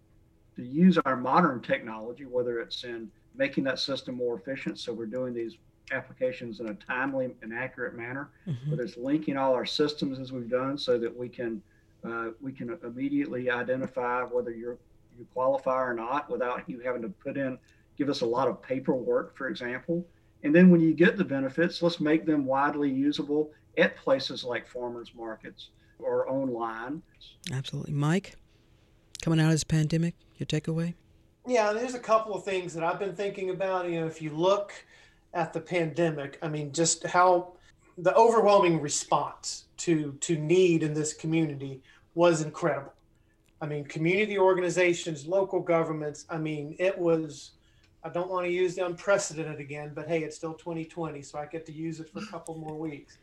to 0.55 0.63
use 0.63 0.97
our 1.05 1.15
modern 1.15 1.61
technology, 1.61 2.25
whether 2.25 2.59
it's 2.59 2.83
in 2.83 3.09
making 3.35 3.63
that 3.63 3.79
system 3.79 4.15
more 4.15 4.37
efficient, 4.37 4.77
so 4.77 4.91
we're 4.91 5.05
doing 5.05 5.33
these 5.33 5.57
applications 5.91 6.59
in 6.59 6.69
a 6.69 6.73
timely 6.73 7.33
and 7.41 7.53
accurate 7.53 7.95
manner, 7.95 8.29
mm-hmm. 8.47 8.69
whether 8.69 8.83
it's 8.83 8.97
linking 8.97 9.37
all 9.37 9.53
our 9.53 9.65
systems 9.65 10.19
as 10.19 10.31
we've 10.31 10.49
done, 10.49 10.77
so 10.77 10.97
that 10.97 11.15
we 11.15 11.29
can 11.29 11.61
uh, 12.03 12.27
we 12.41 12.51
can 12.51 12.77
immediately 12.83 13.49
identify 13.49 14.23
whether 14.23 14.51
you're 14.51 14.77
you 15.17 15.27
qualify 15.33 15.81
or 15.81 15.93
not 15.93 16.29
without 16.29 16.63
you 16.69 16.79
having 16.79 17.01
to 17.01 17.09
put 17.09 17.35
in 17.35 17.57
give 17.99 18.09
us 18.09 18.21
a 18.21 18.25
lot 18.25 18.47
of 18.47 18.61
paperwork, 18.63 19.37
for 19.37 19.49
example. 19.49 20.07
And 20.43 20.55
then 20.55 20.69
when 20.69 20.79
you 20.79 20.93
get 20.93 21.17
the 21.17 21.25
benefits, 21.25 21.81
let's 21.83 21.99
make 21.99 22.25
them 22.25 22.45
widely 22.45 22.89
usable 22.89 23.51
at 23.77 23.97
places 23.97 24.43
like 24.43 24.65
farmers 24.65 25.11
markets 25.13 25.69
or 25.99 26.27
online. 26.29 27.01
Absolutely. 27.51 27.93
Mike, 27.93 28.37
coming 29.21 29.39
out 29.39 29.47
of 29.47 29.51
this 29.51 29.65
pandemic, 29.65 30.15
your 30.37 30.47
takeaway? 30.47 30.93
Yeah, 31.45 31.73
there's 31.73 31.93
a 31.93 31.99
couple 31.99 32.33
of 32.33 32.45
things 32.45 32.73
that 32.73 32.83
I've 32.85 32.99
been 32.99 33.15
thinking 33.15 33.49
about. 33.49 33.89
You 33.89 33.99
know, 33.99 34.07
if 34.07 34.21
you 34.21 34.29
look 34.29 34.71
at 35.33 35.51
the 35.51 35.59
pandemic, 35.59 36.39
I 36.41 36.47
mean, 36.47 36.71
just 36.71 37.05
how 37.05 37.53
the 38.01 38.15
overwhelming 38.15 38.81
response 38.81 39.65
to 39.77 40.13
to 40.21 40.37
need 40.37 40.83
in 40.83 40.93
this 40.93 41.13
community 41.13 41.81
was 42.15 42.41
incredible. 42.41 42.93
I 43.61 43.65
mean, 43.65 43.83
community 43.85 44.37
organizations, 44.37 45.27
local 45.27 45.59
governments. 45.59 46.25
I 46.29 46.37
mean, 46.37 46.75
it 46.79 46.97
was 46.97 47.51
I 48.03 48.09
don't 48.09 48.29
want 48.29 48.45
to 48.45 48.51
use 48.51 48.75
the 48.75 48.85
unprecedented 48.85 49.59
again, 49.59 49.91
but 49.93 50.07
hey, 50.07 50.23
it's 50.23 50.37
still 50.37 50.53
2020, 50.53 51.21
so 51.21 51.37
I 51.37 51.45
get 51.45 51.65
to 51.65 51.73
use 51.73 51.99
it 51.99 52.09
for 52.09 52.19
a 52.19 52.25
couple 52.27 52.55
more 52.55 52.75
weeks. 52.75 53.17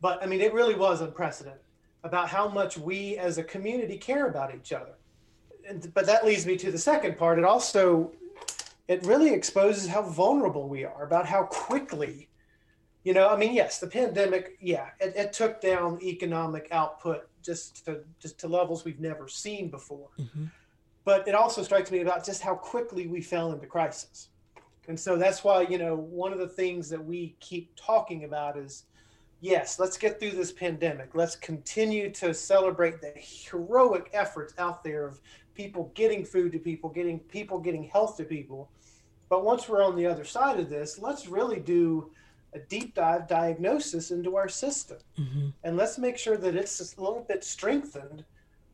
But 0.00 0.22
I 0.22 0.26
mean, 0.26 0.40
it 0.40 0.54
really 0.54 0.74
was 0.74 1.00
unprecedented 1.00 1.60
about 2.04 2.28
how 2.28 2.48
much 2.48 2.78
we 2.78 3.18
as 3.18 3.38
a 3.38 3.44
community 3.44 3.98
care 3.98 4.28
about 4.28 4.54
each 4.54 4.72
other. 4.72 4.94
And, 5.68 5.92
but 5.94 6.06
that 6.06 6.24
leads 6.24 6.46
me 6.46 6.56
to 6.58 6.70
the 6.70 6.78
second 6.78 7.18
part. 7.18 7.38
It 7.38 7.44
also 7.44 8.12
it 8.88 9.04
really 9.04 9.34
exposes 9.34 9.88
how 9.88 10.02
vulnerable 10.02 10.68
we 10.68 10.84
are 10.84 11.04
about 11.04 11.26
how 11.26 11.42
quickly 11.44 12.28
you 13.06 13.14
know 13.14 13.28
i 13.28 13.36
mean 13.36 13.54
yes 13.54 13.78
the 13.78 13.86
pandemic 13.86 14.56
yeah 14.60 14.88
it, 15.00 15.14
it 15.16 15.32
took 15.32 15.60
down 15.60 15.98
economic 16.02 16.68
output 16.72 17.28
just 17.42 17.84
to 17.84 18.00
just 18.18 18.38
to 18.38 18.48
levels 18.48 18.84
we've 18.84 19.00
never 19.00 19.28
seen 19.28 19.70
before 19.70 20.08
mm-hmm. 20.18 20.46
But 21.06 21.28
it 21.28 21.36
also 21.36 21.62
strikes 21.62 21.92
me 21.92 22.00
about 22.00 22.26
just 22.26 22.42
how 22.42 22.56
quickly 22.56 23.06
we 23.06 23.20
fell 23.20 23.52
into 23.52 23.68
crisis. 23.68 24.30
And 24.88 24.98
so 24.98 25.16
that's 25.16 25.44
why, 25.44 25.62
you 25.62 25.78
know, 25.78 25.94
one 25.94 26.32
of 26.32 26.40
the 26.40 26.48
things 26.48 26.88
that 26.90 27.02
we 27.02 27.36
keep 27.38 27.70
talking 27.76 28.24
about 28.24 28.58
is 28.58 28.86
yes, 29.40 29.78
let's 29.78 29.96
get 29.96 30.18
through 30.18 30.32
this 30.32 30.50
pandemic. 30.50 31.14
Let's 31.14 31.36
continue 31.36 32.10
to 32.10 32.34
celebrate 32.34 33.00
the 33.00 33.12
heroic 33.16 34.10
efforts 34.14 34.52
out 34.58 34.82
there 34.82 35.06
of 35.06 35.20
people 35.54 35.92
getting 35.94 36.24
food 36.24 36.50
to 36.52 36.58
people, 36.58 36.90
getting 36.90 37.20
people 37.20 37.60
getting 37.60 37.84
health 37.84 38.16
to 38.16 38.24
people. 38.24 38.68
But 39.28 39.44
once 39.44 39.68
we're 39.68 39.84
on 39.84 39.94
the 39.94 40.06
other 40.06 40.24
side 40.24 40.58
of 40.58 40.68
this, 40.68 40.98
let's 40.98 41.28
really 41.28 41.60
do 41.60 42.10
a 42.56 42.60
deep 42.68 42.94
dive 42.94 43.28
diagnosis 43.28 44.10
into 44.10 44.36
our 44.36 44.48
system. 44.48 44.98
Mm-hmm. 45.18 45.48
And 45.64 45.76
let's 45.76 45.98
make 45.98 46.18
sure 46.18 46.36
that 46.36 46.56
it's 46.56 46.96
a 46.96 47.00
little 47.00 47.24
bit 47.28 47.44
strengthened 47.44 48.24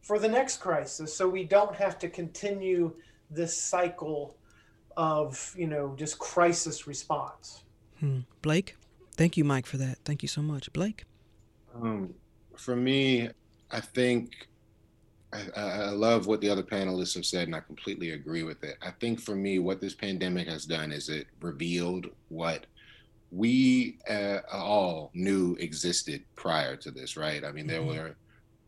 for 0.02 0.18
the 0.18 0.28
next 0.28 0.58
crisis 0.58 1.14
so 1.14 1.28
we 1.28 1.44
don't 1.44 1.74
have 1.74 1.98
to 2.00 2.08
continue 2.08 2.92
this 3.30 3.56
cycle 3.56 4.36
of 4.96 5.54
you 5.56 5.66
know 5.66 5.94
just 5.96 6.18
crisis 6.18 6.86
response 6.86 7.62
hmm. 8.00 8.20
blake 8.42 8.76
thank 9.16 9.36
you 9.36 9.44
mike 9.44 9.64
for 9.64 9.78
that 9.78 9.98
thank 10.04 10.20
you 10.22 10.28
so 10.28 10.42
much 10.42 10.70
blake 10.72 11.04
um, 11.80 12.12
for 12.56 12.76
me 12.76 13.30
i 13.70 13.80
think 13.80 14.48
I, 15.32 15.62
I, 15.62 15.90
love 15.90 16.26
what 16.26 16.42
the 16.42 16.50
other 16.50 16.62
panelists 16.62 17.14
have 17.14 17.24
said 17.24 17.46
and 17.46 17.56
i 17.56 17.60
completely 17.60 18.10
agree 18.10 18.42
with 18.42 18.62
it 18.64 18.76
i 18.82 18.90
think 18.90 19.18
for 19.18 19.34
me 19.34 19.58
what 19.60 19.80
this 19.80 19.94
pandemic 19.94 20.46
has 20.46 20.66
done 20.66 20.92
is 20.92 21.08
it 21.08 21.26
revealed 21.40 22.08
what 22.28 22.66
we 23.34 23.98
uh, 24.10 24.38
all 24.52 25.10
knew 25.14 25.56
existed 25.58 26.22
prior 26.36 26.76
to 26.76 26.90
this 26.90 27.16
right 27.16 27.44
i 27.44 27.50
mean 27.50 27.66
there 27.66 27.80
mm-hmm. 27.80 27.98
were 27.98 28.16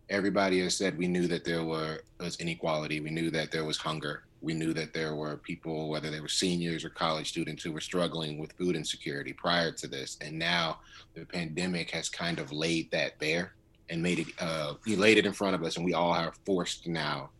everybody 0.09 0.61
has 0.61 0.77
said 0.77 0.99
we 0.99 1.09
knew 1.09 1.27
that 1.27 1.45
there 1.45 1.65
were, 1.65 2.01
was 2.21 2.37
inequality. 2.37 3.01
We 3.01 3.11
knew 3.11 3.31
that 3.31 3.51
there 3.51 3.65
was 3.65 3.77
hunger. 3.77 4.25
We 4.41 4.55
knew 4.55 4.75
that 4.75 4.93
there 4.93 5.15
were 5.15 5.39
people, 5.39 5.89
whether 5.89 6.11
they 6.11 6.21
were 6.21 6.29
seniors 6.29 6.85
or 6.85 6.91
college 6.91 7.31
students, 7.31 7.62
who 7.62 7.73
were 7.73 7.81
struggling 7.81 8.39
with 8.39 8.53
food 8.53 8.77
insecurity 8.77 9.33
prior 9.33 9.73
to 9.73 9.87
this. 9.87 10.19
And 10.21 10.39
now 10.39 10.81
the 11.15 11.25
pandemic 11.25 11.91
has 11.93 12.09
kind 12.09 12.39
of 12.39 12.53
laid 12.53 12.91
that 12.91 13.19
bare 13.19 13.55
and 13.89 14.03
made 14.03 14.19
it, 14.19 14.29
uh, 14.39 14.75
he 14.85 14.97
laid 14.97 15.19
it 15.19 15.27
in 15.27 15.33
front 15.33 15.55
of 15.55 15.62
us, 15.62 15.77
and 15.77 15.85
we 15.85 15.95
all 15.95 16.12
are 16.12 16.33
forced 16.45 16.87
now 16.87 17.31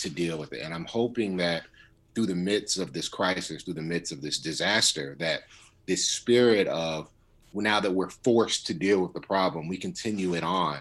to 0.00 0.10
deal 0.10 0.38
with 0.38 0.52
it. 0.52 0.62
And 0.62 0.72
I'm 0.72 0.86
hoping 0.86 1.36
that 1.38 1.62
through 2.14 2.26
the 2.26 2.34
midst 2.34 2.78
of 2.78 2.92
this 2.92 3.08
crisis, 3.08 3.62
through 3.62 3.74
the 3.74 3.82
midst 3.82 4.12
of 4.12 4.20
this 4.20 4.38
disaster, 4.38 5.16
that 5.18 5.42
this 5.86 6.08
spirit 6.08 6.66
of 6.68 7.08
now 7.54 7.80
that 7.80 7.92
we're 7.92 8.10
forced 8.10 8.66
to 8.66 8.74
deal 8.74 9.02
with 9.02 9.12
the 9.12 9.20
problem, 9.20 9.68
we 9.68 9.76
continue 9.76 10.34
it 10.34 10.42
on 10.42 10.80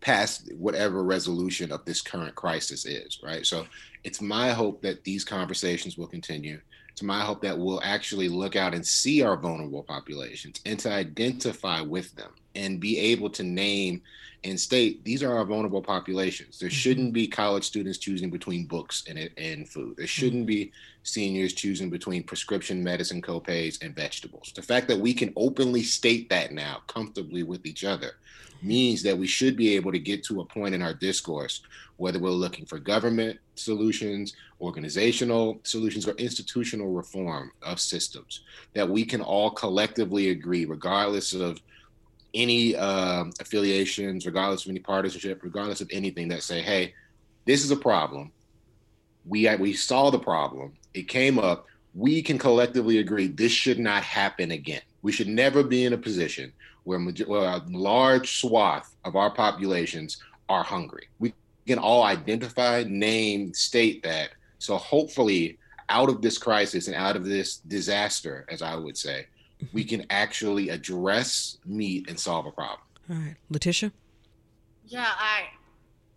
past 0.00 0.52
whatever 0.56 1.02
resolution 1.02 1.72
of 1.72 1.84
this 1.84 2.00
current 2.00 2.34
crisis 2.34 2.84
is, 2.84 3.18
right? 3.22 3.46
So 3.46 3.66
it's 4.04 4.20
my 4.20 4.50
hope 4.50 4.82
that 4.82 5.02
these 5.04 5.24
conversations 5.24 5.96
will 5.96 6.06
continue. 6.06 6.60
It's 6.90 7.02
my 7.02 7.20
hope 7.22 7.42
that 7.42 7.58
we'll 7.58 7.82
actually 7.82 8.28
look 8.28 8.56
out 8.56 8.74
and 8.74 8.86
see 8.86 9.22
our 9.22 9.36
vulnerable 9.36 9.82
populations 9.82 10.60
and 10.64 10.78
to 10.80 10.92
identify 10.92 11.80
with 11.80 12.14
them 12.14 12.30
and 12.56 12.80
be 12.80 12.98
able 12.98 13.30
to 13.30 13.42
name 13.42 14.02
and 14.44 14.58
state 14.60 15.04
these 15.04 15.22
are 15.22 15.36
our 15.36 15.44
vulnerable 15.44 15.82
populations. 15.82 16.58
There 16.58 16.68
mm-hmm. 16.68 16.74
shouldn't 16.74 17.12
be 17.12 17.26
college 17.26 17.64
students 17.64 17.98
choosing 17.98 18.30
between 18.30 18.66
books 18.66 19.04
and, 19.08 19.30
and 19.36 19.68
food. 19.68 19.96
There 19.96 20.06
shouldn't 20.06 20.42
mm-hmm. 20.42 20.70
be 20.70 20.72
seniors 21.02 21.52
choosing 21.52 21.90
between 21.90 22.22
prescription 22.22 22.82
medicine 22.82 23.22
copays 23.22 23.82
and 23.82 23.94
vegetables. 23.94 24.52
The 24.54 24.62
fact 24.62 24.88
that 24.88 24.98
we 24.98 25.14
can 25.14 25.32
openly 25.36 25.82
state 25.82 26.28
that 26.30 26.52
now 26.52 26.82
comfortably 26.86 27.42
with 27.42 27.66
each 27.66 27.84
other 27.84 28.12
means 28.62 29.02
that 29.02 29.16
we 29.16 29.26
should 29.26 29.56
be 29.56 29.76
able 29.76 29.92
to 29.92 29.98
get 29.98 30.24
to 30.24 30.40
a 30.40 30.44
point 30.44 30.74
in 30.74 30.82
our 30.82 30.94
discourse, 30.94 31.62
whether 31.96 32.18
we're 32.18 32.30
looking 32.30 32.64
for 32.64 32.78
government 32.78 33.38
solutions, 33.54 34.34
organizational 34.60 35.60
solutions, 35.62 36.08
or 36.08 36.12
institutional 36.12 36.88
reform 36.88 37.52
of 37.62 37.80
systems, 37.80 38.42
that 38.74 38.88
we 38.88 39.04
can 39.04 39.20
all 39.20 39.50
collectively 39.50 40.30
agree, 40.30 40.64
regardless 40.64 41.32
of 41.32 41.60
any 42.34 42.76
uh, 42.76 43.24
affiliations, 43.40 44.26
regardless 44.26 44.64
of 44.64 44.70
any 44.70 44.80
partisanship, 44.80 45.42
regardless 45.42 45.80
of 45.80 45.88
anything, 45.92 46.28
that 46.28 46.42
say, 46.42 46.60
hey, 46.60 46.94
this 47.44 47.64
is 47.64 47.70
a 47.70 47.76
problem. 47.76 48.32
We, 49.24 49.54
we 49.56 49.72
saw 49.72 50.10
the 50.10 50.18
problem. 50.18 50.74
It 50.94 51.08
came 51.08 51.38
up. 51.38 51.66
We 51.94 52.22
can 52.22 52.38
collectively 52.38 52.98
agree 52.98 53.28
this 53.28 53.52
should 53.52 53.78
not 53.78 54.02
happen 54.02 54.50
again. 54.50 54.82
We 55.02 55.12
should 55.12 55.28
never 55.28 55.62
be 55.62 55.84
in 55.84 55.92
a 55.92 55.98
position 55.98 56.52
where, 56.84 57.00
where 57.00 57.48
a 57.48 57.62
large 57.68 58.40
swath 58.40 58.94
of 59.04 59.16
our 59.16 59.30
populations 59.30 60.18
are 60.48 60.62
hungry. 60.62 61.08
We 61.18 61.32
can 61.66 61.78
all 61.78 62.04
identify, 62.04 62.84
name, 62.86 63.52
state 63.54 64.02
that. 64.04 64.30
So 64.58 64.76
hopefully, 64.76 65.58
out 65.88 66.08
of 66.08 66.22
this 66.22 66.38
crisis 66.38 66.86
and 66.86 66.96
out 66.96 67.16
of 67.16 67.24
this 67.24 67.58
disaster, 67.58 68.46
as 68.48 68.62
I 68.62 68.76
would 68.76 68.96
say, 68.96 69.26
we 69.72 69.84
can 69.84 70.06
actually 70.10 70.68
address, 70.68 71.58
meet, 71.64 72.08
and 72.08 72.18
solve 72.18 72.46
a 72.46 72.50
problem. 72.50 72.80
All 73.10 73.16
right, 73.16 73.36
Letitia. 73.50 73.92
Yeah, 74.86 75.08
I 75.08 75.44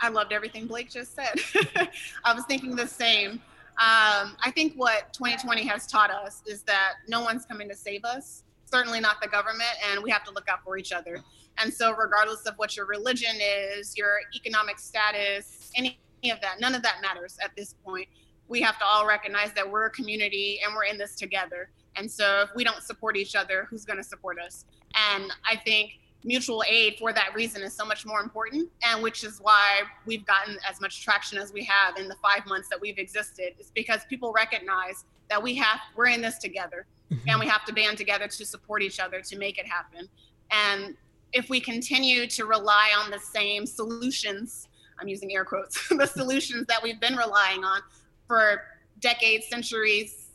I 0.01 0.09
loved 0.09 0.31
everything 0.31 0.67
Blake 0.67 0.89
just 0.89 1.15
said. 1.15 1.39
I 2.23 2.33
was 2.33 2.45
thinking 2.45 2.75
the 2.75 2.87
same. 2.87 3.41
Um, 3.81 4.35
I 4.43 4.51
think 4.53 4.73
what 4.75 5.13
2020 5.13 5.65
has 5.67 5.87
taught 5.87 6.11
us 6.11 6.41
is 6.45 6.63
that 6.63 6.95
no 7.07 7.21
one's 7.21 7.45
coming 7.45 7.69
to 7.69 7.75
save 7.75 8.03
us 8.03 8.43
certainly 8.69 8.99
not 8.99 9.21
the 9.21 9.27
government, 9.27 9.69
and 9.89 10.03
we 10.03 10.11
have 10.11 10.23
to 10.25 10.31
look 10.31 10.47
out 10.47 10.63
for 10.63 10.77
each 10.77 10.91
other. 10.91 11.23
And 11.57 11.73
so, 11.73 11.93
regardless 11.95 12.45
of 12.45 12.55
what 12.55 12.77
your 12.77 12.85
religion 12.85 13.35
is, 13.39 13.97
your 13.97 14.19
economic 14.35 14.79
status, 14.79 15.71
any 15.75 15.99
of 16.31 16.39
that, 16.41 16.59
none 16.59 16.75
of 16.75 16.83
that 16.83 16.97
matters 17.01 17.37
at 17.43 17.51
this 17.55 17.73
point. 17.73 18.07
We 18.47 18.61
have 18.61 18.79
to 18.79 18.85
all 18.85 19.05
recognize 19.05 19.51
that 19.53 19.69
we're 19.69 19.85
a 19.85 19.89
community 19.91 20.59
and 20.65 20.73
we're 20.73 20.85
in 20.85 20.97
this 20.97 21.15
together. 21.15 21.69
And 21.99 22.09
so, 22.09 22.41
if 22.41 22.49
we 22.55 22.63
don't 22.63 22.81
support 22.81 23.17
each 23.17 23.35
other, 23.35 23.67
who's 23.69 23.85
going 23.85 23.97
to 23.97 24.03
support 24.03 24.39
us? 24.39 24.65
And 24.95 25.31
I 25.45 25.57
think 25.57 25.99
mutual 26.23 26.63
aid 26.67 26.95
for 26.97 27.13
that 27.13 27.33
reason 27.35 27.61
is 27.61 27.73
so 27.73 27.85
much 27.85 28.05
more 28.05 28.21
important 28.21 28.69
and 28.83 29.01
which 29.01 29.23
is 29.23 29.39
why 29.41 29.81
we've 30.05 30.25
gotten 30.25 30.57
as 30.69 30.81
much 30.81 31.01
traction 31.01 31.37
as 31.37 31.53
we 31.53 31.63
have 31.63 31.97
in 31.97 32.09
the 32.09 32.15
five 32.15 32.45
months 32.45 32.67
that 32.67 32.79
we've 32.79 32.97
existed 32.97 33.53
is 33.57 33.71
because 33.73 34.01
people 34.09 34.33
recognize 34.33 35.05
that 35.29 35.41
we 35.41 35.55
have 35.55 35.79
we're 35.95 36.07
in 36.07 36.21
this 36.21 36.37
together 36.37 36.85
mm-hmm. 37.09 37.29
and 37.29 37.39
we 37.39 37.47
have 37.47 37.63
to 37.63 37.73
band 37.73 37.97
together 37.97 38.27
to 38.27 38.45
support 38.45 38.81
each 38.81 38.99
other 38.99 39.21
to 39.21 39.37
make 39.37 39.57
it 39.57 39.65
happen. 39.65 40.09
And 40.51 40.95
if 41.31 41.49
we 41.49 41.61
continue 41.61 42.27
to 42.27 42.45
rely 42.45 42.89
on 43.01 43.11
the 43.11 43.19
same 43.19 43.65
solutions, 43.65 44.67
I'm 44.99 45.07
using 45.07 45.33
air 45.33 45.45
quotes, 45.45 45.87
the 45.89 46.05
solutions 46.05 46.65
that 46.67 46.81
we've 46.81 46.99
been 46.99 47.15
relying 47.15 47.63
on 47.63 47.81
for 48.27 48.63
decades, 48.99 49.47
centuries, 49.47 50.31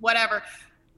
whatever, 0.00 0.42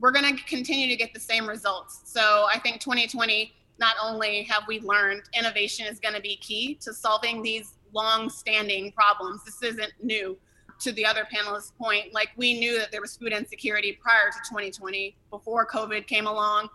we're 0.00 0.12
going 0.12 0.36
to 0.36 0.42
continue 0.44 0.88
to 0.88 0.96
get 0.96 1.14
the 1.14 1.20
same 1.20 1.48
results. 1.48 2.02
So 2.04 2.46
I 2.52 2.58
think 2.58 2.80
2020, 2.80 3.52
not 3.78 3.96
only 4.02 4.42
have 4.44 4.64
we 4.66 4.80
learned 4.80 5.22
innovation 5.38 5.86
is 5.86 6.00
going 6.00 6.14
to 6.14 6.20
be 6.20 6.36
key 6.36 6.74
to 6.82 6.92
solving 6.92 7.42
these 7.42 7.74
long 7.92 8.28
standing 8.28 8.92
problems, 8.92 9.44
this 9.44 9.62
isn't 9.62 9.92
new 10.02 10.36
to 10.80 10.92
the 10.92 11.06
other 11.06 11.26
panelists' 11.32 11.74
point, 11.76 12.12
like 12.12 12.28
we 12.36 12.58
knew 12.58 12.78
that 12.78 12.92
there 12.92 13.00
was 13.00 13.16
food 13.16 13.32
insecurity 13.32 13.98
prior 14.00 14.30
to 14.30 14.38
2020, 14.48 15.16
before 15.30 15.66
COVID 15.66 16.06
came 16.06 16.26
along. 16.26 16.68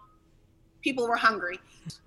People 0.81 1.07
were 1.07 1.15
hungry. 1.15 1.59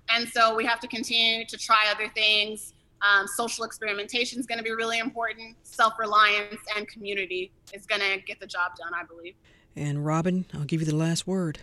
And 0.09 0.27
so 0.27 0.53
we 0.53 0.65
have 0.65 0.79
to 0.81 0.87
continue 0.87 1.45
to 1.45 1.57
try 1.57 1.85
other 1.89 2.09
things. 2.13 2.73
Um, 3.01 3.27
social 3.27 3.63
experimentation 3.63 4.39
is 4.39 4.45
going 4.45 4.57
to 4.57 4.63
be 4.63 4.71
really 4.71 4.99
important. 4.99 5.55
Self 5.63 5.97
reliance 5.99 6.59
and 6.75 6.87
community 6.87 7.51
is 7.73 7.85
going 7.85 8.01
to 8.01 8.21
get 8.21 8.39
the 8.39 8.47
job 8.47 8.75
done, 8.77 8.93
I 8.93 9.03
believe. 9.03 9.35
And 9.75 10.05
Robin, 10.05 10.45
I'll 10.53 10.63
give 10.63 10.81
you 10.81 10.87
the 10.87 10.95
last 10.95 11.27
word. 11.27 11.59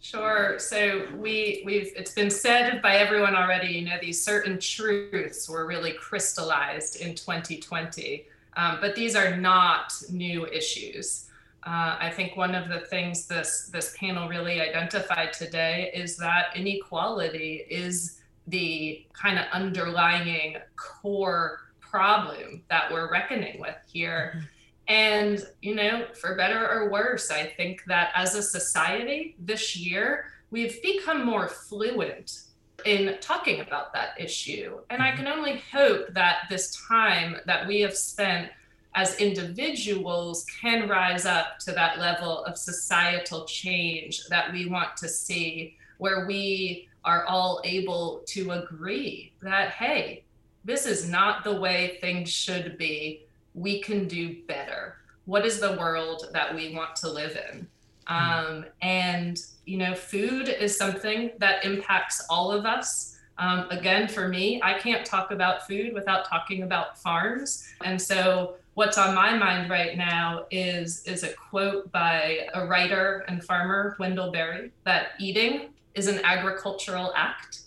Sure. 0.00 0.58
So 0.58 1.08
we 1.16 1.62
we've 1.64 1.92
it's 1.96 2.12
been 2.12 2.30
said 2.30 2.80
by 2.82 2.96
everyone 2.96 3.34
already. 3.34 3.72
You 3.72 3.86
know, 3.86 3.96
these 4.00 4.22
certain 4.22 4.58
truths 4.58 5.48
were 5.48 5.66
really 5.66 5.92
crystallized 5.92 7.00
in 7.00 7.14
2020. 7.14 8.26
Um, 8.56 8.78
but 8.80 8.94
these 8.94 9.16
are 9.16 9.36
not 9.36 9.92
new 10.10 10.46
issues. 10.46 11.28
Uh, 11.66 11.96
I 11.98 12.12
think 12.14 12.36
one 12.36 12.54
of 12.54 12.68
the 12.68 12.80
things 12.86 13.26
this 13.26 13.68
this 13.72 13.96
panel 13.98 14.28
really 14.28 14.60
identified 14.60 15.32
today 15.32 15.90
is 15.92 16.16
that 16.18 16.56
inequality 16.56 17.66
is 17.68 18.20
the 18.46 19.04
kind 19.12 19.38
of 19.38 19.46
underlying 19.52 20.58
core 20.76 21.62
problem 21.80 22.62
that 22.68 22.92
we're 22.92 23.10
reckoning 23.10 23.60
with 23.60 23.76
here. 23.92 24.48
And, 24.88 25.44
you 25.62 25.74
know, 25.74 26.06
for 26.14 26.36
better 26.36 26.68
or 26.68 26.90
worse, 26.90 27.30
I 27.30 27.44
think 27.44 27.82
that 27.86 28.12
as 28.14 28.34
a 28.34 28.42
society 28.42 29.34
this 29.38 29.76
year, 29.76 30.26
we've 30.50 30.80
become 30.82 31.24
more 31.24 31.48
fluent 31.48 32.42
in 32.84 33.16
talking 33.20 33.60
about 33.60 33.92
that 33.94 34.10
issue. 34.18 34.78
And 34.90 35.02
I 35.02 35.08
mm-hmm. 35.08 35.24
can 35.24 35.26
only 35.26 35.62
hope 35.72 36.12
that 36.12 36.42
this 36.48 36.80
time 36.88 37.36
that 37.46 37.66
we 37.66 37.80
have 37.80 37.96
spent 37.96 38.50
as 38.94 39.20
individuals 39.20 40.46
can 40.60 40.88
rise 40.88 41.26
up 41.26 41.58
to 41.60 41.72
that 41.72 41.98
level 41.98 42.44
of 42.44 42.56
societal 42.56 43.44
change 43.44 44.24
that 44.28 44.52
we 44.52 44.68
want 44.68 44.96
to 44.96 45.08
see, 45.08 45.76
where 45.98 46.26
we 46.26 46.88
are 47.04 47.24
all 47.24 47.60
able 47.64 48.22
to 48.26 48.52
agree 48.52 49.32
that, 49.42 49.70
hey, 49.70 50.24
this 50.64 50.86
is 50.86 51.08
not 51.08 51.44
the 51.44 51.60
way 51.60 51.98
things 52.00 52.30
should 52.30 52.78
be. 52.78 53.25
We 53.56 53.80
can 53.80 54.06
do 54.06 54.36
better. 54.46 54.98
What 55.24 55.44
is 55.44 55.58
the 55.58 55.72
world 55.72 56.28
that 56.32 56.54
we 56.54 56.72
want 56.72 56.94
to 56.96 57.10
live 57.10 57.36
in? 57.50 57.66
Um, 58.06 58.64
and, 58.82 59.40
you 59.64 59.78
know, 59.78 59.94
food 59.94 60.48
is 60.48 60.78
something 60.78 61.32
that 61.38 61.64
impacts 61.64 62.24
all 62.30 62.52
of 62.52 62.64
us. 62.64 63.18
Um, 63.38 63.68
again, 63.70 64.06
for 64.08 64.28
me, 64.28 64.60
I 64.62 64.74
can't 64.74 65.04
talk 65.04 65.32
about 65.32 65.66
food 65.66 65.92
without 65.92 66.24
talking 66.28 66.62
about 66.62 66.98
farms. 67.02 67.68
And 67.84 68.00
so, 68.00 68.54
what's 68.74 68.98
on 68.98 69.14
my 69.14 69.36
mind 69.36 69.70
right 69.70 69.96
now 69.96 70.46
is 70.50 71.02
is 71.04 71.22
a 71.22 71.32
quote 71.32 71.90
by 71.92 72.46
a 72.54 72.66
writer 72.66 73.24
and 73.28 73.42
farmer, 73.42 73.96
Wendell 73.98 74.30
Berry, 74.30 74.70
that 74.84 75.08
eating 75.18 75.70
is 75.94 76.06
an 76.06 76.20
agricultural 76.24 77.12
act. 77.16 77.60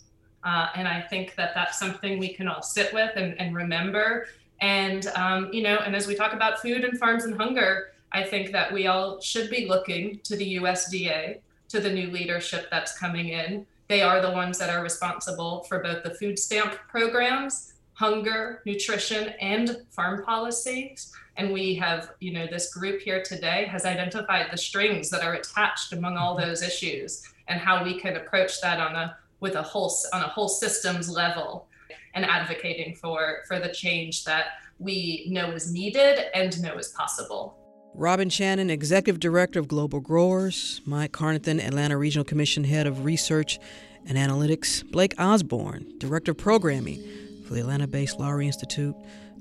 Uh, 0.44 0.70
and 0.76 0.88
I 0.88 1.02
think 1.02 1.36
that 1.36 1.54
that's 1.54 1.78
something 1.78 2.18
we 2.18 2.34
can 2.34 2.48
all 2.48 2.62
sit 2.62 2.94
with 2.94 3.12
and, 3.16 3.40
and 3.40 3.56
remember. 3.56 4.28
And, 4.62 5.08
um, 5.16 5.50
you 5.54 5.62
know, 5.62 5.78
and 5.78 5.96
as 5.96 6.08
we 6.08 6.16
talk 6.16 6.34
about 6.34 6.62
food 6.62 6.84
and 6.84 6.98
farms 7.00 7.24
and 7.24 7.40
hunger, 7.40 7.94
I 8.12 8.24
think 8.24 8.52
that 8.52 8.72
we 8.72 8.88
all 8.88 9.22
should 9.22 9.50
be 9.50 9.68
looking 9.68 10.20
to 10.24 10.36
the 10.36 10.58
USDA, 10.58 11.40
to 11.70 11.80
the 11.80 11.92
new 11.92 12.10
leadership 12.10 12.68
that's 12.72 12.98
coming 12.98 13.30
in. 13.30 13.66
They 13.88 14.02
are 14.02 14.22
the 14.22 14.32
ones 14.32 14.58
that 14.60 14.70
are 14.70 14.84
responsible 14.84 15.64
for 15.64 15.80
both 15.80 16.04
the 16.04 16.14
food 16.16 16.38
stamp 16.38 16.74
programs, 16.88 17.74
hunger, 17.94 18.62
nutrition, 18.66 19.30
and 19.42 19.78
farm 19.90 20.24
policies. 20.24 21.12
And 21.38 21.54
we 21.54 21.76
have, 21.76 22.12
you 22.20 22.34
know, 22.34 22.48
this 22.48 22.74
group 22.74 23.02
here 23.02 23.24
today 23.24 23.66
has 23.66 23.86
identified 23.86 24.48
the 24.52 24.58
strings 24.58 25.10
that 25.10 25.24
are 25.24 25.36
attached 25.36 25.94
among 25.94 26.18
all 26.18 26.36
mm-hmm. 26.36 26.48
those 26.48 26.62
issues 26.62 27.24
and 27.48 27.60
how 27.60 27.84
we 27.84 28.00
can 28.00 28.16
approach 28.18 28.62
that 28.62 28.80
on 28.80 28.96
a 28.96 29.18
with 29.40 29.56
a 29.56 29.62
whole 29.62 29.94
on 30.14 30.22
a 30.22 30.28
whole 30.28 30.50
systems 30.50 31.10
level 31.10 31.69
and 32.14 32.26
advocating 32.26 32.96
for 32.96 33.44
for 33.48 33.60
the 33.60 33.70
change 33.70 34.24
that 34.26 34.46
we 34.80 35.28
know 35.30 35.52
is 35.52 35.72
needed 35.72 36.26
and 36.34 36.62
know 36.62 36.76
is 36.78 36.90
possible. 36.90 37.56
Robin 37.96 38.30
Shannon, 38.30 38.70
Executive 38.70 39.20
Director 39.20 39.60
of 39.60 39.68
Global 39.68 40.00
Growers, 40.00 40.80
Mike 40.86 41.12
Carnathan, 41.12 41.60
Atlanta 41.60 41.98
Regional 41.98 42.24
Commission 42.24 42.64
Head 42.64 42.88
of 42.88 43.04
Research 43.04 43.60
and 44.06 44.18
Analytics, 44.18 44.90
Blake 44.92 45.14
Osborne, 45.18 45.86
Director 45.98 46.32
of 46.32 46.38
Programming 46.38 47.02
for 47.46 47.56
the 47.56 47.60
Atlanta 47.62 47.88
based 47.88 48.20
Lowery 48.20 48.46
Institute, 48.46 48.96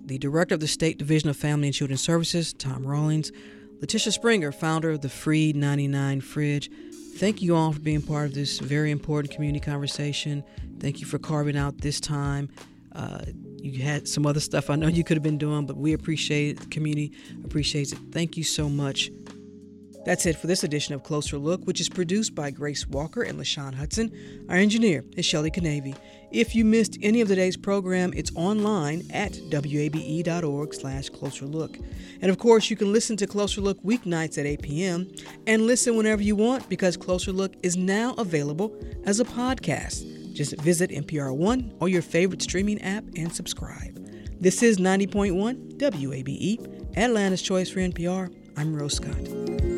the 0.04 0.18
Director 0.18 0.54
of 0.54 0.60
the 0.60 0.66
State 0.66 0.98
Division 0.98 1.28
of 1.28 1.36
Family 1.36 1.68
and 1.68 1.74
Children 1.74 1.98
Services, 1.98 2.52
Tom 2.54 2.84
Rawlings, 2.86 3.30
Letitia 3.80 4.12
Springer, 4.12 4.50
founder 4.50 4.90
of 4.90 5.02
the 5.02 5.08
Free 5.08 5.52
99 5.52 6.20
Fridge. 6.22 6.70
Thank 7.18 7.42
you 7.42 7.56
all 7.56 7.72
for 7.72 7.80
being 7.80 8.00
part 8.00 8.26
of 8.26 8.34
this 8.34 8.60
very 8.60 8.92
important 8.92 9.34
community 9.34 9.58
conversation. 9.58 10.44
Thank 10.78 11.00
you 11.00 11.06
for 11.06 11.18
carving 11.18 11.56
out 11.56 11.78
this 11.78 11.98
time. 11.98 12.48
Uh, 12.94 13.24
you 13.56 13.82
had 13.82 14.06
some 14.06 14.24
other 14.24 14.38
stuff 14.38 14.70
I 14.70 14.76
know 14.76 14.86
you 14.86 15.02
could 15.02 15.16
have 15.16 15.24
been 15.24 15.36
doing, 15.36 15.66
but 15.66 15.76
we 15.76 15.94
appreciate 15.94 16.50
it. 16.50 16.60
The 16.60 16.66
community 16.66 17.12
appreciates 17.44 17.90
it. 17.90 17.98
Thank 18.12 18.36
you 18.36 18.44
so 18.44 18.68
much. 18.68 19.10
That's 20.04 20.26
it 20.26 20.36
for 20.36 20.46
this 20.46 20.62
edition 20.62 20.94
of 20.94 21.02
Closer 21.02 21.38
Look, 21.38 21.64
which 21.64 21.80
is 21.80 21.88
produced 21.88 22.36
by 22.36 22.52
Grace 22.52 22.86
Walker 22.86 23.22
and 23.22 23.36
LaShawn 23.36 23.74
Hudson. 23.74 24.46
Our 24.48 24.54
engineer 24.54 25.04
is 25.16 25.26
Shelly 25.26 25.50
Canavy. 25.50 25.96
If 26.30 26.54
you 26.54 26.64
missed 26.64 26.98
any 27.00 27.22
of 27.22 27.28
today's 27.28 27.56
program, 27.56 28.12
it's 28.14 28.30
online 28.34 29.02
at 29.12 29.38
wabe.org 29.50 30.74
slash 30.74 31.08
closer 31.08 31.46
look. 31.46 31.78
And 32.20 32.30
of 32.30 32.38
course, 32.38 32.68
you 32.68 32.76
can 32.76 32.92
listen 32.92 33.16
to 33.18 33.26
Closer 33.26 33.62
Look 33.62 33.82
weeknights 33.82 34.36
at 34.36 34.44
8 34.44 34.60
p.m. 34.60 35.10
and 35.46 35.66
listen 35.66 35.96
whenever 35.96 36.22
you 36.22 36.36
want 36.36 36.68
because 36.68 36.98
Closer 36.98 37.32
Look 37.32 37.54
is 37.62 37.76
now 37.78 38.14
available 38.18 38.76
as 39.04 39.20
a 39.20 39.24
podcast. 39.24 40.34
Just 40.34 40.60
visit 40.60 40.90
NPR 40.90 41.34
One 41.34 41.72
or 41.80 41.88
your 41.88 42.02
favorite 42.02 42.42
streaming 42.42 42.82
app 42.82 43.04
and 43.16 43.32
subscribe. 43.34 43.94
This 44.38 44.62
is 44.62 44.76
90.1 44.76 45.78
WABE, 45.78 46.96
Atlanta's 46.96 47.42
Choice 47.42 47.70
for 47.70 47.80
NPR. 47.80 48.34
I'm 48.56 48.76
Rose 48.76 48.96
Scott. 48.96 49.77